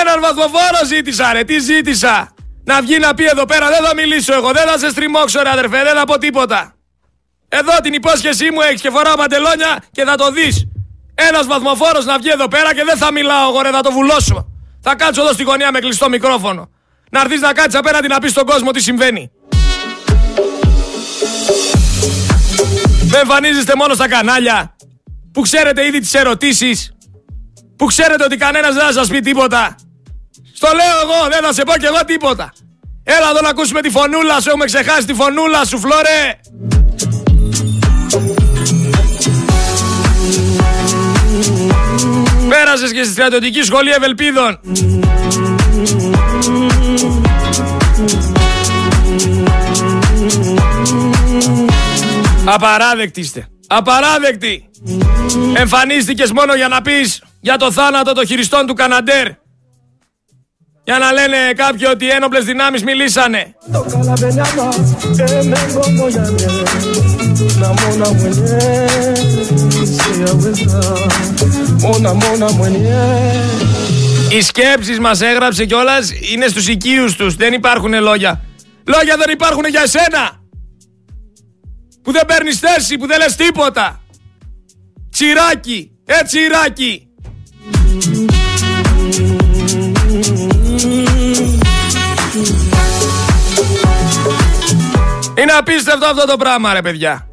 Έναν 0.00 0.20
βαθμοφόρο 0.20 0.84
ζήτησα 0.86 1.32
ρε, 1.32 1.44
τι 1.44 1.58
ζήτησα; 1.58 2.34
Να 2.64 2.80
βγει 2.80 2.98
να 2.98 3.14
πει 3.14 3.24
εδώ 3.24 3.44
πέρα, 3.44 3.68
δεν 3.68 3.84
θα 3.84 3.94
μιλήσω 3.94 4.34
εγώ, 4.34 4.52
δεν 4.52 4.66
θα 4.66 4.78
σε 4.78 4.88
στριμώξω 4.90 5.42
ρε 5.42 5.50
αδερφέ, 5.50 5.82
δεν 5.82 5.94
θα 5.94 6.04
πω 6.04 6.18
τίποτα. 6.18 6.74
Εδώ 7.48 7.80
την 7.82 7.92
υπόσχεσή 7.92 8.50
μου 8.50 8.60
έχεις 8.60 8.80
και 8.80 8.90
φοράω 8.90 9.14
παντελόνια 9.16 9.82
και 9.90 10.04
θα 10.04 10.16
το 10.16 10.30
δεις. 10.30 10.66
Ένας 11.14 11.46
βαθμοφόρος 11.46 12.04
να 12.04 12.18
βγει 12.18 12.28
εδώ 12.28 12.48
πέρα 12.48 12.74
και 12.74 12.84
δεν 12.84 12.96
θα 12.96 13.12
μιλάω 13.12 13.48
εγώ 13.48 13.62
ρε, 13.62 13.70
θα 13.70 13.80
το 13.80 13.92
βουλώσω. 13.92 14.46
Θα 14.80 14.94
κάτσω 14.94 15.20
εδώ 15.22 15.32
στη 15.32 15.42
γωνία 15.42 15.72
με 15.72 15.78
κλειστό 15.78 16.08
μικρόφωνο. 16.08 16.70
Να 17.10 17.20
έρθεις 17.20 17.40
να 17.40 17.52
κάτσεις 17.52 17.78
απέναντι 17.78 18.08
να 18.08 18.18
πεις 18.18 18.30
στον 18.30 18.46
κόσμο 18.46 18.70
τι 18.70 18.82
συμβαίνει. 18.82 19.30
Δεν 23.04 23.20
εμφανίζεστε 23.20 23.72
μόνο 23.76 23.94
στα 23.94 24.08
κανάλια 24.08 24.76
που 25.32 25.40
ξέρετε 25.40 25.86
ήδη 25.86 25.98
τις 25.98 26.14
ερωτήσεις 26.14 26.93
που 27.76 27.86
ξέρετε 27.86 28.24
ότι 28.24 28.36
κανένας 28.36 28.74
δεν 28.74 28.84
θα 28.86 28.92
σας 28.92 29.08
πει 29.08 29.20
τίποτα. 29.20 29.76
Στο 30.54 30.68
λέω 30.74 30.96
εγώ, 31.02 31.28
δεν 31.30 31.42
θα 31.42 31.52
σε 31.52 31.62
πω 31.62 31.72
κι 31.78 31.84
εγώ 31.84 32.04
τίποτα. 32.04 32.52
Έλα 33.04 33.30
εδώ 33.30 33.40
να 33.40 33.48
ακούσουμε 33.48 33.80
τη 33.80 33.90
φωνούλα 33.90 34.40
σου, 34.40 34.48
έχουμε 34.48 34.64
ξεχάσει 34.64 35.06
τη 35.06 35.14
φωνούλα 35.14 35.64
σου, 35.64 35.78
Φλόρε. 35.78 36.40
Πέρασες 42.48 42.92
και 42.92 43.02
στη 43.02 43.12
στρατιωτική 43.12 43.62
σχολή 43.62 43.90
Ευελπίδων. 43.90 44.60
Απαράδεκτη 52.44 53.20
είστε. 53.20 53.46
Απαράδεκτη. 53.66 54.68
Εμφανίστηκες 55.56 56.32
μόνο 56.32 56.54
για 56.54 56.68
να 56.68 56.82
πεις 56.82 57.22
για 57.40 57.56
το 57.56 57.72
θάνατο 57.72 58.12
των 58.12 58.26
χειριστών 58.26 58.66
του 58.66 58.74
Καναντέρ. 58.74 59.28
Για 60.84 60.98
να 60.98 61.12
λένε 61.12 61.36
κάποιοι 61.56 61.86
ότι 61.90 62.04
οι 62.04 62.08
ένοπλες 62.08 62.44
δυνάμεις 62.44 62.82
μιλήσανε. 62.82 63.54
Οι 74.28 74.40
σκέψεις 74.40 74.98
μας 74.98 75.20
έγραψε 75.20 75.64
κιόλας 75.64 76.10
είναι 76.32 76.46
στους 76.46 76.68
οικείους 76.68 77.16
τους. 77.16 77.34
Δεν 77.34 77.52
υπάρχουν 77.52 78.02
λόγια. 78.02 78.40
Λόγια 78.86 79.16
δεν 79.16 79.30
υπάρχουν 79.30 79.64
για 79.64 79.82
εσένα. 79.82 80.42
Που 82.02 82.12
δεν 82.12 82.26
παίρνεις 82.26 82.58
θέση, 82.58 82.98
που 82.98 83.06
δεν 83.06 83.18
λες 83.18 83.36
τίποτα. 83.36 84.03
Τσιράκι, 85.14 85.90
έτσι 86.04 86.38
Ιράκι. 86.40 87.08
Είναι 95.38 95.52
απίστευτο 95.58 96.06
αυτό 96.06 96.26
το 96.26 96.36
πράγμα 96.36 96.72
ρε 96.72 96.82
παιδιά. 96.82 97.28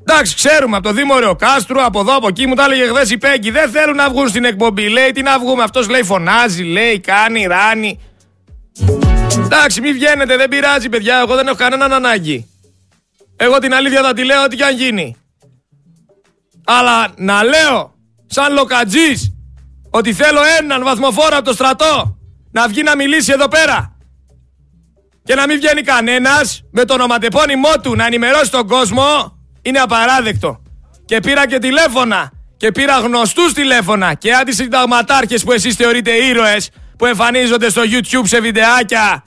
Εντάξει, 0.00 0.34
ξέρουμε 0.34 0.76
από 0.76 0.88
το 0.88 0.94
Δήμο 0.94 1.18
Ρεοκάστρου, 1.18 1.84
από 1.84 2.00
εδώ, 2.00 2.16
από 2.16 2.28
εκεί, 2.28 2.46
μου 2.46 2.54
τα 2.54 2.64
έλεγε 2.64 2.86
χθες 2.86 3.10
η 3.10 3.18
Πέγκη. 3.18 3.50
Δεν 3.50 3.70
θέλουν 3.70 3.96
να 3.96 4.10
βγουν 4.10 4.28
στην 4.28 4.44
εκπομπή. 4.44 4.88
Λέει 4.88 5.10
τι 5.12 5.22
να 5.22 5.38
βγούμε. 5.38 5.62
Αυτός 5.62 5.88
λέει 5.88 6.02
φωνάζει, 6.02 6.62
λέει, 6.62 7.00
κάνει, 7.00 7.44
ράνει. 7.44 8.00
Εντάξει, 9.44 9.80
μην 9.80 9.92
βγαίνετε, 9.92 10.36
δεν 10.36 10.48
πειράζει, 10.48 10.88
παιδιά. 10.88 11.18
Εγώ 11.18 11.34
δεν 11.34 11.46
έχω 11.46 11.56
κανέναν 11.56 11.92
ανάγκη. 11.92 12.48
Εγώ 13.36 13.58
την 13.58 13.74
αλήθεια 13.74 14.02
θα 14.02 14.12
τη 14.12 14.24
λέω 14.24 14.42
ό,τι 14.42 14.56
και 14.56 14.64
αν 14.64 14.76
γίνει. 14.76 15.16
Αλλά 16.64 17.08
να 17.16 17.42
λέω, 17.42 17.94
σαν 18.26 18.52
λοκατζής, 18.52 19.34
ότι 19.90 20.12
θέλω 20.12 20.40
έναν 20.60 20.84
βαθμοφόρο 20.84 21.36
από 21.36 21.44
το 21.44 21.52
στρατό 21.52 22.18
να 22.50 22.68
βγει 22.68 22.82
να 22.82 22.96
μιλήσει 22.96 23.32
εδώ 23.32 23.48
πέρα. 23.48 23.96
Και 25.24 25.34
να 25.34 25.46
μην 25.46 25.56
βγαίνει 25.56 25.82
κανένας 25.82 26.62
με 26.70 26.84
το 26.84 26.94
ονοματεπώνυμό 26.94 27.72
του 27.82 27.94
να 27.94 28.06
ενημερώσει 28.06 28.50
τον 28.50 28.66
κόσμο 28.66 29.38
είναι 29.62 29.78
απαράδεκτο. 29.78 30.62
Και 31.04 31.20
πήρα 31.20 31.46
και 31.46 31.58
τηλέφωνα 31.58 32.32
και 32.56 32.72
πήρα 32.72 32.98
γνωστούς 32.98 33.52
τηλέφωνα 33.52 34.14
και 34.14 34.34
αντισυνταγματάρχες 34.34 35.42
που 35.42 35.52
εσείς 35.52 35.74
θεωρείτε 35.74 36.10
ήρωες 36.10 36.70
που 36.98 37.06
εμφανίζονται 37.06 37.70
στο 37.70 37.82
YouTube 37.84 38.26
σε 38.26 38.40
βιντεάκια 38.40 39.24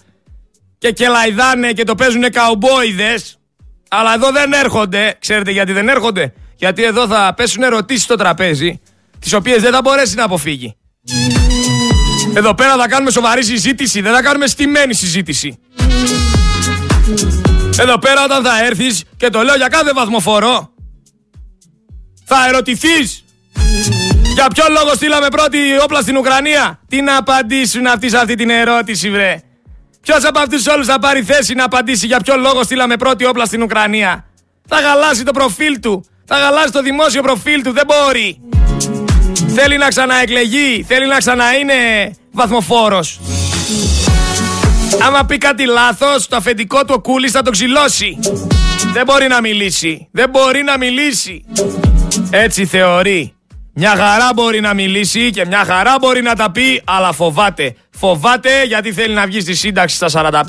και 0.78 0.92
κελαϊδάνε 0.92 1.72
και 1.72 1.84
το 1.84 1.96
παίζουν 1.96 2.30
καουμπόιδες 2.30 3.40
αλλά 3.90 4.14
εδώ 4.14 4.32
δεν 4.32 4.54
έρχονται. 4.54 5.16
Ξέρετε 5.20 5.52
γιατί 5.52 5.72
δεν 5.72 5.90
έρχονται; 5.90 6.34
Γιατί 6.56 6.84
εδώ 6.84 7.08
θα 7.08 7.34
πέσουν 7.36 7.64
ερωτήσεις 7.64 8.04
στο 8.04 8.16
τραπέζι 8.16 8.82
τις 9.20 9.34
οποίες 9.34 9.62
δεν 9.62 9.72
θα 9.72 9.82
μπορέσει 9.82 10.16
να 10.16 10.24
αποφύγει. 10.24 10.76
Εδώ 12.34 12.56
πέρα 12.56 12.78
θα 12.78 12.88
κάνουμε 12.88 13.12
σοβαρή 13.12 13.44
συζήτηση, 13.44 14.02
δεν 14.02 14.14
θα 14.14 14.22
κάνουμε 14.22 14.48
στημένη 14.48 14.94
συζήτηση. 14.94 15.60
Εδώ 17.80 18.00
πέρα 18.00 18.24
όταν 18.24 18.44
θα 18.44 18.64
έρθεις 18.66 19.04
και 19.18 19.30
το 19.30 19.42
λέω 19.42 19.56
για 19.56 19.68
κάθε 19.68 19.94
βαθμοφόρο 19.94 20.70
θα 22.26 22.48
ερωτηθείς 22.48 23.24
για 24.34 24.48
ποιο 24.48 24.66
λόγο 24.70 24.94
στείλαμε 24.94 25.28
πρώτη 25.28 25.58
όπλα 25.84 26.02
στην 26.02 26.18
Ουκρανία; 26.18 26.80
Τι 26.88 27.02
να 27.02 27.18
απαντήσουν 27.18 27.86
αυτοί 27.88 28.10
σε 28.10 28.18
αυτή 28.18 28.36
την 28.36 28.50
ερώτηση 28.50 29.12
βρε; 29.12 29.42
Ποιος 30.02 30.26
από 30.26 30.40
αυτούς 30.40 30.68
όλους 30.68 30.86
θα 30.86 31.00
πάρει 31.00 31.24
θέση 31.24 31.54
να 31.54 31.64
απαντήσει 31.64 32.06
για 32.06 32.20
ποιο 32.20 32.38
λόγο 32.38 32.64
στείλαμε 32.64 32.96
πρώτη 32.98 33.26
όπλα 33.26 33.46
στην 33.46 33.62
Ουκρανία; 33.62 34.26
Θα 34.68 34.80
γαλάσει 34.80 35.24
το 35.24 35.32
προφίλ 35.32 35.80
του. 35.80 36.06
Θα 36.26 36.36
χαλάσει 36.36 36.72
το 36.72 36.82
δημόσιο 36.82 37.22
προφίλ 37.22 37.62
του. 37.62 37.72
Δεν 37.72 37.84
μπορεί. 37.86 38.40
Θέλει 39.56 39.78
να 39.78 39.88
ξαναεκλεγεί. 39.88 40.86
Θέλει 40.88 41.08
να 41.08 41.18
ξαναείνε 41.18 42.12
βαθμοφόρος. 42.32 43.20
Άμα 45.02 45.26
πει 45.26 45.38
κάτι 45.38 45.66
λάθος, 45.66 46.28
το 46.28 46.36
αφεντικό 46.36 46.86
του 46.86 46.94
ο 46.98 47.00
Κούλης 47.00 47.32
θα 47.32 47.42
το 47.42 47.50
ξυλώσει. 47.50 48.20
Δεν 48.94 49.06
μπορεί 49.06 49.28
να 49.28 49.42
μιλήσει. 49.42 50.08
Δεν 50.12 50.30
μπορεί 50.30 50.64
να 50.64 50.78
μιλήσει. 50.78 51.46
Έτσι 52.30 52.66
θεωρεί. 52.66 53.35
Μια 53.78 53.90
χαρά 53.90 54.30
μπορεί 54.36 54.60
να 54.60 54.74
μιλήσει 54.74 55.30
και 55.30 55.46
μια 55.46 55.64
χαρά 55.66 55.96
μπορεί 56.00 56.22
να 56.22 56.36
τα 56.36 56.52
πει, 56.52 56.82
αλλά 56.86 57.12
φοβάται. 57.12 57.76
Φοβάται 57.90 58.64
γιατί 58.64 58.94
θέλει 58.94 59.14
να 59.14 59.26
βγει 59.26 59.40
στη 59.40 59.56
σύνταξη 59.56 59.96
στα 59.96 60.32
45-50. 60.32 60.44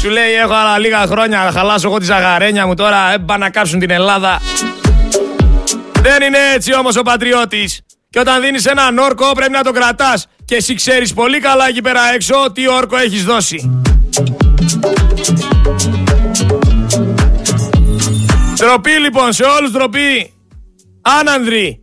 Σου 0.00 0.08
λέει 0.10 0.32
έχω 0.32 0.52
άλλα 0.52 0.78
λίγα 0.78 1.06
χρόνια 1.06 1.44
να 1.44 1.50
χαλάσω 1.50 1.88
εγώ 1.88 1.98
τη 1.98 2.04
ζαγαρένια 2.04 2.66
μου 2.66 2.74
τώρα, 2.74 3.12
έμπα 3.12 3.38
να 3.38 3.50
κάψουν 3.50 3.78
την 3.78 3.90
Ελλάδα. 3.90 4.40
Δεν 6.00 6.22
είναι 6.22 6.38
έτσι 6.54 6.74
όμως 6.74 6.96
ο 6.96 7.02
πατριώτης. 7.02 7.80
Και 8.10 8.18
όταν 8.18 8.40
δίνεις 8.40 8.64
έναν 8.64 8.98
όρκο 8.98 9.32
πρέπει 9.32 9.52
να 9.52 9.62
το 9.62 9.72
κρατάς. 9.72 10.26
Και 10.44 10.54
εσύ 10.54 10.74
ξέρεις 10.74 11.14
πολύ 11.14 11.40
καλά 11.40 11.68
εκεί 11.68 11.80
πέρα 11.80 12.00
έξω 12.14 12.34
τι 12.52 12.68
όρκο 12.68 12.96
έχεις 12.96 13.24
δώσει. 13.24 13.82
Τροπή 18.56 18.90
λοιπόν, 18.90 19.32
σε 19.32 19.44
όλους 19.44 19.72
τροπή. 19.72 20.32
Άνανδρη. 21.16 21.82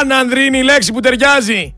Άνανδρη 0.00 0.46
είναι 0.46 0.58
η 0.58 0.62
λέξη 0.62 0.92
που 0.92 1.00
ταιριάζει. 1.00 1.74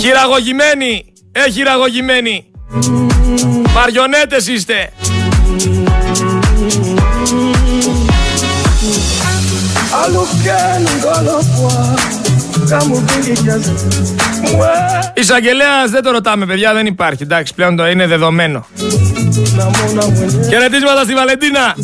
Χειραγωγημένοι. 0.00 1.12
Ε, 1.32 1.50
χειραγωγημένοι. 1.50 2.50
Μαριονέτες 3.74 4.46
είστε. 4.46 4.92
Εισαγγελέας 15.14 15.90
δεν 15.90 16.02
το 16.02 16.10
ρωτάμε, 16.10 16.46
παιδιά, 16.46 16.74
δεν 16.74 16.86
υπάρχει. 16.86 17.22
Εντάξει, 17.22 17.54
πλέον 17.54 17.76
το 17.76 17.86
είναι 17.86 18.06
δεδομένο. 18.06 18.66
Χαιρετίσματα 20.48 21.02
στη 21.02 21.14
Βαλεντίνα. 21.14 21.74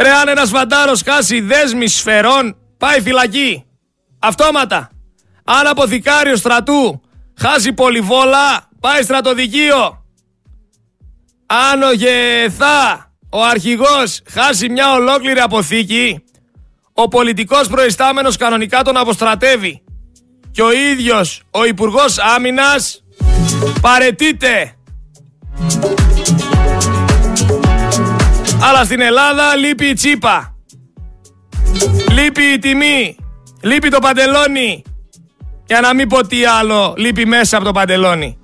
Ρε, 0.00 0.10
αν 0.10 0.28
ένας 0.28 0.50
φαντάρος 0.50 1.02
χάσει 1.06 1.40
δέσμη 1.40 1.86
σφαιρών, 1.88 2.56
πάει 2.78 3.00
φυλακή. 3.00 3.64
Αυτόματα. 4.18 4.90
Αν 5.44 5.66
αποθηκάριο 5.66 6.36
στρατού 6.36 7.00
χάσει 7.40 7.72
πολυβόλα, 7.72 8.68
πάει 8.80 9.02
στρατοδικείο. 9.02 10.04
Αν 11.46 11.82
ο 11.82 11.92
Γεθά, 11.92 13.12
ο 13.30 13.42
αρχηγός, 13.44 14.20
χάσει 14.30 14.68
μια 14.68 14.92
ολόκληρη 14.92 15.40
αποθήκη, 15.40 16.22
ο 16.92 17.08
πολιτικός 17.08 17.68
προϊστάμενος 17.68 18.36
κανονικά 18.36 18.82
τον 18.82 18.96
αποστρατεύει. 18.96 19.82
Και 20.58 20.64
ο 20.64 20.72
ίδιος 20.72 21.42
ο 21.50 21.64
Υπουργός 21.64 22.18
Άμυνας 22.18 23.04
παρετείται. 23.80 24.72
Αλλά 28.60 28.84
στην 28.84 29.00
Ελλάδα 29.00 29.56
λείπει 29.56 29.86
η 29.86 29.92
τσίπα. 29.92 30.56
Λείπει 32.10 32.42
η 32.42 32.58
τιμή. 32.58 33.16
Λείπει 33.60 33.88
το 33.88 33.98
παντελόνι. 33.98 34.82
Για 35.66 35.80
να 35.80 35.94
μην 35.94 36.08
πω 36.08 36.26
τι 36.26 36.44
άλλο 36.44 36.94
λείπει 36.96 37.26
μέσα 37.26 37.56
από 37.56 37.66
το 37.66 37.72
παντελόνι. 37.72 38.38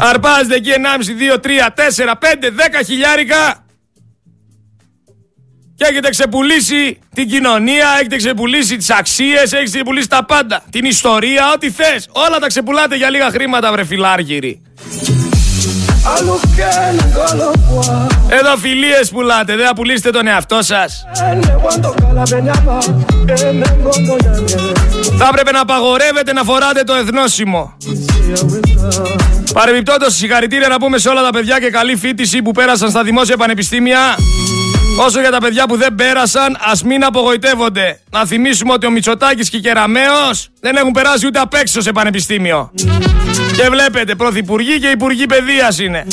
Αρπάζετε 0.00 0.54
εκεί 0.54 0.70
1,5, 0.70 1.34
2, 1.34 1.38
3, 1.38 1.48
4, 2.06 2.14
5, 2.14 2.50
10 2.80 2.84
χιλιάρικα 2.86 3.61
και 5.82 5.88
έχετε 5.90 6.10
ξεπουλήσει 6.10 6.98
την 7.14 7.28
κοινωνία, 7.28 7.86
έχετε 7.98 8.16
ξεπουλήσει 8.16 8.76
τις 8.76 8.90
αξίες, 8.90 9.42
έχετε 9.42 9.64
ξεπουλήσει 9.64 10.08
τα 10.08 10.24
πάντα. 10.24 10.62
Την 10.70 10.84
ιστορία, 10.84 11.52
ό,τι 11.54 11.70
θες. 11.70 12.08
Όλα 12.12 12.38
τα 12.38 12.46
ξεπουλάτε 12.46 12.96
για 12.96 13.10
λίγα 13.10 13.30
χρήματα, 13.30 13.72
βρε 13.72 13.84
φιλάργυροι. 13.84 14.62
Εδώ 18.28 18.56
φιλίες 18.56 19.10
πουλάτε, 19.10 19.56
δεν 19.56 19.66
θα 19.66 19.74
πουλήσετε 19.74 20.10
τον 20.10 20.26
εαυτό 20.26 20.62
σας. 20.62 21.04
Θα 25.18 25.28
έπρεπε 25.30 25.50
να 25.50 25.60
απαγορεύετε 25.60 26.32
να 26.32 26.42
φοράτε 26.42 26.82
το 26.82 26.94
εθνόσημο. 26.94 27.76
Παρεμπιπτόντως, 29.52 30.14
συγχαρητήρια 30.14 30.68
να 30.68 30.76
πούμε 30.76 30.98
σε 30.98 31.08
όλα 31.08 31.22
τα 31.22 31.30
παιδιά 31.30 31.58
και 31.58 31.70
καλή 31.70 31.96
φίτηση 31.96 32.42
που 32.42 32.50
πέρασαν 32.50 32.90
στα 32.90 33.02
δημόσια 33.02 33.36
πανεπιστήμια. 33.36 33.98
Όσο 34.98 35.20
για 35.20 35.30
τα 35.30 35.38
παιδιά 35.38 35.66
που 35.66 35.76
δεν 35.76 35.94
πέρασαν, 35.94 36.56
ας 36.60 36.82
μην 36.82 37.04
απογοητεύονται. 37.04 38.00
Να 38.10 38.26
θυμίσουμε 38.26 38.72
ότι 38.72 38.86
ο 38.86 38.90
Μητσοτάκης 38.90 39.50
και 39.50 39.56
η 39.56 39.60
Κεραμαίο 39.60 40.30
δεν 40.60 40.76
έχουν 40.76 40.92
περάσει 40.92 41.26
ούτε 41.26 41.38
απ' 41.38 41.54
έξω 41.54 41.80
σε 41.80 41.92
πανεπιστήμιο. 41.92 42.70
Και 43.56 43.68
βλέπετε, 43.70 44.14
πρωθυπουργοί 44.14 44.80
και 44.80 44.88
υπουργοί 44.88 45.26
παιδείας 45.26 45.78
είναι. 45.78 46.06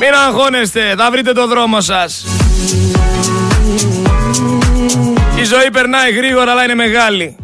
Μην 0.00 0.14
αγχώνεστε, 0.26 0.94
θα 0.96 1.10
βρείτε 1.10 1.32
το 1.32 1.46
δρόμο 1.46 1.80
σας. 1.80 2.26
Η 5.36 5.44
ζωή 5.44 5.70
περνάει 5.72 6.12
γρήγορα, 6.12 6.50
αλλά 6.50 6.64
είναι 6.64 6.74
μεγάλη. 6.74 7.36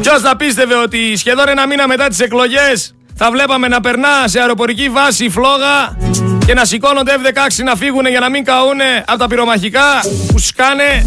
Ποιος 0.00 0.20
θα 0.20 0.36
πίστευε 0.36 0.74
ότι 0.74 1.16
σχεδόν 1.16 1.48
ένα 1.48 1.66
μήνα 1.66 1.86
μετά 1.86 2.08
τις 2.08 2.20
εκλογές 2.20 2.94
θα 3.16 3.30
βλέπαμε 3.30 3.68
να 3.68 3.80
περνά 3.80 4.08
σε 4.24 4.40
αεροπορική 4.40 4.88
βάση 4.88 5.28
φλόγα 5.28 5.96
και 6.46 6.54
να 6.54 6.64
σηκώνονται 6.64 7.12
F-16 7.16 7.64
να 7.64 7.76
φύγουν 7.76 8.06
για 8.06 8.20
να 8.20 8.28
μην 8.28 8.44
καούνε 8.44 9.04
από 9.06 9.18
τα 9.18 9.26
πυρομαχικά 9.26 10.00
που 10.32 10.38
σκάνε. 10.38 11.06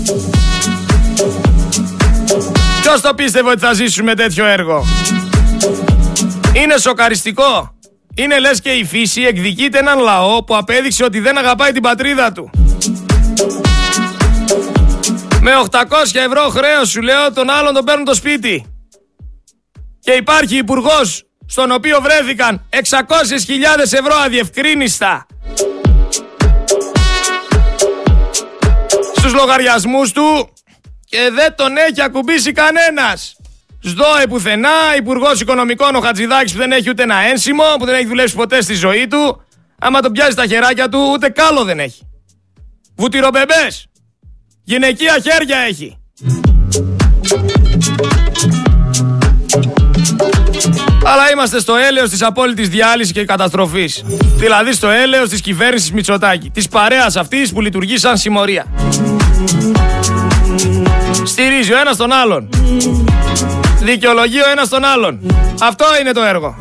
Ποιος 2.81 3.01
το 3.01 3.13
πίστευε 3.13 3.49
ότι 3.49 3.59
θα 3.59 3.73
ζήσουμε 3.73 4.13
τέτοιο 4.15 4.45
έργο; 4.45 4.85
Είναι 6.53 6.77
σοκαριστικό. 6.77 7.71
Είναι 8.15 8.39
λες 8.39 8.61
και 8.61 8.69
η 8.69 8.85
φύση 8.85 9.21
εκδικείται 9.21 9.77
έναν 9.77 9.99
λαό 9.99 10.43
που 10.43 10.55
απέδειξε 10.55 11.03
ότι 11.03 11.19
δεν 11.19 11.37
αγαπάει 11.37 11.71
την 11.71 11.81
πατρίδα 11.81 12.31
του. 12.31 12.49
Με 15.41 15.51
800 15.69 15.79
ευρώ 16.13 16.49
χρέος 16.49 16.89
σου 16.89 17.01
λέω 17.01 17.33
τον 17.33 17.49
άλλον 17.49 17.73
τον 17.73 17.83
παίρνουν 17.83 18.05
το 18.05 18.13
σπίτι. 18.13 18.65
Και 19.99 20.11
υπάρχει 20.11 20.57
υπουργός 20.57 21.26
στον 21.47 21.71
οποίο 21.71 22.01
βρέθηκαν 22.01 22.65
600.000 22.69 22.79
ευρώ 23.79 24.15
αδιευκρίνιστα 24.25 25.25
στους 29.15 29.33
λογαριασμούς 29.33 30.11
του 30.11 30.49
και 31.05 31.29
δεν 31.33 31.55
τον 31.55 31.77
έχει 31.77 32.01
ακουμπήσει 32.01 32.51
κανένας. 32.51 33.35
ΣΔΟΕ 33.81 34.27
πουθενά, 34.29 34.95
Υπουργός 34.97 35.41
Οικονομικών 35.41 35.95
ο 35.95 35.99
Χατζηδάκης 35.99 36.51
που 36.51 36.57
δεν 36.57 36.71
έχει 36.71 36.89
ούτε 36.89 37.03
ένα 37.03 37.15
ένσημο, 37.15 37.63
που 37.79 37.85
δεν 37.85 37.95
έχει 37.95 38.05
δουλέψει 38.05 38.35
ποτέ 38.35 38.61
στη 38.61 38.73
ζωή 38.73 39.07
του. 39.07 39.41
Άμα 39.79 39.99
τον 39.99 40.11
πιάσει 40.11 40.35
τα 40.35 40.45
χεράκια 40.45 40.89
του, 40.89 41.09
ούτε 41.13 41.29
κάλο 41.29 41.63
δεν 41.63 41.79
έχει. 41.79 42.09
Βουτυρομπεμπές. 42.95 43.87
Γυναικεία 44.63 45.19
χέρια 45.19 45.57
έχει. 45.57 45.97
Αλλά 51.09 51.31
είμαστε 51.31 51.59
στο 51.59 51.75
έλεος 51.75 52.09
της 52.09 52.21
απόλυτης 52.21 52.69
διάλυσης 52.69 53.11
και 53.11 53.25
καταστροφής. 53.25 54.03
Δηλαδή 54.35 54.73
στο 54.73 54.89
έλεος 54.89 55.29
της 55.29 55.41
κυβέρνησης 55.41 55.91
Μητσοτάκη. 55.91 56.49
Της 56.49 56.67
παρέας 56.67 57.15
αυτής 57.15 57.53
που 57.53 57.61
λειτουργεί 57.61 57.97
σαν 57.97 58.17
συμμορία. 58.17 58.65
Στηρίζει 61.23 61.73
ο 61.73 61.77
ένας 61.77 61.97
τον 61.97 62.11
άλλον. 62.11 62.49
Δικαιολογεί 63.81 64.39
ο 64.39 64.49
ένας 64.51 64.69
τον 64.69 64.83
άλλον. 64.85 65.19
Αυτό 65.61 65.85
είναι 66.01 66.11
το 66.11 66.21
έργο. 66.21 66.55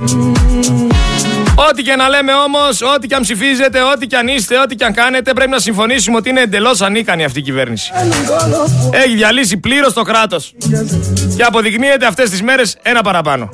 Ό,τι 1.59 1.83
και 1.83 1.97
να 1.97 2.09
λέμε 2.09 2.33
όμως, 2.33 2.83
ό,τι 2.83 3.07
και 3.07 3.15
αν 3.15 3.23
ψηφίζετε, 3.23 3.83
ό,τι 3.83 4.07
και 4.07 4.17
αν 4.17 4.29
είστε, 4.29 4.61
ό,τι 4.61 4.75
και 4.75 4.85
αν 4.85 4.93
κάνετε, 4.93 5.33
πρέπει 5.33 5.51
να 5.51 5.59
συμφωνήσουμε 5.59 6.17
ότι 6.17 6.29
είναι 6.29 6.41
εντελώς 6.41 6.81
ανίκανη 6.81 7.25
αυτή 7.25 7.39
η 7.39 7.43
κυβέρνηση. 7.43 7.93
Έχει 8.91 9.15
διαλύσει 9.15 9.57
πλήρως 9.57 9.93
το 9.93 10.03
κράτος. 10.03 10.55
Και 11.37 11.43
αποδεικνύεται 11.43 12.07
αυτές 12.07 12.31
τις 12.31 12.43
μέρες 12.43 12.77
ένα 12.83 13.03
παραπάνω. 13.03 13.51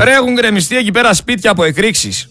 Ρε 0.00 0.12
έχουν 0.12 0.34
γκρεμιστεί 0.34 0.76
εκεί 0.76 0.90
πέρα 0.90 1.14
σπίτια 1.14 1.50
από 1.50 1.64
εκρήξεις. 1.64 2.28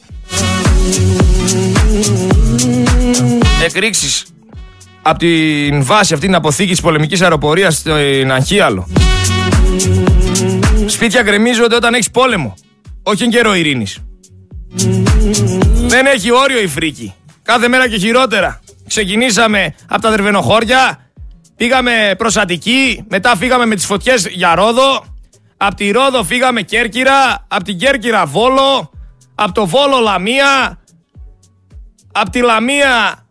Εκρήξεις 3.66 4.26
από 5.08 5.20
την 5.20 5.84
βάση 5.84 6.14
αυτή 6.14 6.26
την 6.26 6.36
αποθήκη 6.36 6.72
της 6.72 6.82
πολεμικής 6.82 7.22
αεροπορίας 7.22 7.76
στην 7.76 8.32
Αγχίαλο. 8.32 8.88
Σπίτια 10.86 11.22
γκρεμίζονται 11.22 11.76
όταν 11.76 11.94
έχεις 11.94 12.12
πόλεμο, 12.12 12.54
όχι 13.04 13.24
εν 13.24 13.30
καιρό 13.30 13.56
ειρήνης. 13.56 13.98
Δεν 15.74 16.06
έχει 16.06 16.32
όριο 16.32 16.62
η 16.62 16.68
φρίκη. 16.68 17.14
Κάθε 17.42 17.68
μέρα 17.68 17.90
και 17.90 17.98
χειρότερα. 17.98 18.60
Ξεκινήσαμε 18.88 19.76
από 19.88 20.02
τα 20.02 20.10
Δερβενοχώρια, 20.10 21.10
πήγαμε 21.56 22.16
προς 22.18 22.38
Αττική, 22.38 23.06
μετά 23.10 23.36
φύγαμε 23.36 23.66
με 23.66 23.76
τις 23.76 23.86
φωτιές 23.86 24.28
για 24.28 24.56
Ρόδο, 24.56 25.06
από 25.58 25.76
τη 25.76 25.92
Ρόδο 25.92 26.24
φύγαμε 26.24 26.62
Κέρκυρα, 26.62 27.46
από 27.48 27.64
την 27.64 27.78
Κέρκυρα 27.78 28.26
Βόλο, 28.26 28.92
από 29.36 29.52
το 29.52 29.66
Βόλο 29.66 30.00
Λαμία, 30.00 30.80
από 32.12 32.30
τη 32.30 32.40
Λαμία 32.40 33.25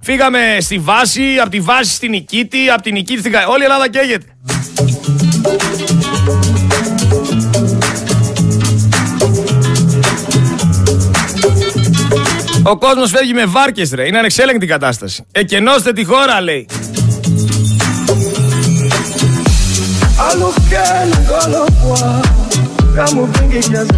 φύγαμε 0.00 0.56
στη 0.60 0.78
Βάση, 0.78 1.38
από 1.40 1.50
τη 1.50 1.60
Βάση 1.60 1.94
στην 1.94 2.10
Νικήτη, 2.10 2.70
από 2.70 2.82
την 2.82 2.92
Νικήτη 2.92 3.20
στην 3.20 3.34
Όλη 3.48 3.60
η 3.60 3.64
Ελλάδα 3.64 3.88
καίγεται. 3.88 4.26
Ο 12.62 12.78
κόσμος 12.78 13.10
φεύγει 13.10 13.32
με 13.32 13.44
βάρκες, 13.44 13.90
ρε. 13.94 14.06
Είναι 14.06 14.18
ανεξέλεγκτη 14.18 14.64
η 14.64 14.68
κατάσταση. 14.68 15.24
Εκενώστε 15.32 15.92
τη 15.92 16.04
χώρα, 16.04 16.40
λέει. 16.40 16.66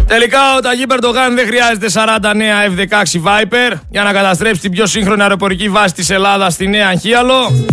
Τελικά 0.07 0.55
ο 0.57 0.59
Ταγί 0.59 0.85
Περτογάν 0.87 1.35
δεν 1.35 1.45
χρειάζεται 1.45 1.87
40 1.93 2.35
νέα 2.35 2.55
F-16 2.67 3.21
Viper 3.23 3.79
για 3.89 4.03
να 4.03 4.13
καταστρέψει 4.13 4.61
την 4.61 4.71
πιο 4.71 4.85
σύγχρονη 4.85 5.21
αεροπορική 5.21 5.69
βάση 5.69 5.93
της 5.93 6.09
Ελλάδας 6.09 6.53
στη 6.53 6.67
Νέα 6.67 6.87
Αγχίαλο. 6.87 7.65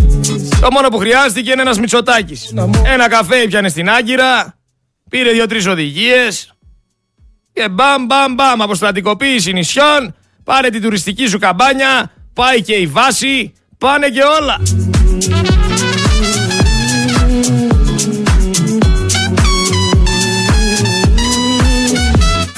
Το 0.60 0.68
μόνο 0.72 0.88
που 0.88 0.98
χρειάστηκε 0.98 1.50
είναι 1.50 1.60
ένας 1.60 1.78
Μητσοτάκης. 1.78 2.54
Ένα 2.92 3.08
καφέ 3.08 3.46
πιανε 3.48 3.68
στην 3.68 3.90
Άγκυρα, 3.90 4.54
πήρε 5.10 5.30
δύο-τρεις 5.30 5.66
οδηγίες 5.66 6.52
και 7.52 7.68
μπαμ 7.68 8.06
μπαμ 8.06 8.34
μπαμ 8.34 8.62
αποστρατικοποίηση 8.62 9.52
νησιών, 9.52 10.14
πάρε 10.44 10.68
την 10.68 10.82
τουριστική 10.82 11.26
σου 11.26 11.38
καμπάνια, 11.38 12.10
πάει 12.32 12.62
και 12.62 12.74
η 12.74 12.86
βάση, 12.86 13.52
πάνε 13.78 14.08
και 14.08 14.22
όλα. 14.40 14.60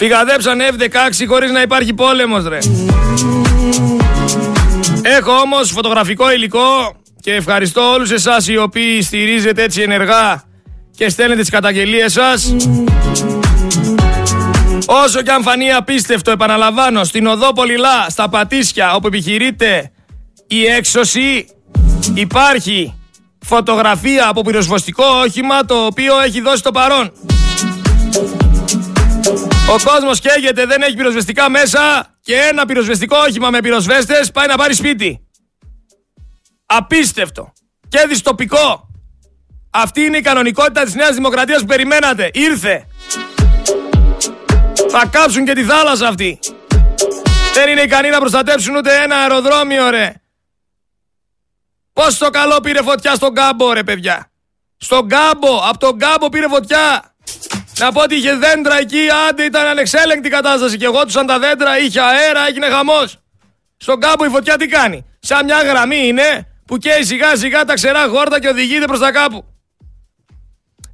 Φυγαδέψαν 0.01 0.59
F-16 0.61 1.25
χωρίς 1.29 1.51
να 1.51 1.61
υπάρχει 1.61 1.95
πόλεμος 1.95 2.49
ρε. 2.49 2.59
Έχω 5.03 5.33
όμως 5.33 5.71
φωτογραφικό 5.71 6.33
υλικό 6.33 6.97
και 7.21 7.35
ευχαριστώ 7.35 7.93
όλους 7.93 8.11
εσάς 8.11 8.49
οι 8.49 8.57
οποίοι 8.57 9.03
στηρίζετε 9.03 9.63
έτσι 9.63 9.83
ενεργά 9.83 10.43
και 10.97 11.09
στέλνετε 11.09 11.41
τις 11.41 11.51
καταγγελίες 11.51 12.13
σας. 12.13 12.55
Όσο 14.87 15.23
και 15.23 15.31
αν 15.31 15.43
φανεί 15.43 15.73
απίστευτο, 15.73 16.31
επαναλαμβάνω, 16.31 17.05
στην 17.05 17.27
οδό 17.27 17.53
Πολυλά, 17.53 18.07
στα 18.09 18.29
Πατήσια, 18.29 18.95
όπου 18.95 19.07
επιχειρείται 19.07 19.93
η 20.47 20.65
έξωση, 20.67 21.47
υπάρχει 22.15 22.95
φωτογραφία 23.39 24.29
από 24.29 24.43
πυροσβεστικό 24.43 25.05
όχημα 25.25 25.65
το 25.65 25.75
οποίο 25.75 26.21
έχει 26.21 26.41
δώσει 26.41 26.63
το 26.63 26.71
παρόν. 26.71 27.13
Ο 29.71 29.77
κόσμος 29.85 30.21
καίγεται, 30.21 30.67
δεν 30.67 30.83
έχει 30.83 30.97
πυροσβεστικά 30.97 31.49
μέσα 31.49 32.07
και 32.21 32.35
ένα 32.35 32.67
πυροσβεστικό 32.67 33.17
όχημα 33.17 33.51
με 33.51 33.61
πυροσβέστες 33.61 34.31
πάει 34.31 34.47
να 34.47 34.57
πάρει 34.57 34.75
σπίτι. 34.75 35.27
Απίστευτο 36.67 37.53
και 37.89 38.05
δυστοπικό. 38.09 38.89
Αυτή 39.71 40.01
είναι 40.01 40.17
η 40.17 40.21
κανονικότητα 40.21 40.83
της 40.83 40.95
Νέας 40.95 41.15
Δημοκρατίας 41.15 41.61
που 41.61 41.67
περιμένατε. 41.67 42.31
Ήρθε. 42.33 42.87
Θα 44.91 45.07
κάψουν 45.07 45.45
και 45.45 45.53
τη 45.53 45.65
θάλασσα 45.65 46.09
αυτή. 46.09 46.39
Δεν 47.55 47.69
είναι 47.69 47.81
ικανοί 47.81 48.09
να 48.09 48.19
προστατέψουν 48.19 48.77
ούτε 48.77 49.03
ένα 49.03 49.17
αεροδρόμιο 49.17 49.91
ρε. 49.91 50.15
Πώς 51.93 52.19
το 52.19 52.31
καλό 52.31 52.61
πήρε 52.61 52.83
φωτιά 52.83 53.15
στον 53.15 53.35
κάμπο 53.35 53.73
ρε 53.73 53.85
παιδιά. 53.85 54.31
Στον 54.77 55.09
κάμπο, 55.09 55.61
από 55.69 55.79
τον 55.79 55.99
κάμπο 55.99 56.29
πήρε 56.29 56.49
φωτιά. 56.49 57.15
Να 57.81 57.93
πω 57.93 58.03
ότι 58.03 58.15
είχε 58.15 58.35
δέντρα 58.35 58.79
εκεί, 58.79 58.99
άντε 59.29 59.45
ήταν 59.45 59.67
ανεξέλεγκτη 59.67 60.29
κατάσταση 60.29 60.77
και 60.77 60.85
εγώ 60.85 61.05
τα 61.27 61.39
δέντρα, 61.39 61.79
είχε 61.79 62.01
αέρα, 62.01 62.47
έγινε 62.49 62.67
χαμός. 62.67 63.19
Στον 63.77 64.01
κάμπο 64.01 64.25
η 64.25 64.29
φωτιά 64.29 64.57
τι 64.57 64.67
κάνει; 64.67 65.05
Σαν 65.19 65.45
μια 65.45 65.63
γραμμή 65.63 66.07
είναι 66.07 66.47
που 66.67 66.77
καίει 66.77 67.03
σιγά 67.03 67.37
σιγά 67.37 67.65
τα 67.65 67.75
ξερά 67.75 68.09
χόρτα 68.09 68.41
και 68.41 68.49
οδηγείται 68.49 68.85
προς 68.85 68.99
τα 68.99 69.13
κάπου. 69.13 69.45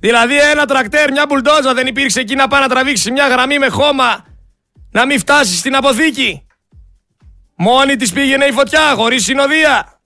Δηλαδή 0.00 0.38
ένα 0.38 0.66
τρακτέρ, 0.66 1.10
μια 1.10 1.24
μπουλντόζα 1.28 1.74
δεν 1.74 1.86
υπήρξε 1.86 2.20
εκεί 2.20 2.34
να 2.34 2.48
πάει 2.48 2.60
να 2.60 2.68
τραβήξει 2.68 3.10
μια 3.10 3.28
γραμμή 3.28 3.58
με 3.58 3.68
χώμα 3.68 4.24
να 4.90 5.06
μην 5.06 5.18
φτάσει 5.18 5.56
στην 5.56 5.76
αποθήκη. 5.76 6.46
Μόνη 7.56 7.96
της 7.96 8.12
πήγαινε 8.12 8.44
η 8.44 8.52
φωτιά, 8.52 8.92
χωρίς 8.94 9.24
συνοδεία. 9.24 10.00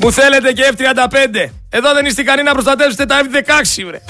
Μου 0.00 0.12
θέλετε 0.12 0.52
και 0.52 0.72
F-35. 0.76 1.50
Εδώ 1.70 1.92
δεν 1.94 2.06
είστε 2.06 2.20
ικανοί 2.22 2.42
να 2.42 2.52
προστατεύσετε 2.52 3.06
τα 3.06 3.20
F-16, 3.22 3.84
βρε. 3.86 4.00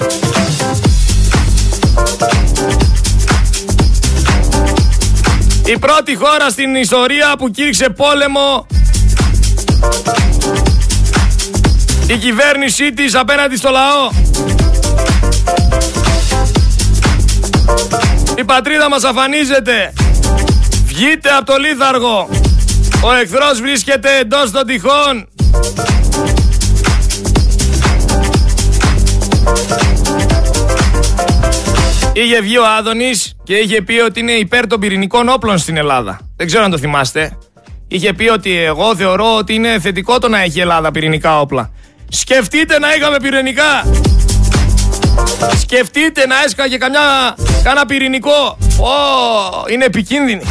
Η 5.65 5.77
πρώτη 5.79 6.15
χώρα 6.15 6.49
στην 6.49 6.75
ιστορία 6.75 7.35
που 7.37 7.51
κήρυξε 7.51 7.89
πόλεμο 7.89 8.67
η 12.07 12.17
κυβέρνησή 12.17 12.93
της 12.93 13.15
απέναντι 13.15 13.55
στο 13.57 13.69
λαό. 13.69 14.09
Η 18.37 18.43
πατρίδα 18.43 18.89
μας 18.89 19.03
αφανίζεται. 19.03 19.93
Βγείτε 20.85 21.29
από 21.29 21.45
το 21.45 21.57
λίθαργο. 21.57 22.29
Ο 23.03 23.11
εχθρός 23.21 23.61
βρίσκεται 23.61 24.17
εντός 24.19 24.51
των 24.51 24.65
τυχών. 24.67 25.27
Είχε 32.13 32.41
βγει 32.41 32.57
ο 32.57 32.65
Άδωνης 32.77 33.35
και 33.43 33.55
είχε 33.55 33.81
πει 33.81 33.99
ότι 33.99 34.19
είναι 34.19 34.31
υπέρ 34.31 34.67
των 34.67 34.79
πυρηνικών 34.79 35.29
όπλων 35.29 35.57
στην 35.57 35.77
Ελλάδα. 35.77 36.19
Δεν 36.35 36.47
ξέρω 36.47 36.63
αν 36.63 36.71
το 36.71 36.77
θυμάστε. 36.77 37.37
Είχε 37.87 38.13
πει 38.13 38.27
ότι 38.29 38.57
εγώ 38.57 38.95
θεωρώ 38.95 39.35
ότι 39.35 39.53
είναι 39.53 39.79
θετικό 39.79 40.19
το 40.19 40.27
να 40.27 40.41
έχει 40.41 40.57
η 40.57 40.61
Ελλάδα 40.61 40.91
πυρηνικά 40.91 41.39
όπλα. 41.39 41.71
Σκεφτείτε 42.09 42.79
να 42.79 42.93
είχαμε 42.93 43.17
πυρηνικά. 43.21 43.85
Σκεφτείτε 45.59 46.27
να 46.27 46.35
έσκαγε 46.45 46.77
καμιά, 46.77 47.35
κάνα 47.63 47.85
πυρηνικό. 47.85 48.57
Ω, 48.79 48.91
είναι 49.71 49.85
επικίνδυνη. 49.85 50.41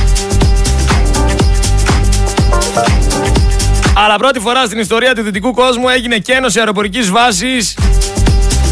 Αλλά 4.04 4.16
πρώτη 4.18 4.40
φορά 4.40 4.64
στην 4.64 4.78
ιστορία 4.78 5.14
του 5.14 5.22
δυτικού 5.22 5.52
κόσμου 5.52 5.88
έγινε 5.88 6.18
κένωση 6.18 6.58
αεροπορικής 6.58 7.10
βάσης 7.10 7.76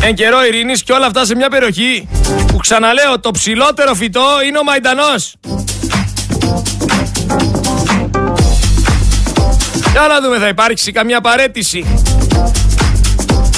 εν 0.03 0.15
καιρό 0.15 0.45
ειρήνης 0.45 0.83
και 0.83 0.93
όλα 0.93 1.07
αυτά 1.07 1.25
σε 1.25 1.35
μια 1.35 1.49
περιοχή 1.49 2.09
που 2.47 2.57
ξαναλέω 2.57 3.21
το 3.21 3.31
ψηλότερο 3.31 3.95
φυτό 3.95 4.27
είναι 4.47 4.59
ο 4.59 4.65
Μαϊντανός. 4.65 5.35
Για 9.93 10.07
να 10.09 10.21
δούμε 10.21 10.39
θα 10.39 10.49
υπάρξει 10.49 10.93
καμιά 10.93 11.21
παρέτηση. 11.21 11.87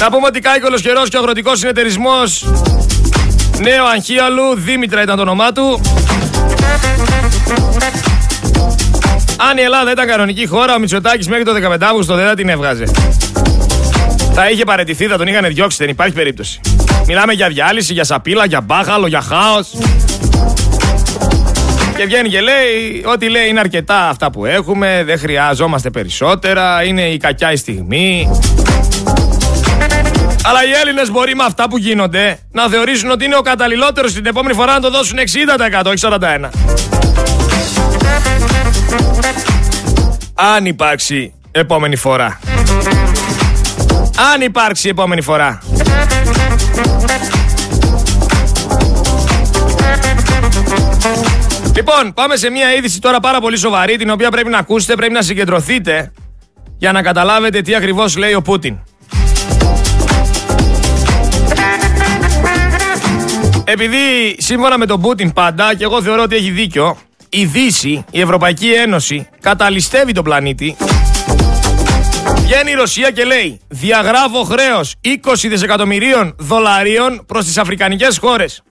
Να 0.01 0.11
πούμε 0.11 0.27
ότι 0.27 0.41
Κάικο 0.41 0.69
Καιρός 0.69 1.09
και 1.09 1.17
ο 1.17 1.21
Αγροτικός 1.21 1.59
Συνεταιρισμός 1.59 2.45
Νέο 3.59 3.85
Αγχίαλου, 3.85 4.55
Δήμητρα 4.55 5.03
ήταν 5.03 5.17
το 5.17 5.23
όνομά 5.23 5.53
του. 5.53 5.81
Αν 9.41 9.59
η 9.59 9.63
Ελλάδα 9.63 9.91
ήταν 9.91 10.07
κανονική 10.07 10.47
χώρα, 10.47 10.75
ο 10.75 10.79
Μητσοτάκης 10.79 11.29
μέχρι 11.29 11.45
το 11.45 11.53
15 11.73 11.77
Αύγουστο 11.81 12.15
δεν 12.15 12.27
θα 12.27 12.35
την 12.35 12.49
έβγαζε. 12.49 12.85
Θα 14.33 14.51
είχε 14.51 14.65
παρετηθεί, 14.65 15.07
θα 15.07 15.17
τον 15.17 15.27
είχαν 15.27 15.47
διώξει, 15.47 15.77
δεν 15.81 15.89
υπάρχει 15.89 16.15
περίπτωση. 16.15 16.61
Μιλάμε 17.07 17.33
για 17.33 17.49
διάλυση, 17.49 17.93
για 17.93 18.05
σαπίλα, 18.05 18.45
για 18.45 18.61
μπάχαλο, 18.61 19.07
για 19.07 19.21
χάος. 19.21 19.69
Και 21.97 22.05
βγαίνει 22.05 22.29
και 22.29 22.41
λέει 22.41 23.03
ότι 23.05 23.29
λέει 23.29 23.49
είναι 23.49 23.61
αρκετά 23.61 24.09
αυτά 24.09 24.31
που 24.31 24.45
έχουμε, 24.45 25.03
δεν 25.07 25.19
χρειάζομαστε 25.19 25.91
περισσότερα, 25.91 26.85
είναι 26.85 27.03
η 27.03 27.17
κακιά 27.17 27.53
η 27.53 27.57
στιγμή. 27.57 28.31
Αλλά 30.45 30.65
οι 30.65 30.73
Έλληνες 30.81 31.11
μπορεί 31.11 31.35
με 31.35 31.45
αυτά 31.45 31.69
που 31.69 31.79
γίνονται 31.79 32.39
να 32.53 32.69
θεωρήσουν 32.69 33.11
ότι 33.11 33.25
είναι 33.25 33.37
ο 33.37 33.43
καταλληλότερος 33.43 34.13
την 34.13 34.27
επόμενη 34.27 34.55
φορά 34.55 34.73
να 34.73 34.81
το 34.81 34.91
δώσουν 34.91 35.19
60%, 35.19 35.85
όχι 35.85 35.99
41%. 35.99 36.49
Αν 40.35 40.67
υπάρξει 40.67 41.35
επόμενη 41.51 41.97
φορά. 41.97 42.41
Αν 44.35 44.41
υπάρξει 44.41 44.89
επόμενη 44.89 45.23
φορά. 45.23 45.63
Λοιπόν, 51.75 52.15
πάμε 52.15 52.37
σε 52.37 52.51
μια 52.51 52.75
είδηση 52.75 53.01
τώρα 53.01 53.21
πάρα 53.21 53.41
πολύ 53.41 53.57
σοβαρή, 53.57 53.97
την 53.97 54.11
οποία 54.11 54.31
πρέπει 54.31 54.49
να 54.49 54.59
ακούσετε, 54.59 54.95
πρέπει 54.95 55.13
να 55.13 55.23
συγκεντρωθείτε 55.23 56.13
για 56.79 56.93
να 56.93 57.03
καταλάβετε 57.03 57.61
τι 57.61 57.75
ακριβώς 57.75 58.17
λέει 58.17 58.35
ο 58.35 58.43
Πούτιν. 58.43 58.79
Επειδή 63.65 64.37
σύμφωνα 64.39 64.79
με 64.79 64.87
τον 64.87 65.01
Πούτιν 65.01 65.33
πάντα, 65.33 65.75
και 65.75 65.85
εγώ 65.85 66.03
θεωρώ 66.03 66.23
ότι 66.23 66.37
έχει 66.37 66.51
δίκιο, 66.51 66.97
η 67.29 67.45
Δύση, 67.45 68.05
η 68.11 68.21
Ευρωπαϊκή 68.21 68.73
Ένωση, 68.73 69.29
καταλυστεύει 69.41 70.13
τον 70.13 70.25
πλανήτη. 70.25 70.77
Βγαίνει 72.37 72.71
η 72.71 72.75
Ρωσία 72.75 73.11
και 73.11 73.25
λέει 73.25 73.61
διαγράφω 73.69 74.43
χρέος 74.43 74.95
20 75.05 75.09
δισεκατομμυρίων 75.49 76.35
δολαρίων 76.39 77.25
προς 77.27 77.45
τις 77.45 77.59
αφρικανικές 77.59 78.19
χώρες. 78.19 78.63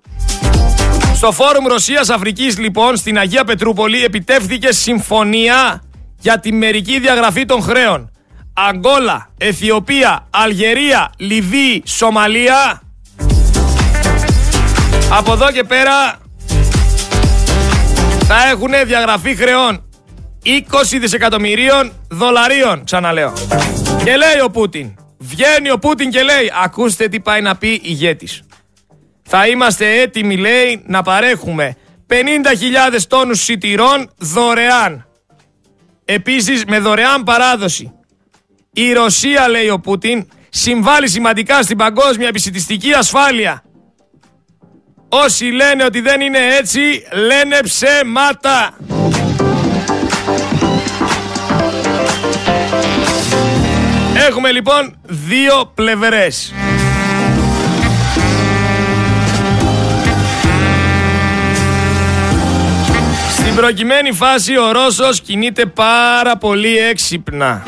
Στο 1.16 1.32
Φόρουμ 1.32 1.66
Ρωσίας-Αφρικής 1.68 2.58
λοιπόν 2.58 2.98
στην 2.98 3.18
Αγία 3.18 3.44
Πετρούπολη 3.44 4.04
επιτεύχθηκε 4.04 4.72
συμφωνία 4.72 5.82
για 6.20 6.40
τη 6.40 6.54
μερική 6.54 7.00
διαγραφή 7.00 7.46
των 7.46 7.62
χρέων. 7.62 8.12
Αγγόλα, 8.54 9.30
Αιθιοπία, 9.38 10.28
Αλγερία, 10.30 11.12
Λιβύη, 11.18 11.84
Σομαλία. 11.86 12.82
Από 15.10 15.32
εδώ 15.32 15.52
και 15.52 15.64
πέρα 15.64 16.20
θα 18.30 18.48
έχουν 18.48 18.72
διαγραφή 18.86 19.36
χρεών 19.36 19.90
20 20.44 20.60
δισεκατομμυρίων 21.00 21.92
δολαρίων, 22.10 22.84
ξαναλέω. 22.84 23.34
Και 24.04 24.16
λέει 24.16 24.40
ο 24.44 24.50
Πούτιν, 24.50 24.96
βγαίνει 25.18 25.72
ο 25.72 25.80
Πούτιν 25.80 26.10
και 26.10 26.24
λέει, 26.24 26.52
ακούστε 26.64 27.08
τι 27.08 27.20
πάει 27.20 27.42
να 27.42 27.56
πει 27.56 27.82
ηγέτης. 27.84 28.42
Θα 29.24 29.48
είμαστε 29.48 30.02
έτοιμοι, 30.02 30.38
λέει, 30.38 30.84
να 30.86 31.02
παρέχουμε 31.02 31.76
50.000 32.10 32.16
τόνους 33.08 33.42
σιτηρών 33.42 34.12
δωρεάν. 34.18 35.08
Επίσης 36.06 36.66
με 36.66 36.80
δωρεάν 36.80 37.24
παράδοση. 37.24 37.92
Η 38.74 38.94
Ρωσία, 38.94 39.48
λέει 39.48 39.70
ο 39.70 39.80
Πούτιν, 39.80 40.28
συμβάλλει 40.50 41.10
σημαντικά 41.10 41.62
στην 41.62 41.78
παγκόσμια 41.78 42.28
επισητιστική 42.28 42.94
ασφάλεια. 42.94 43.64
Όσοι 45.10 45.46
λένε 45.46 45.84
ότι 45.84 46.02
δεν 46.02 46.22
είναι 46.22 46.40
έτσι, 46.60 46.80
λένε 47.12 47.60
ψέματα. 47.64 48.74
Έχουμε 54.28 54.52
λοιπόν 54.52 54.98
δύο 55.04 55.72
πλευρές. 55.76 56.54
Στην 63.32 63.56
προκειμένη 63.56 64.12
φάση 64.12 64.58
ο 64.58 64.72
Ρώσος 64.72 65.22
κινείται 65.22 65.66
πάρα 65.66 66.38
πολύ 66.38 66.78
έξυπνα. 66.78 67.64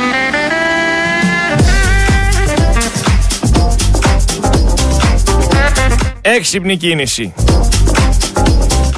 Έξυπνη 6.36 6.78
κίνηση. 6.78 7.34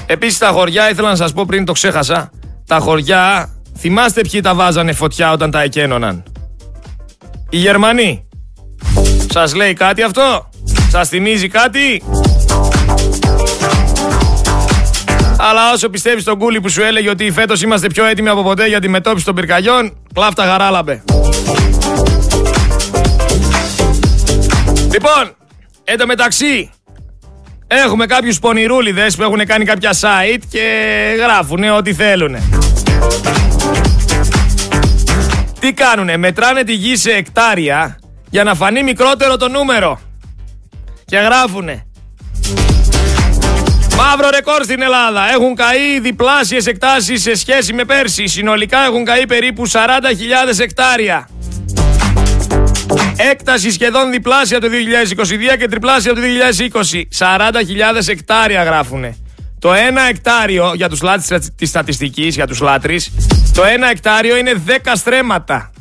Επίσης 0.06 0.38
τα 0.38 0.48
χωριά, 0.48 0.90
ήθελα 0.90 1.10
να 1.10 1.16
σας 1.16 1.34
πω 1.34 1.46
πριν 1.46 1.66
το 1.66 1.72
ξέχασα, 1.72 2.30
τα 2.68 2.80
χωριά, 2.80 3.50
θυμάστε 3.78 4.22
ποιοι 4.22 4.42
τα 4.42 4.56
βάζανε 4.56 4.92
φωτιά 4.92 5.32
όταν 5.32 5.52
τα 5.52 5.62
εκένωναν; 5.62 6.24
Οι 7.50 7.58
Γερμανοί. 7.58 8.28
Σας 9.30 9.56
λέει 9.56 9.74
κάτι 9.74 10.04
αυτό; 10.04 10.50
Σας 10.90 11.10
θυμίζει 11.10 11.48
κάτι; 11.48 12.04
Αλλά 15.38 15.72
όσο 15.74 15.90
πιστεύεις 15.90 16.22
στον 16.22 16.38
κούλι 16.38 16.62
που 16.62 16.70
σου 16.70 16.82
έλεγε 16.82 17.10
ότι 17.10 17.32
φέτος 17.32 17.62
είμαστε 17.62 17.88
πιο 17.88 18.06
έτοιμοι 18.06 18.30
από 18.30 18.44
ποτέ 18.44 18.68
για 18.68 18.80
τη 18.80 18.88
μετώπιση 18.88 19.26
των 19.26 19.36
πυρκαγιών, 19.36 19.98
κλάφτα 20.14 20.46
γαράλαμπε. 20.46 21.04
Λοιπόν, 24.92 25.36
εν 25.84 25.98
τω 25.98 26.06
μεταξύ, 26.06 26.70
έχουμε 27.74 28.06
κάποιους 28.06 28.40
πονηρούλιδες 28.40 29.16
που 29.16 29.24
έχουν 29.24 29.46
κάνει 29.46 29.66
κάποια 29.66 29.92
site 29.94 30.42
και 30.50 30.66
γράφουν 31.18 31.64
ό,τι 31.64 31.94
θέλουν. 31.94 32.36
Τι 35.60 35.74
κάνουνε, 35.74 36.18
μετράνε 36.18 36.64
τη 36.64 36.74
γη 36.74 36.96
σε 36.96 37.12
εκτάρια 37.12 38.00
για 38.30 38.44
να 38.44 38.56
φανεί 38.56 38.84
μικρότερο 38.84 39.38
το 39.38 39.50
νούμερο. 39.50 40.00
Και 41.06 41.18
γράφουνε. 41.18 41.86
Μαύρο 43.98 44.30
ρεκόρ 44.30 44.64
στην 44.64 44.82
Ελλάδα. 44.82 45.32
Έχουν 45.32 45.56
καεί 45.56 46.00
διπλάσιες 46.00 46.66
εκτάσεις 46.66 47.22
σε 47.22 47.36
σχέση 47.36 47.74
με 47.74 47.86
πέρσι. 47.86 48.28
Συνολικά 48.28 48.86
έχουν 48.86 49.06
καεί 49.06 49.26
περίπου 49.26 49.70
40.000 49.70 50.60
εκτάρια. 50.60 51.28
Έκταση 53.30 53.72
σχεδόν 53.72 54.12
διπλάσια 54.12 54.60
το 54.60 54.68
2022 55.54 55.58
και 55.60 55.68
τριπλάσια 55.68 56.14
το 56.14 56.22
2020. 56.72 57.02
40.000 57.18 58.08
εκτάρια 58.08 58.64
γράφουνε. 58.64 59.16
Το 59.60 59.74
ένα 59.74 60.02
εκτάριο, 60.02 60.72
για 60.76 60.90
τους 60.90 61.02
λάτρεις 61.02 61.50
της 61.56 61.70
στατιστικής, 61.70 62.36
για 62.36 62.48
τους 62.48 62.60
λάτρεις, 62.60 63.12
το 63.54 63.64
ένα 63.64 63.90
εκτάριο 63.90 64.38
είναι 64.38 64.62
10 64.68 64.96
στρέμματα. 64.96 65.72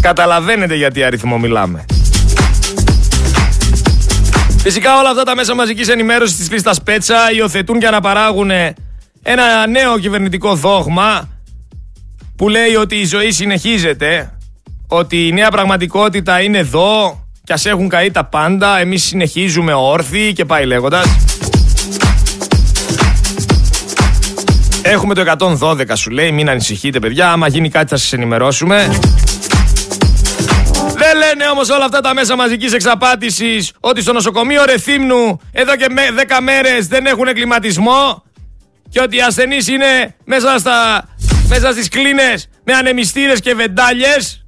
Καταλαβαίνετε 0.00 0.74
γιατί 0.74 1.04
αριθμό 1.04 1.38
μιλάμε. 1.38 1.84
Φυσικά 4.62 4.98
όλα 4.98 5.10
αυτά 5.10 5.22
τα 5.22 5.34
μέσα 5.34 5.54
μαζικής 5.54 5.88
ενημέρωσης 5.88 6.36
της 6.36 6.50
λίστας 6.50 6.82
Πέτσα 6.82 7.32
υιοθετούν 7.32 7.78
για 7.78 7.90
να 7.90 8.00
παράγουν 8.00 8.50
ένα 9.22 9.66
νέο 9.66 9.98
κυβερνητικό 9.98 10.54
δόγμα 10.54 11.37
που 12.38 12.48
λέει 12.48 12.74
ότι 12.74 12.96
η 12.96 13.04
ζωή 13.04 13.30
συνεχίζεται, 13.30 14.32
ότι 14.88 15.26
η 15.26 15.32
νέα 15.32 15.50
πραγματικότητα 15.50 16.40
είναι 16.40 16.58
εδώ 16.58 17.22
και 17.44 17.52
ας 17.52 17.66
έχουν 17.66 17.88
καεί 17.88 18.10
τα 18.10 18.24
πάντα, 18.24 18.78
εμείς 18.78 19.04
συνεχίζουμε 19.04 19.72
όρθιοι 19.72 20.32
και 20.32 20.44
πάει 20.44 20.66
λέγοντας. 20.66 21.16
Έχουμε 24.82 25.14
το 25.14 25.22
112 25.60 25.84
σου 25.94 26.10
λέει, 26.10 26.32
μην 26.32 26.50
ανησυχείτε 26.50 26.98
παιδιά, 26.98 27.32
άμα 27.32 27.48
γίνει 27.48 27.68
κάτι 27.68 27.88
θα 27.88 27.96
σας 27.96 28.12
ενημερώσουμε. 28.12 28.88
Δεν 30.96 31.16
λένε 31.16 31.50
όμως 31.52 31.68
όλα 31.68 31.84
αυτά 31.84 32.00
τα 32.00 32.14
μέσα 32.14 32.36
μαζικής 32.36 32.72
εξαπάτησης 32.72 33.72
ότι 33.80 34.02
στο 34.02 34.12
νοσοκομείο 34.12 34.64
Ρεθύμνου 34.64 35.40
εδώ 35.52 35.76
και 35.76 35.86
10 36.28 36.38
μέρες 36.42 36.86
δεν 36.86 37.06
έχουν 37.06 37.26
κλιματισμό 37.26 38.22
και 38.88 39.00
ότι 39.00 39.16
οι 39.16 39.20
ασθενείς 39.20 39.68
είναι 39.68 40.14
μέσα, 40.24 40.58
στα, 40.58 41.08
μέσα 41.48 41.70
στις 41.70 41.88
κλίνες 41.88 42.48
με 42.64 42.72
ανεμιστήρες 42.72 43.40
και 43.40 43.54
βεντάλιες. 43.54 44.44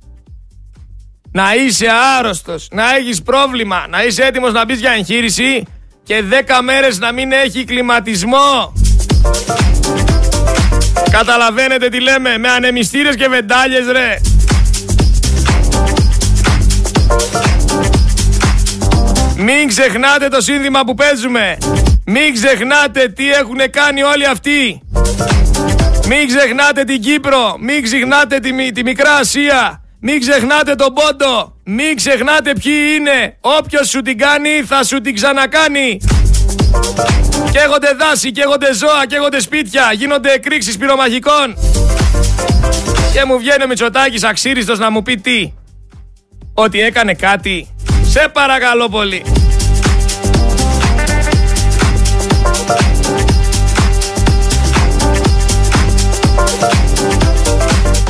Να 1.32 1.54
είσαι 1.54 1.86
άρρωστος, 2.18 2.68
να 2.70 2.94
έχεις 2.94 3.22
πρόβλημα, 3.22 3.86
να 3.88 4.04
είσαι 4.04 4.22
έτοιμος 4.22 4.52
να 4.52 4.64
μπεις 4.64 4.78
για 4.78 4.90
εγχείρηση 4.90 5.66
και 6.02 6.22
10 6.22 6.62
μέρες 6.62 6.98
να 6.98 7.12
μην 7.12 7.32
έχει 7.32 7.64
κλιματισμό. 7.64 8.72
Καταλαβαίνετε 11.10 11.88
τι 11.88 12.00
λέμε, 12.00 12.38
με 12.38 12.48
ανεμιστήρες 12.48 13.16
και 13.16 13.28
βεντάλιες 13.28 13.86
ρε. 13.86 14.20
Μην 19.36 19.68
ξεχνάτε 19.68 20.28
το 20.28 20.40
σύνδημα 20.40 20.84
που 20.84 20.94
παίζουμε. 20.94 21.58
Μην 22.06 22.34
ξεχνάτε 22.34 23.08
τι 23.08 23.30
έχουν 23.30 23.58
κάνει 23.70 24.02
όλοι 24.02 24.26
αυτοί. 24.26 24.82
Μην 26.12 26.28
ξεχνάτε 26.28 26.84
την 26.84 27.00
Κύπρο. 27.00 27.56
Μην 27.60 27.82
ξεχνάτε 27.82 28.38
τη, 28.38 28.72
τη 28.72 28.82
Μικρά 28.82 29.14
Ασία. 29.14 29.84
Μην 30.00 30.20
ξεχνάτε 30.20 30.74
τον 30.74 30.94
Πόντο. 30.94 31.56
Μην 31.64 31.96
ξεχνάτε 31.96 32.52
ποιοι 32.62 32.74
είναι. 32.96 33.36
Όποιος 33.40 33.88
σου 33.88 34.00
την 34.00 34.18
κάνει 34.18 34.48
θα 34.66 34.84
σου 34.84 35.00
την 35.00 35.14
ξανακάνει. 35.14 36.00
Καίγονται 37.52 37.92
δάση, 37.98 38.32
καίγονται 38.32 38.74
ζώα, 38.74 39.06
καίγονται 39.06 39.40
σπίτια. 39.40 39.92
Γίνονται 39.92 40.32
εκρήξεις 40.32 40.76
πυρομαχικών. 40.76 41.56
Και 43.12 43.24
μου 43.24 43.38
βγαίνει 43.38 43.62
ο 43.62 43.66
Μητσοτάκης 43.66 44.24
αξίριστος 44.24 44.78
να 44.78 44.90
μου 44.90 45.02
πει 45.02 45.16
τι. 45.16 45.52
Ότι 46.54 46.80
έκανε 46.80 47.14
κάτι. 47.14 47.74
Σε 48.02 48.28
παρακαλώ 48.32 48.88
πολύ. 48.88 49.39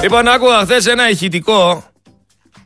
Λοιπόν, 0.02 0.28
άκουγα 0.28 0.58
χθες 0.58 0.86
ένα 0.86 1.10
ηχητικό 1.10 1.84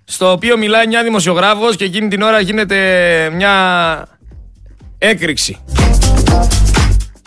στο 0.05 0.31
οποίο 0.31 0.59
μιλάει 0.59 0.87
μια 0.87 1.03
δημοσιογράφος 1.03 1.77
και 1.77 1.85
εκείνη 1.85 2.09
την 2.09 2.23
ώρα 2.23 2.41
γίνεται 2.41 3.31
μια 3.33 4.07
έκρηξη. 4.99 5.59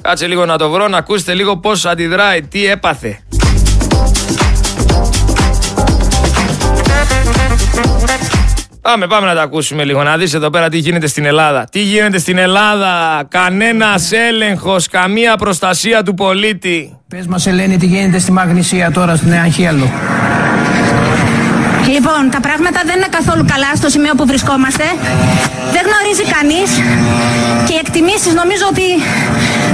Κάτσε 0.01 0.27
λίγο 0.27 0.45
να 0.45 0.57
το 0.57 0.69
βρω, 0.69 0.87
να 0.87 0.97
ακούσετε 0.97 1.33
λίγο 1.33 1.57
πώς 1.57 1.85
αντιδράει, 1.85 2.41
τι 2.41 2.65
έπαθε. 2.65 3.19
Πάμε, 8.91 9.07
πάμε 9.07 9.27
να 9.27 9.33
τα 9.33 9.41
ακούσουμε 9.41 9.83
λίγο, 9.83 10.03
να 10.03 10.17
δεις 10.17 10.33
εδώ 10.33 10.49
πέρα 10.49 10.69
τι 10.69 10.77
γίνεται 10.77 11.07
στην 11.07 11.25
Ελλάδα. 11.25 11.67
Τι 11.71 11.79
γίνεται 11.79 12.17
στην 12.17 12.37
Ελλάδα, 12.37 13.23
κανένας 13.29 14.11
έλεγχος, 14.11 14.87
καμία 14.87 15.35
προστασία 15.35 16.03
του 16.03 16.13
πολίτη. 16.13 16.97
Πες 17.07 17.27
μας 17.27 17.47
Ελένη 17.47 17.77
τι 17.77 17.85
γίνεται 17.85 18.19
στη 18.19 18.31
Μαγνησία 18.31 18.91
τώρα 18.91 19.15
στην 19.15 19.29
Νέα 19.29 19.47
Χιέλο. 19.47 19.91
Κύριε 21.87 22.01
Λοιπόν, 22.01 22.23
τα 22.35 22.41
πράγματα 22.47 22.79
δεν 22.89 22.95
είναι 22.99 23.11
καθόλου 23.19 23.43
καλά 23.53 23.71
στο 23.81 23.87
σημείο 23.93 24.13
που 24.17 24.25
βρισκόμαστε. 24.31 24.85
Δεν 25.75 25.83
γνωρίζει 25.89 26.25
κανείς 26.35 26.69
και 27.67 27.73
οι 27.75 27.79
εκτιμήσεις 27.83 28.31
νομίζω 28.41 28.65
ότι 28.73 28.87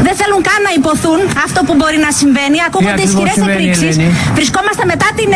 δεν 0.06 0.14
θέλουν 0.20 0.42
καν 0.50 0.60
να 0.68 0.72
υποθούν 0.80 1.20
αυτό 1.46 1.60
που 1.66 1.74
μπορεί 1.80 2.00
να 2.08 2.12
συμβαίνει. 2.20 2.58
Ακούγονται 2.68 3.04
ισχυρές 3.10 3.38
εκρήξεις. 3.48 3.94
Βρισκόμαστε 4.38 4.84
μετά 4.94 5.10
την. 5.18 5.32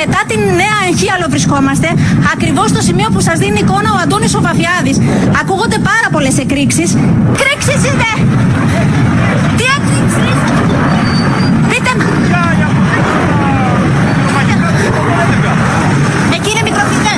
Μετά 0.00 0.20
την 0.30 0.40
νέα 0.62 0.78
Εγχίαλο 0.88 1.26
βρισκόμαστε, 1.34 1.88
ακριβώς 2.34 2.68
στο 2.72 2.80
σημείο 2.88 3.08
που 3.12 3.20
σας 3.28 3.36
δίνει 3.42 3.58
εικόνα 3.64 3.88
ο 3.94 3.98
Αντώνης 4.02 4.32
ο 4.38 4.40
Βαφιάδης. 4.46 4.96
Ακούγονται 5.40 5.78
πάρα 5.90 6.08
πολλές 6.14 6.34
εκρήξεις. 6.44 6.88
Κρήξεις 7.40 7.80
είναι! 7.88 8.10
Τι 9.58 9.64
εκρήξεις! 9.76 10.38
Πείτε 11.70 11.90
μου! 11.98 12.08
Εκεί 16.36 16.50
είναι 16.54 16.64
μικροφιδέ. 16.70 17.14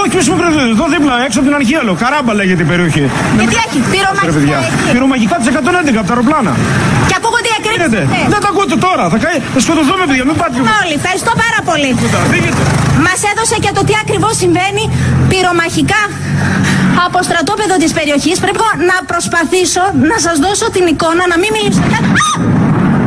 Όχι, 0.00 0.14
όχι 0.20 0.30
μικροφιδέ. 0.30 0.64
Εδώ 0.76 0.86
δίπλα, 0.94 1.11
έξω 1.26 1.36
από 1.40 1.46
την 1.48 1.56
Αρχίαλο. 1.60 1.92
Καράμπα 2.02 2.32
λέγεται 2.40 2.62
η 2.66 2.68
περιοχή. 2.72 3.04
Και 3.38 3.46
τι 3.50 3.56
έχει, 3.64 3.78
Ρε 4.28 4.32
παιδιά. 4.36 4.58
πυρομαχικά. 4.62 4.92
Πυρομαχικά 4.94 5.36
της 5.40 5.46
111 5.52 6.00
από 6.02 6.08
τα 6.10 6.14
αεροπλάνα. 6.14 6.52
Και 7.08 7.16
ακούγονται 7.20 7.48
οι 7.52 7.56
εκρήξεις. 7.60 7.80
Γίνεται. 7.86 8.00
ναι. 8.14 8.22
Δεν 8.32 8.40
τα 8.44 8.48
ακούτε 8.52 8.76
τώρα. 8.86 9.04
Θα, 9.12 9.18
καεί... 9.24 9.36
θα 9.54 9.60
σκοτωθούμε, 9.64 10.04
παιδιά. 10.08 10.24
Μην 10.28 10.36
πάτε. 10.40 10.56
Όλοι, 10.80 10.94
ευχαριστώ 11.00 11.32
πάρα 11.44 11.60
πολύ. 11.68 11.88
Φύγετε. 12.32 12.62
Μας 13.06 13.20
έδωσε 13.30 13.56
και 13.64 13.70
το 13.76 13.82
τι 13.88 13.94
ακριβώς 14.04 14.34
συμβαίνει 14.42 14.82
πυρομαχικά 15.30 16.02
από 17.06 17.18
στρατόπεδο 17.28 17.74
της 17.82 17.90
περιοχής. 17.98 18.36
Πρέπει 18.44 18.60
να 18.90 18.96
προσπαθήσω 19.10 19.82
να 20.10 20.16
σας 20.26 20.36
δώσω 20.44 20.66
την 20.76 20.84
εικόνα, 20.92 21.22
να 21.32 21.36
μην 21.42 21.50
μιλήσω. 21.56 21.80
Α! 21.96 22.00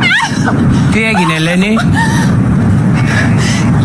Α! 0.08 0.50
Τι 0.92 1.00
έγινε, 1.10 1.32
Ελένη; 1.40 1.72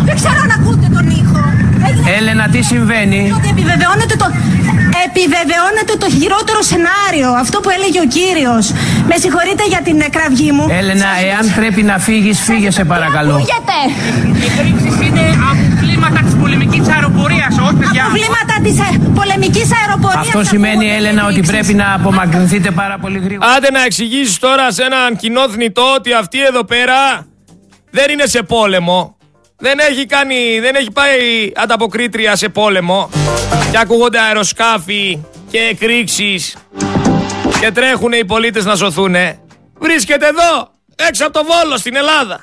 Δεν 0.08 0.16
ξέρω 0.20 0.38
αν 0.46 0.52
ακούτε 0.58 0.88
τον 0.96 1.06
ήχο. 1.22 1.40
Έγινε 1.88 1.91
Έλενα, 2.18 2.50
τι 2.50 2.62
συμβαίνει; 2.62 3.32
ότι 3.38 3.50
επιβεβαιώνεται 3.50 4.16
το, 4.16 4.28
επιβεβαιώνεται 5.08 5.94
το 6.04 6.08
χειρότερο 6.18 6.62
σενάριο. 6.62 7.30
Αυτό 7.44 7.60
που 7.60 7.70
έλεγε 7.70 8.00
ο 8.06 8.08
κύριος. 8.18 8.66
Με 9.10 9.16
συγχωρείτε 9.24 9.64
για 9.74 9.82
την 9.88 9.98
κραυγή 10.16 10.52
μου. 10.52 10.66
Έλενα, 10.80 11.10
εάν 11.30 11.54
πρέπει 11.56 11.82
να 11.84 11.98
φύγεις, 11.98 12.40
φύγε 12.40 12.72
σε 12.72 12.84
παρακαλώ. 12.84 13.36
Ακούγεται. 13.36 13.80
Οι 14.40 14.46
εκρήξεις 14.50 15.08
είναι 15.08 15.26
από 15.50 15.64
κλίματα 15.82 16.20
της 16.26 16.36
πολεμικής 16.42 16.88
αεροπορίας, 16.96 17.54
όχι 17.66 17.76
παιδιά. 17.82 18.04
Προβλήματα 18.04 18.56
της 18.66 18.76
πολεμικής 19.20 19.70
αεροπορίας. 19.80 20.26
Αυτό 20.28 20.44
σημαίνει, 20.44 20.86
Έλενα, 20.98 21.26
ότι 21.26 21.42
πρέπει 21.42 21.74
να 21.74 21.94
απομακρυνθείτε 21.94 22.72
πάρα 22.72 22.98
πολύ 23.04 23.20
γρήγορα. 23.20 23.50
Άντε 23.56 23.70
να 23.72 23.84
εξηγήσεις 23.84 24.40
τώρα 24.40 24.72
σε 24.72 24.84
έναν 24.84 25.16
κοινό 25.22 25.50
θνητό 25.50 25.86
ότι 25.98 26.14
αυτή 26.14 26.38
εδώ 26.44 26.64
πέρα 26.64 27.26
δεν 27.92 28.06
είναι 28.12 28.26
σε 28.26 28.42
πόλεμο. 28.44 29.16
Δεν 29.64 29.80
έχει 29.90 30.06
κάνει, 30.06 30.60
δεν 30.60 30.76
έχει 30.76 30.92
πάει 30.92 31.52
ανταποκρίτρια 31.56 32.36
σε 32.36 32.50
πόλεμο. 32.50 33.10
Και 33.72 33.78
ακούγονται 33.78 34.20
αεροσκάφη 34.20 35.20
και 35.52 35.58
εκρήξεις 35.58 36.56
και 37.60 37.72
τρέχουν 37.72 38.12
οι 38.12 38.26
πολίτες 38.26 38.66
να 38.66 38.76
σωθούν. 38.76 39.16
Βρίσκεται 39.80 40.28
εδώ, 40.28 40.72
έξω 40.96 41.26
από 41.26 41.34
το 41.34 41.44
Βόλο 41.46 41.78
στην 41.78 41.96
Ελλάδα. 41.96 42.42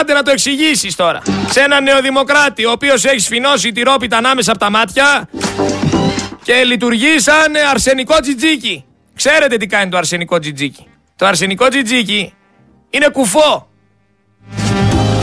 Άντε 0.00 0.12
να 0.12 0.22
το 0.22 0.30
εξηγήσεις 0.30 0.96
τώρα. 0.96 1.22
Σε 1.50 1.60
έναν 1.60 1.82
νεοδημοκράτη, 1.82 2.64
ο 2.64 2.70
οποίος 2.70 3.04
έχει 3.04 3.18
σφινώσει 3.18 3.72
τη 3.72 3.82
ρόπιτα 3.82 4.16
ανάμεσα 4.16 4.50
από 4.50 4.60
τα 4.60 4.70
μάτια 4.70 5.28
και 6.42 6.64
λειτουργεί 6.64 7.18
σαν 7.20 7.54
αρσενικό 7.70 8.20
τζιτζίκι. 8.20 8.84
Ξέρετε 9.14 9.56
τι 9.56 9.66
κάνει 9.66 9.90
το 9.90 9.96
αρσενικό 9.96 10.38
τζιτζίκι. 10.38 10.86
Το 11.16 11.26
αρσενικό 11.26 11.68
τζιτζίκι 11.68 12.34
είναι 12.90 13.08
κουφό. 13.12 13.68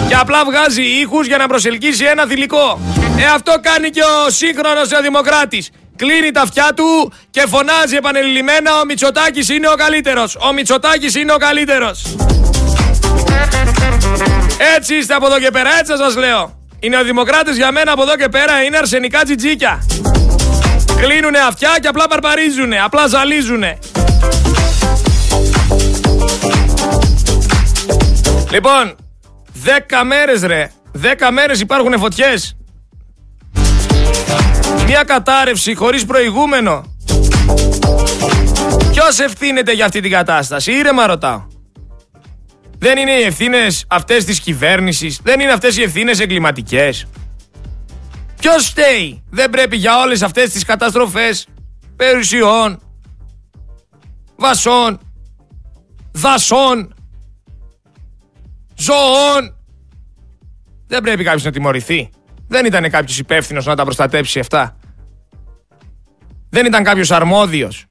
Και 0.08 0.16
απλά 0.16 0.46
βγάζει 0.46 0.82
ήχους 0.82 1.28
για 1.28 1.38
να 1.38 1.48
προσελκύσει 1.48 2.06
ένα 2.06 2.26
θηλυκό. 2.26 2.80
Ε, 3.18 3.26
αυτό 3.26 3.54
κάνει 3.62 3.90
και 3.90 4.02
ο 4.02 4.30
σύγχρονος 4.30 4.92
ο 4.92 5.02
Δημοκράτης. 5.02 5.70
Κλείνει 5.96 6.32
τα 6.32 6.42
αυτιά 6.42 6.70
του 6.76 7.14
και 7.30 7.44
φωνάζει 7.48 7.96
επανειλημμένα 7.96 8.80
ο 8.82 8.86
Μητσοτάκης 8.86 9.50
είναι 9.50 9.68
ο 9.68 9.76
καλύτερος. 9.76 10.36
Ο 10.36 10.54
Μητσοτάκης 10.54 11.16
είναι 11.16 11.34
ο 11.34 11.38
καλύτερος. 11.38 12.16
Έτσι 14.76 14.96
είστε 14.96 15.14
από 15.14 15.26
εδώ 15.26 15.40
και 15.40 15.52
πέρα, 15.52 15.70
έτσι 15.80 15.98
σας 15.98 16.16
λέω. 16.16 16.58
Οι 16.80 16.90
νεοδημοκράτες 16.90 17.56
για 17.56 17.72
μένα 17.72 17.92
από 17.92 18.02
εδώ 18.02 18.16
και 18.16 18.28
πέρα 18.30 18.64
είναι 18.64 18.78
αρσενικά 18.78 19.24
τζιτζίκια. 19.24 19.86
Κλείνουνε 20.98 21.40
αυτιά 21.40 21.78
και 21.82 21.88
απλά 21.88 22.08
παρπαρίζουνε, 22.08 22.80
απλά 22.84 23.08
ζαλίζουνε. 23.08 23.80
Λοιπόν, 28.52 28.96
10 29.68 30.04
μέρες 30.06 30.42
ρε, 30.42 30.72
10 31.02 31.32
μέρες 31.32 31.60
υπάρχουν 31.60 32.00
φωτιές. 32.00 32.58
Μια 34.86 35.04
κατάρρευση 35.04 35.76
χωρίς 35.76 36.06
προηγούμενο. 36.06 36.96
Ποιος 38.92 39.20
ευθύνεται 39.20 39.72
για 39.72 39.86
αυτή 39.86 40.00
την 40.00 40.12
κατάσταση, 40.12 40.72
ήρεμα 40.72 41.08
ρωτάω. 41.08 41.46
Δεν 42.78 42.98
είναι 42.98 43.12
οι 43.12 43.24
ευθύνες 43.24 43.86
αυτές 43.88 44.26
της 44.26 44.40
κυβέρνησης, 44.40 45.20
δεν 45.24 45.40
είναι 45.40 45.52
αυτές 45.52 45.78
οι 45.78 45.82
ευθύνες 45.82 46.20
εγκληματικές; 46.20 47.08
Ποιος 48.40 48.68
φταίει, 48.68 49.24
δεν 49.30 49.50
πρέπει 49.50 49.76
για 49.76 50.00
όλες 50.00 50.22
αυτές 50.22 50.50
τις 50.50 50.66
καταστροφές 50.66 51.48
περιουσιών, 51.96 52.80
βασών, 54.36 55.00
δασών, 56.12 56.94
ζωών. 58.76 59.57
Δεν 60.88 61.02
πρέπει 61.02 61.24
κάποιος 61.24 61.44
να 61.44 61.52
τιμωρηθεί. 61.52 62.10
Δεν 62.48 62.66
ήταν 62.66 62.90
κάποιος 62.90 63.20
υπεύθυνος 63.20 63.66
να 63.66 63.76
τα 63.76 63.84
προστατέψει 63.84 64.40
αυτά. 64.40 64.78
Δεν 66.50 66.66
ήταν 66.66 66.84
κάποιος 66.84 67.12
αρμόδιος. 67.12 67.86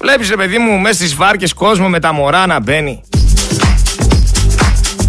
Βλέπεις 0.00 0.28
ρε 0.28 0.36
παιδί 0.36 0.58
μου 0.58 0.78
μέσα 0.78 0.94
στις 0.94 1.14
βάρκες 1.14 1.52
κόσμο 1.52 1.88
με 1.88 2.00
τα 2.00 2.12
μωρά 2.12 2.46
να 2.46 2.60
μπαίνει. 2.60 3.02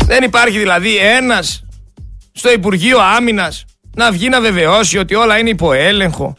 Δεν 0.05 0.23
υπάρχει 0.23 0.57
δηλαδή 0.57 0.97
ένας 0.97 1.65
στο 2.31 2.51
Υπουργείο 2.51 2.99
Άμυνας 2.99 3.65
να 3.95 4.11
βγει 4.11 4.29
να 4.29 4.41
βεβαιώσει 4.41 4.97
ότι 4.97 5.15
όλα 5.15 5.39
είναι 5.39 5.49
υπό 5.49 5.73
έλεγχο. 5.73 6.35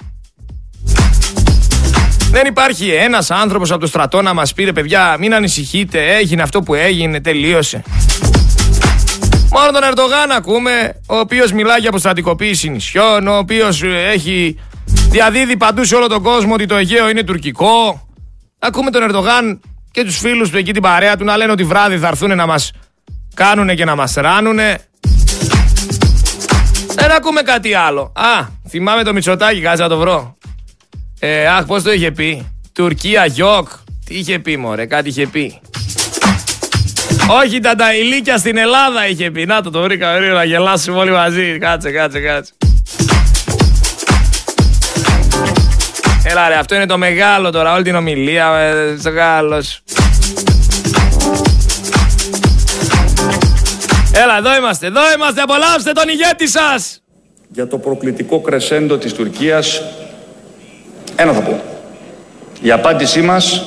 Δεν 2.33 2.47
υπάρχει 2.47 2.91
ένας 2.91 3.31
άνθρωπος 3.31 3.71
από 3.71 3.81
το 3.81 3.87
στρατό 3.87 4.23
να 4.23 4.35
μας 4.35 4.53
πει 4.53 4.65
ρε 4.65 4.73
παιδιά 4.73 5.17
μην 5.19 5.35
ανησυχείτε 5.35 6.15
έγινε 6.17 6.43
αυτό 6.43 6.63
που 6.63 6.75
έγινε 6.75 7.21
τελείωσε. 7.21 7.83
Μόνο 9.51 9.71
τον 9.71 9.83
Ερντογάν 9.83 10.31
ακούμε 10.31 11.01
ο 11.07 11.17
οποίος 11.17 11.53
μιλάει 11.53 11.79
για 11.79 11.89
αποστρατικοποίηση 11.89 12.69
νησιών 12.69 13.27
ο 13.27 13.37
οποίος 13.37 13.83
ε, 13.83 14.09
έχει 14.13 14.59
διαδίδει 15.09 15.57
παντού 15.57 15.85
σε 15.85 15.95
όλο 15.95 16.07
τον 16.07 16.23
κόσμο 16.23 16.55
ότι 16.55 16.67
το 16.67 16.75
Αιγαίο 16.75 17.09
είναι 17.09 17.23
τουρκικό. 17.23 18.09
Ακούμε 18.59 18.91
τον 18.91 19.03
Ερντογάν 19.03 19.61
και 19.91 20.05
τους 20.05 20.19
φίλους 20.19 20.51
του 20.51 20.57
εκεί 20.57 20.73
την 20.73 20.83
παρέα 20.83 21.17
του 21.17 21.25
να 21.25 21.37
λένε 21.37 21.53
ότι 21.53 21.65
βράδυ 21.65 21.99
θα 21.99 22.09
έρθουν 22.09 22.37
να 22.37 22.47
μας 22.47 22.71
κάνουνε 23.35 23.75
και 23.75 23.85
να 23.85 23.95
μας 23.95 24.15
ράνουνε. 24.15 24.79
Δεν 26.95 27.11
ακούμε 27.11 27.43
κάτι 27.43 27.75
άλλο. 27.75 28.13
Α, 28.15 28.47
θυμάμαι 28.69 29.03
το 29.03 29.13
Μητσοτάκι, 29.13 29.61
κάτσε 29.61 29.83
να 29.83 29.89
το 29.89 29.99
βρω. 29.99 30.37
Ε, 31.25 31.47
αχ, 31.47 31.65
πώς 31.67 31.83
το 31.83 31.93
είχε 31.93 32.11
πει; 32.11 32.47
Τουρκία, 32.73 33.27
γιοκ. 33.27 33.69
Τι 34.05 34.15
είχε 34.19 34.39
πει, 34.39 34.57
μωρέ, 34.57 34.87
κάτι 34.87 35.09
είχε 35.09 35.27
πει. 35.27 35.61
Όχι 37.43 37.61
τα 37.61 37.75
ταϊλίκια 37.75 38.37
στην 38.37 38.57
Ελλάδα 38.57 39.09
είχε 39.09 39.31
πει. 39.31 39.45
Να 39.47 39.63
το 39.63 39.71
το 39.71 39.83
βρήκα, 39.83 40.17
βρήκα 40.17 40.33
να 40.33 40.45
γελάσουμε 40.45 40.99
όλοι 40.99 41.11
μαζί. 41.11 41.59
Κάτσε, 41.59 41.91
κάτσε, 41.91 42.21
κάτσε. 42.21 42.53
Έλα 46.25 46.49
ρε, 46.49 46.55
αυτό 46.55 46.75
είναι 46.75 46.87
το 46.87 46.99
μεγάλο 46.99 47.51
τώρα, 47.51 47.75
όλη 47.75 47.83
την 47.83 47.95
ομιλία, 47.95 48.55
ε, 48.59 48.97
μεγάλος. 49.03 49.83
Έλα, 54.13 54.37
εδώ 54.39 54.57
είμαστε, 54.57 54.87
εδώ 54.87 55.01
είμαστε, 55.17 55.41
απολαύστε 55.41 55.93
τον 55.93 56.09
ηγέτη 56.09 56.49
σας. 56.49 57.03
Για 57.49 57.69
το 57.69 57.79
προκλητικό 57.79 58.41
κρεσέντο 58.41 58.99
της 58.99 59.13
Τουρκίας, 59.13 59.83
ένα 61.23 61.33
θα 61.33 61.41
πω. 61.41 61.61
Η 62.63 62.71
απάντησή 62.71 63.21
μας 63.21 63.65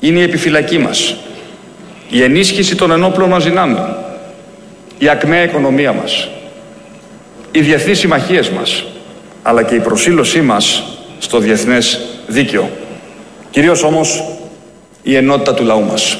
είναι 0.00 0.18
η 0.18 0.22
επιφυλακή 0.22 0.78
μας. 0.78 1.14
Η 2.08 2.22
ενίσχυση 2.22 2.74
των 2.76 2.90
ενόπλων 2.90 3.28
μας 3.28 3.44
δυνάμεων. 3.44 3.96
Η 4.98 5.08
ακμαία 5.08 5.42
οικονομία 5.42 5.92
μας. 5.92 6.28
Οι 7.50 7.60
διεθνείς 7.60 7.98
συμμαχίες 7.98 8.50
μας. 8.50 8.84
Αλλά 9.42 9.62
και 9.62 9.74
η 9.74 9.80
προσήλωσή 9.80 10.40
μας 10.40 10.82
στο 11.18 11.38
διεθνές 11.38 12.00
δίκαιο. 12.26 12.70
Κυρίως 13.50 13.82
όμως 13.82 14.24
η 15.02 15.16
ενότητα 15.16 15.54
του 15.54 15.64
λαού 15.64 15.84
μας. 15.84 16.18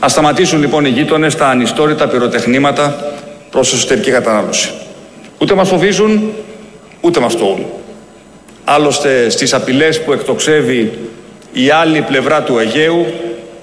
Ας 0.00 0.12
σταματήσουν 0.12 0.60
λοιπόν 0.60 0.84
οι 0.84 0.88
γείτονες 0.88 1.34
τα 1.34 1.46
ανιστόρυτα 1.46 2.08
πυροτεχνήματα 2.08 3.12
προς 3.50 3.72
εσωτερική 3.72 4.10
κατανάλωση. 4.10 4.70
Ούτε 5.38 5.54
μας 5.54 5.68
φοβίζουν, 5.68 6.32
ούτε 7.00 7.20
μας 7.20 7.36
τοούν. 7.36 7.64
Άλλωστε 8.74 9.28
στις 9.30 9.54
απειλές 9.54 10.02
που 10.02 10.12
εκτοξεύει 10.12 10.98
η 11.52 11.70
άλλη 11.70 12.02
πλευρά 12.02 12.42
του 12.42 12.58
Αιγαίου 12.58 13.06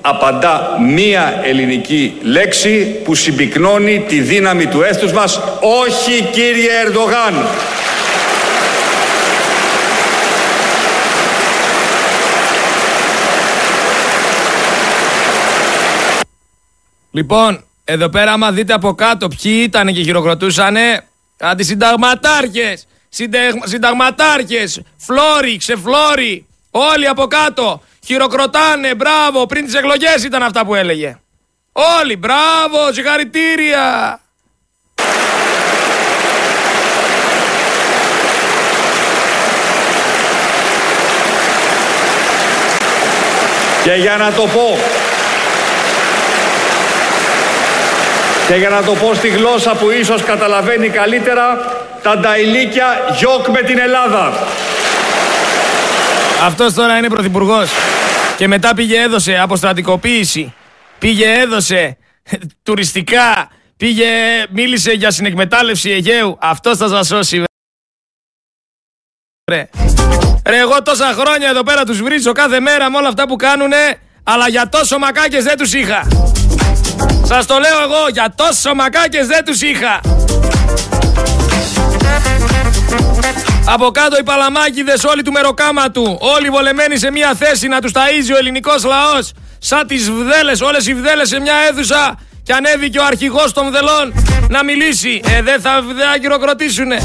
απαντά 0.01 0.78
μία 0.82 1.41
ελληνική 1.43 2.18
λέξη 2.22 3.01
που 3.03 3.16
συμπυκνώνει 3.16 4.05
τη 4.07 4.22
δύναμη 4.22 4.68
του 4.68 4.82
έθνους 4.82 5.12
μας. 5.12 5.39
Όχι 5.62 6.24
κύριε 6.32 6.70
Ερντογάν. 6.86 7.47
Λοιπόν, 17.12 17.64
εδώ 17.84 18.10
πέρα 18.10 18.32
άμα 18.32 18.51
δείτε 18.51 18.74
από 18.74 18.93
κάτω 18.93 19.28
ποιοι 19.28 19.62
ήταν 19.64 19.93
και 19.93 20.03
χειροκροτούσανε, 20.03 21.01
αντισυνταγματάρχες, 21.39 22.88
συνταγ- 23.10 23.68
συνταγματάρχες, 23.68 24.82
φλόρι, 24.97 25.57
ξεφλόρι, 25.57 26.47
όλοι 26.72 27.07
από 27.07 27.28
κάτω, 27.28 27.82
χειροκροτάνε, 28.05 28.95
μπράβο, 28.95 29.45
πριν 29.45 29.66
τις 29.66 29.74
εκλογές 29.74 30.24
ήταν 30.24 30.43
αυτά 30.43 30.66
που 30.66 30.76
έλεγε. 30.76 31.20
Όλοι, 31.72 32.18
μπράβο, 32.18 32.93
συγχαρητήρια. 32.93 34.20
Και 43.84 43.93
για 43.93 44.16
να 44.18 44.32
το 44.32 44.41
πω, 44.41 44.78
και 48.47 48.55
για 48.55 48.70
να 48.70 48.84
το 48.84 48.91
πω 48.93 49.14
στη 49.14 49.28
γλώσσα 49.28 49.72
που 49.72 49.89
ίσως 49.91 50.24
καταλαβαίνει 50.24 50.89
καλύτερα, 50.89 51.57
τα 52.04 52.18
νταϊλίκια 52.18 52.86
γιοκ 53.18 53.47
με 53.47 53.62
την 53.62 53.80
Ελλάδα. 53.80 54.34
Αυτός 56.43 56.74
τώρα 56.74 56.97
είναι 56.97 57.08
πρωθυπουργός. 57.08 57.70
Και 58.38 58.47
μετά 58.47 58.74
πήγε 58.74 59.02
έδωσε 59.02 59.39
αποστρατικοποίηση. 59.39 60.54
Πήγε 61.00 61.39
έδωσε 61.39 61.97
τουριστικά. 62.64 63.50
Πήγε, 63.78 64.08
μίλησε 64.50 64.91
για 64.91 65.12
συνεκμετάλλευση 65.12 65.89
Αιγαίου. 65.89 66.38
Αυτός 66.41 66.78
θα 66.78 66.88
σας 66.88 67.08
σώσει. 67.08 67.43
Ρε. 69.52 69.70
Ρε, 70.45 70.58
εγώ 70.58 70.82
τόσα 70.84 71.06
χρόνια 71.06 71.50
εδώ 71.50 71.64
πέρα 71.64 71.84
τους 71.84 72.02
βρίζω 72.02 72.32
κάθε 72.32 72.60
μέρα 72.60 72.89
με 72.89 72.97
όλα 72.97 73.08
αυτά 73.08 73.28
που 73.28 73.36
κάνουνε, 73.36 74.00
αλλά 74.24 74.47
για 74.47 74.70
τόσο 74.70 74.97
μακάκες 74.97 75.43
δεν 75.43 75.58
τους 75.58 75.74
είχα. 75.74 76.08
Σας 77.24 77.45
το 77.45 77.58
λέω 77.60 77.82
εγώ, 77.82 78.08
για 78.12 78.34
τόσο 78.36 78.76
μακάκες 78.76 79.28
δεν 79.28 79.45
τους 79.45 79.62
είχα. 79.62 80.18
Από 83.74 83.91
κάτω 83.91 84.17
οι 84.20 84.24
παλαμάκιδες 84.24 85.03
όλοι 85.03 85.22
του 85.22 85.32
μεροκάματου, 85.32 86.17
όλοι 86.20 86.49
βολεμένοι 86.49 86.97
σε 86.97 87.11
μια 87.11 87.34
θέση 87.34 87.67
να 87.67 87.82
τους 87.82 87.91
ταΐζει 87.91 88.34
ο 88.34 88.38
ελληνικός 88.38 88.84
λαός, 88.84 89.32
σαν 89.59 89.88
τις 89.88 90.11
βδέλες, 90.11 90.61
όλες 90.61 90.88
οι 90.88 90.93
βδέλες 90.93 91.28
σε 91.28 91.39
μια 91.39 91.53
αίθουσα 91.70 92.20
και 92.43 92.53
ανέβηκε 92.53 92.99
ο 92.99 93.05
αρχηγός 93.05 93.53
των 93.53 93.65
βδελών 93.67 94.13
να 94.49 94.63
μιλήσει. 94.63 95.22
Ε, 95.38 95.41
δεν 95.41 95.61
θα, 95.61 95.82
δεν 95.82 96.07
θα 96.07 96.17
χειροκροτήσουνε. 96.22 96.97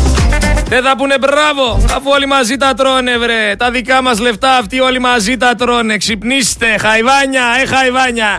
Δεν 0.69 0.83
θα 0.83 0.97
πούνε 0.97 1.19
μπράβο, 1.19 1.85
αφού 1.95 2.11
όλοι 2.11 2.27
μαζί 2.27 2.57
τα 2.57 2.75
τρώνε 2.75 3.19
βρε. 3.19 3.57
Τα 3.57 3.71
δικά 3.71 4.03
μας 4.03 4.19
λεφτά 4.19 4.57
αυτοί 4.57 4.81
όλοι 4.81 4.99
μαζί 4.99 5.37
τα 5.37 5.55
τρώνε. 5.55 5.97
Ξυπνήστε, 5.97 6.77
χαϊβάνια, 6.81 7.45
ε 7.63 7.67
χαϊβάνια. 7.67 8.39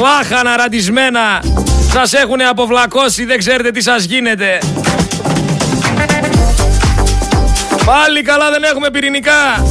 Λάχανα 0.00 0.56
ραντισμένα. 0.56 1.42
Σας 1.92 2.12
έχουνε 2.12 2.44
αποβλακώσει, 2.44 3.24
δεν 3.24 3.38
ξέρετε 3.38 3.70
τι 3.70 3.82
σας 3.82 4.04
γίνεται. 4.04 4.58
Πάλι 7.90 8.22
καλά 8.22 8.50
δεν 8.50 8.62
έχουμε 8.62 8.90
πυρηνικά. 8.90 9.64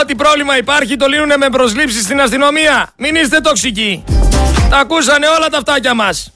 Ό,τι 0.00 0.14
πρόβλημα 0.14 0.56
υπάρχει 0.56 0.96
το 0.96 1.06
λύνουνε 1.06 1.36
με 1.36 1.48
προσλήψεις 1.48 2.02
στην 2.02 2.20
αστυνομία. 2.20 2.92
Μην 2.96 3.14
είστε 3.14 3.40
τοξικοί. 3.40 4.04
Τα 4.70 4.78
ακούσανε 4.78 5.26
όλα 5.26 5.48
τα 5.48 5.58
φτάκια 5.58 5.94
μας. 5.94 6.32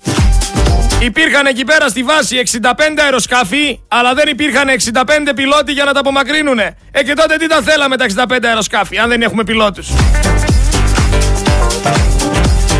Υπήρχαν 1.00 1.46
εκεί 1.46 1.64
πέρα 1.64 1.88
στη 1.88 2.02
βάση 2.02 2.42
65 2.60 2.68
αεροσκάφη, 3.02 3.80
αλλά 3.88 4.14
δεν 4.14 4.28
υπήρχαν 4.28 4.68
65 4.68 5.32
πιλότοι 5.34 5.72
για 5.72 5.84
να 5.84 5.92
τα 5.92 6.00
απομακρύνουνε. 6.00 6.76
Ε, 6.90 7.02
και 7.02 7.14
τότε 7.14 7.36
τι 7.36 7.46
τα 7.46 7.60
θέλαμε 7.62 7.96
τα 7.96 8.06
65 8.28 8.38
αεροσκάφη, 8.42 8.98
αν 8.98 9.08
δεν 9.08 9.22
έχουμε 9.22 9.44
πιλότους. 9.44 9.88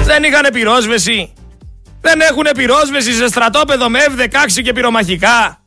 Δεν 0.04 0.22
είχαν 0.22 0.48
πυρόσβεση. 0.52 1.32
Δεν 2.10 2.20
έχουν 2.20 2.46
πυρόσβεση 2.56 3.12
σε 3.12 3.28
στρατόπεδο 3.28 3.88
με 3.88 3.98
F-16 4.08 4.62
και 4.62 4.72
πυρομαχικά. 4.72 5.62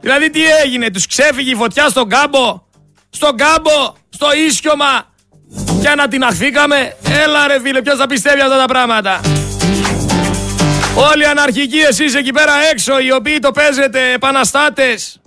Δηλαδή 0.00 0.30
τι 0.30 0.40
έγινε, 0.64 0.90
τους 0.90 1.06
ξέφυγε 1.06 1.50
η 1.50 1.54
φωτιά 1.54 1.88
στον 1.88 2.08
κάμπο, 2.08 2.62
στον 3.10 3.36
κάμπο, 3.36 3.94
στο 4.08 4.26
ίσιωμα 4.46 5.12
και 5.80 5.88
ανατιναχθήκαμε. 5.88 6.96
Έλα 7.24 7.46
ρε 7.46 7.60
φίλε, 7.60 7.82
ποιος 7.82 7.98
θα 7.98 8.06
πιστεύει 8.06 8.40
αυτά 8.40 8.58
τα 8.58 8.64
πράγματα; 8.64 9.20
Όλοι 10.94 11.22
οι 11.22 11.26
αναρχικοί 11.26 11.78
εσείς 11.78 12.14
εκεί 12.14 12.32
πέρα 12.32 12.52
έξω, 12.72 13.00
οι 13.00 13.12
οποίοι 13.12 13.38
το 13.38 13.50
παίζετε 13.50 14.12
επαναστάτες, 14.12 15.20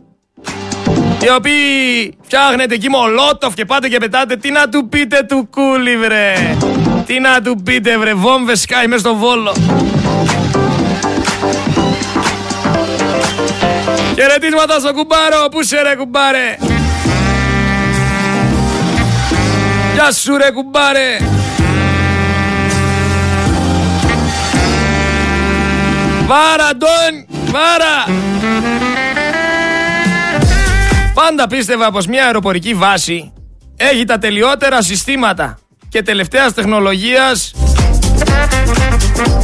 οι 1.21 1.29
οποίοι 1.37 2.17
φτιάχνετε 2.23 2.73
εκεί 2.73 2.89
μολότοφ 2.89 3.53
και 3.53 3.65
πάτε 3.65 3.87
και 3.87 3.97
πετάτε, 3.97 4.35
τι 4.35 4.51
να 4.51 4.69
του 4.69 4.89
πείτε 4.89 5.25
του 5.27 5.49
κούλι 5.51 5.97
βρε. 5.97 6.57
Τι 7.13 7.19
να 7.19 7.41
του 7.41 7.61
πείτε 7.63 7.97
βρε, 7.97 8.13
βόμβες 8.13 8.61
σκάει 8.61 8.87
μες 8.87 8.99
στο 8.99 9.15
Βόλο. 9.15 9.55
Χαιρετίσματα 14.15 14.79
στο 14.79 14.93
κουμπάρο, 14.93 15.49
πού 15.51 15.63
σε 15.63 15.81
ρε 15.81 15.95
κουμπάρε; 15.95 16.57
Γεια 19.93 20.11
σου 20.11 20.37
ρε 20.37 20.51
κουμπάρε. 20.51 21.17
Βάρα 26.25 26.75
Ντόν, 26.75 27.25
βάρα. 27.45 28.19
Πάντα 31.13 31.47
πίστευα 31.47 31.91
πως 31.91 32.07
μια 32.07 32.25
αεροπορική 32.25 32.73
βάση 32.73 33.33
έχει 33.77 34.03
τα 34.03 34.17
τελειότερα 34.17 34.81
συστήματα 34.81 35.57
και 35.93 36.01
τελευταίας 36.01 36.53
τεχνολογίας 36.53 37.53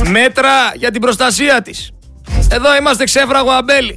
μέτρα 0.08 0.52
για 0.76 0.92
την 0.92 1.02
προστασία 1.02 1.62
της. 1.62 1.92
Εδώ 2.52 2.76
είμαστε 2.76 3.04
ξέφραγο 3.04 3.52
αμπέλι. 3.52 3.96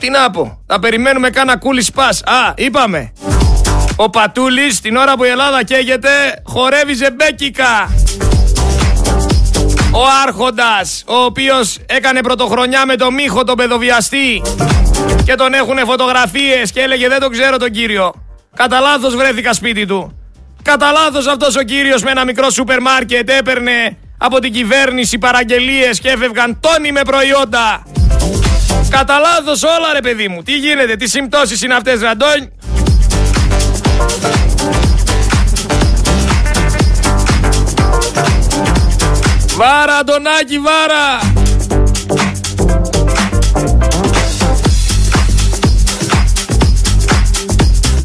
Τι 0.00 0.10
να 0.10 0.30
πω, 0.30 0.62
θα 0.66 0.78
περιμένουμε 0.78 1.30
κάνα 1.30 1.56
κούλι 1.56 1.82
σπάς. 1.82 2.22
Α, 2.22 2.52
είπαμε. 2.56 3.12
Ο 3.96 4.10
Πατούλης 4.10 4.80
την 4.80 4.96
ώρα 4.96 5.16
που 5.16 5.24
η 5.24 5.28
Ελλάδα 5.28 5.64
καίγεται 5.64 6.42
χορεύει 6.44 6.94
ζεμπέκικα. 6.94 7.94
Ο 9.92 10.00
Άρχοντας, 10.26 11.04
ο 11.06 11.14
οποίος 11.14 11.78
έκανε 11.86 12.20
πρωτοχρονιά 12.20 12.86
με 12.86 12.96
το 12.96 13.10
Μίχο 13.10 13.44
τον 13.44 13.56
παιδοβιαστή 13.56 14.42
και 15.24 15.34
τον 15.34 15.54
έχουνε 15.54 15.84
φωτογραφίες 15.84 16.72
και 16.72 16.80
έλεγε 16.80 17.08
δεν 17.08 17.20
τον 17.20 17.30
ξέρω 17.30 17.56
τον 17.56 17.70
κύριο. 17.70 18.12
Κατά 18.56 18.80
λάθος 18.80 19.16
βρέθηκα 19.16 19.52
σπίτι 19.52 19.86
του. 19.86 20.16
Κατά 20.62 20.92
λάθος 20.92 21.26
αυτός 21.26 21.56
ο 21.56 21.62
κύριος 21.62 22.02
με 22.02 22.10
ένα 22.10 22.24
μικρό 22.24 22.50
σούπερ 22.50 22.80
μάρκετ 22.80 23.30
έπαιρνε 23.30 23.96
από 24.18 24.38
την 24.38 24.52
κυβέρνηση 24.52 25.18
παραγγελίες 25.18 26.00
και 26.00 26.08
έφευγαν 26.08 26.60
τόνοι 26.60 26.92
με 26.92 27.00
προϊόντα. 27.00 27.82
Κατά 28.90 29.18
λάθος 29.18 29.62
όλα 29.62 29.92
ρε 29.92 30.00
παιδί 30.00 30.28
μου. 30.28 30.42
Τι 30.42 30.56
γίνεται, 30.56 30.96
τι 30.96 31.08
συμπτώσεις 31.08 31.62
είναι 31.62 31.74
αυτές 31.74 32.00
Ραντόνι. 32.00 32.52
Βάρα, 39.56 39.96
Αντωνάκη, 39.96 40.58
βάρα! 40.58 41.41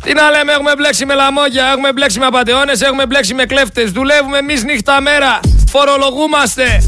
Τι 0.08 0.14
να 0.14 0.30
λέμε, 0.30 0.51
έχουμε 0.51 0.74
μπλέξει 0.78 1.05
με 1.05 1.14
λαμόγια, 1.14 1.66
έχουμε 1.72 1.93
μπλέξει 1.93 2.20
με 2.20 2.26
απαταιώνες, 2.26 2.82
έχουμε 2.82 3.05
μπλέξει 3.05 3.34
με 3.34 3.45
κλέφτες. 3.45 3.91
Δουλεύουμε 3.91 4.38
εμείς 4.38 4.64
νύχτα 4.64 5.01
μέρα, 5.01 5.39
φορολογούμαστε. 5.70 6.86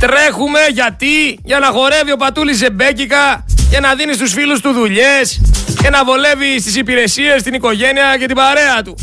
Τρέχουμε 0.00 0.58
γιατί, 0.72 1.38
για 1.44 1.58
να 1.58 1.66
χορεύει 1.66 2.12
ο 2.12 2.16
Πατούλης 2.16 2.56
ζεμπέκικα 2.56 3.44
και 3.70 3.80
να 3.80 3.94
δίνει 3.94 4.12
στους 4.12 4.32
φίλους 4.32 4.60
του 4.60 4.72
δουλειές 4.72 5.40
και 5.82 5.90
να 5.90 6.04
βολεύει 6.04 6.60
στις 6.60 6.76
υπηρεσίες, 6.76 7.42
την 7.42 7.54
οικογένεια 7.54 8.16
και 8.18 8.26
την 8.26 8.36
παρέα 8.36 8.82
του. 8.84 8.96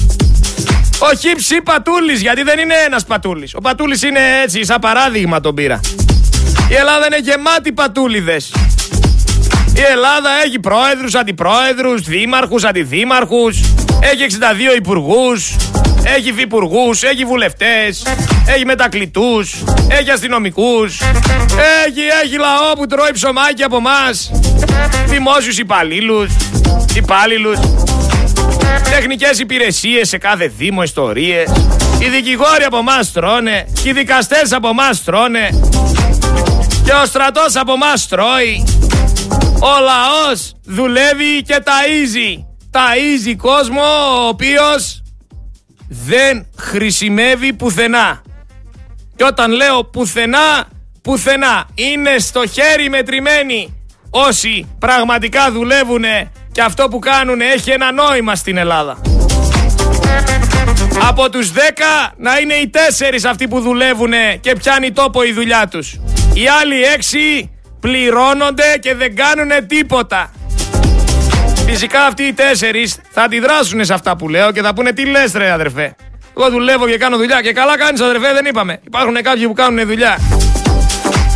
Ο 1.00 1.16
Χίψη 1.16 1.62
Πατούλης, 1.62 2.22
γιατί 2.22 2.44
δεν 2.44 2.60
είναι 2.60 2.76
ένας 2.86 3.06
Πατούλης. 3.06 3.54
Ο 3.56 3.62
Πατούλης 3.62 4.04
είναι 4.04 4.20
έτσι, 4.44 4.66
σαν 4.66 4.80
παράδειγμα 4.80 5.40
τον 5.40 5.56
πήρα. 5.56 5.80
Η 6.70 6.74
Ελλάδα 6.74 7.06
είναι 7.06 7.20
γεμάτη 7.20 7.72
πατούλιδες. 7.72 8.54
Η 9.78 9.82
Ελλάδα 9.92 10.30
έχει 10.46 10.60
πρόεδρους, 10.60 11.16
αντιπρόεδρους, 11.16 12.02
δήμαρχους, 12.02 12.64
αντιδήμαρχους, 12.64 13.60
έχει 14.00 14.24
62 14.24 14.76
υπουργούς, 14.76 15.56
έχει 16.04 16.30
υφυπουργούς, 16.30 17.04
έχει 17.04 17.26
βουλευτές, 17.26 18.06
έχει 18.48 18.66
μετακλητούς, 18.66 19.64
έχει 19.88 20.12
αστυνομικούς, 20.12 21.02
έχει, 21.86 22.02
έχει 22.24 22.38
λαό 22.38 22.74
που 22.76 22.86
τρώει 22.86 23.12
ψωμάκι 23.14 23.64
από 23.64 23.80
μας. 23.80 24.32
δημόσιους 25.06 25.58
υπαλλήλους, 25.58 26.32
υπάλληλους, 26.96 27.60
τεχνικές 28.92 29.40
υπηρεσίες 29.40 30.08
σε 30.08 30.18
κάθε 30.18 30.52
δήμο, 30.58 30.84
ιστορίες. 30.84 31.52
Οι 32.00 32.10
δικηγόροι 32.10 32.64
από 32.64 32.78
εμάς 32.78 33.12
τρώνε, 33.12 33.66
οι 33.84 33.92
δικαστές 33.92 34.52
από 34.52 34.68
εμάς 34.68 35.04
τρώνε 35.04 35.50
και 36.86 36.92
ο 37.04 37.06
στρατός 37.06 37.56
από 37.56 37.74
εμάς 37.74 38.08
τρώει. 38.08 38.64
Ο 39.66 39.80
λαός 39.80 40.54
δουλεύει 40.64 41.42
και 41.42 41.64
ταΐζει. 41.64 42.46
Ταΐζει 42.72 43.36
κόσμο 43.38 43.82
ο 43.82 44.28
οποίος 44.28 45.02
δεν 45.88 46.48
χρησιμεύει 46.58 47.54
πουθενά. 47.54 48.22
Και 49.16 49.24
όταν 49.24 49.52
λέω 49.52 49.84
πουθενά, 49.84 50.68
πουθενά. 51.02 51.68
Είναι 51.76 52.18
στο 52.18 52.48
χέρι 52.48 52.90
μετρημένοι 52.90 53.88
όσοι 54.10 54.76
πραγματικά 54.80 55.52
δουλεύουν 55.52 56.04
και 56.52 56.62
αυτό 56.62 56.88
που 56.88 57.00
κάνουν 57.00 57.42
έχει 57.42 57.72
ένα 57.72 57.92
νόημα 57.92 58.36
στην 58.36 58.58
Ελλάδα. 58.58 59.02
Από 61.08 61.30
τους 61.30 61.52
10 61.52 61.58
να 62.18 62.38
είναι 62.38 62.54
οι 62.54 62.70
4 62.70 63.30
αυτοί 63.30 63.48
που 63.48 63.60
δουλεύουν 63.60 64.12
και 64.40 64.56
πιάνει 64.56 64.92
τόπο 64.92 65.24
η 65.24 65.34
δουλειά 65.34 65.68
τους. 65.68 66.00
Οι 66.34 66.48
άλλοι 66.62 66.84
6 67.44 67.50
πληρώνονται 67.86 68.78
και 68.80 68.96
δεν 68.96 69.16
κάνουν 69.16 69.68
τίποτα. 69.68 70.32
Φυσικά 71.66 72.06
αυτοί 72.06 72.24
οι 72.24 72.34
4 72.38 72.42
θα 73.10 73.22
αντιδράσουν 73.22 73.86
σε 73.86 73.94
αυτά 73.94 74.16
που 74.18 74.30
λέω 74.30 74.52
και 74.52 74.62
θα 74.62 74.74
πούνε 74.74 74.92
τι 74.92 75.06
λες 75.06 75.34
ρε 75.34 75.52
αδερφέ; 75.52 75.96
Εγώ 76.38 76.50
δουλεύω 76.50 76.88
και 76.88 76.98
κάνω 76.98 77.18
δουλειά 77.18 77.42
και 77.42 77.54
καλά 77.54 77.78
κάνεις 77.78 78.02
αδερφέ 78.02 78.34
δεν 78.34 78.46
είπαμε. 78.46 78.80
Υπάρχουν 78.86 79.16
κάποιοι 79.22 79.48
που 79.48 79.54
κάνουν 79.54 79.88
δουλειά. 79.88 80.18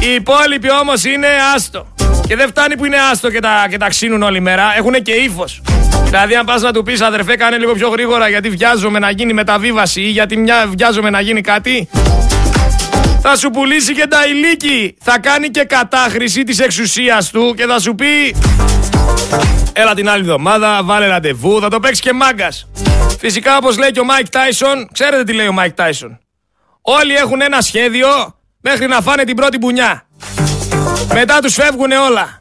Οι 0.01 0.13
υπόλοιποι 0.13 0.71
όμως 0.81 1.03
είναι 1.03 1.27
άστο. 1.55 1.87
Και 2.27 2.35
δεν 2.35 2.47
φτάνει 2.47 2.77
που 2.77 2.85
είναι 2.85 2.97
άστο 3.11 3.31
και 3.31 3.39
τα, 3.39 3.65
και 3.69 3.77
τα 3.77 3.87
ξύνουν 3.87 4.21
όλη 4.21 4.39
μέρα. 4.39 4.63
Έχουν 4.77 4.93
και 4.93 5.11
ύφος. 5.11 5.61
Δηλαδή, 6.03 6.35
αν 6.35 6.45
πας 6.45 6.61
να 6.61 6.71
του 6.71 6.83
πεις 6.83 7.01
αδερφέ, 7.01 7.35
κάνε 7.35 7.57
λίγο 7.57 7.73
πιο 7.73 7.89
γρήγορα 7.89 8.29
γιατί 8.29 8.49
βιάζομαι 8.49 8.99
να 8.99 9.09
γίνει 9.11 9.33
μεταβίβαση 9.33 10.01
ή 10.01 10.09
γιατί 10.09 10.37
μια, 10.37 10.69
βιάζομαι 10.77 11.09
να 11.09 11.21
γίνει 11.21 11.41
κάτι. 11.41 11.89
Θα 13.21 13.37
σου 13.37 13.49
πουλήσει 13.49 13.93
και 13.93 14.07
τα 14.07 14.25
ηλίκι. 14.25 14.95
Θα 15.01 15.19
κάνει 15.19 15.49
και 15.49 15.63
κατάχρηση 15.63 16.43
της 16.43 16.59
εξουσίας 16.59 17.29
του 17.29 17.53
και 17.57 17.65
θα 17.65 17.79
σου 17.79 17.95
πει. 17.95 18.35
Έλα 19.73 19.93
την 19.93 20.09
άλλη 20.09 20.21
εβδομάδα, 20.21 20.83
βάλε 20.83 21.07
ραντεβού, 21.07 21.61
θα 21.61 21.69
το 21.69 21.79
παίξεις 21.79 21.99
και 21.99 22.13
μάγκας. 22.13 22.67
Φυσικά, 23.19 23.57
όπως 23.57 23.77
λέει 23.77 23.91
και 23.91 23.99
ο 23.99 24.03
Μάικ 24.03 24.29
Τάισον, 24.29 24.87
ξέρετε 24.91 25.23
τι 25.23 25.33
λέει 25.33 25.47
ο 25.47 25.51
Μάικ 25.51 25.73
Τάισον. 25.73 26.19
Όλοι 26.81 27.13
έχουν 27.13 27.41
ένα 27.41 27.61
σχέδιο 27.61 28.07
μέχρι 28.61 28.87
να 28.87 29.01
φάνε 29.01 29.23
την 29.23 29.35
πρώτη 29.35 29.57
μπουνιά. 29.57 30.07
Μετά 31.13 31.39
τους 31.39 31.53
φεύγουν 31.53 31.91
όλα. 31.91 32.39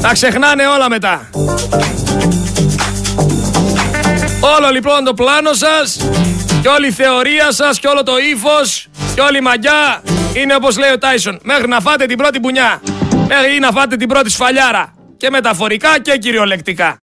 Τα 0.00 0.12
ξεχνάνε 0.12 0.66
όλα 0.66 0.88
μετά. 0.88 1.30
Όλο 4.40 4.70
λοιπόν 4.72 5.04
το 5.04 5.14
πλάνο 5.14 5.52
σας 5.52 5.96
και 6.62 6.68
όλη 6.68 6.86
η 6.86 6.92
θεωρία 6.92 7.52
σας 7.52 7.78
και 7.78 7.88
όλο 7.88 8.02
το 8.02 8.12
ύφος 8.18 8.88
και 9.18 9.24
όλη 9.24 9.38
η 9.38 9.40
μαγιά 9.40 10.02
είναι 10.34 10.54
όπως 10.54 10.78
λέει 10.78 10.90
ο 10.92 10.98
Τάισον. 10.98 11.38
Μέχρι 11.42 11.68
να 11.68 11.80
φάτε 11.80 12.06
την 12.06 12.16
πρώτη 12.16 12.38
μπουνιά. 12.38 12.80
Μέχρι 13.28 13.58
να 13.58 13.70
φάτε 13.70 13.96
την 13.96 14.08
πρώτη 14.08 14.30
σφαλιάρα. 14.30 14.94
Και 15.16 15.30
μεταφορικά 15.30 16.00
και 16.00 16.16
κυριολεκτικά. 16.16 16.96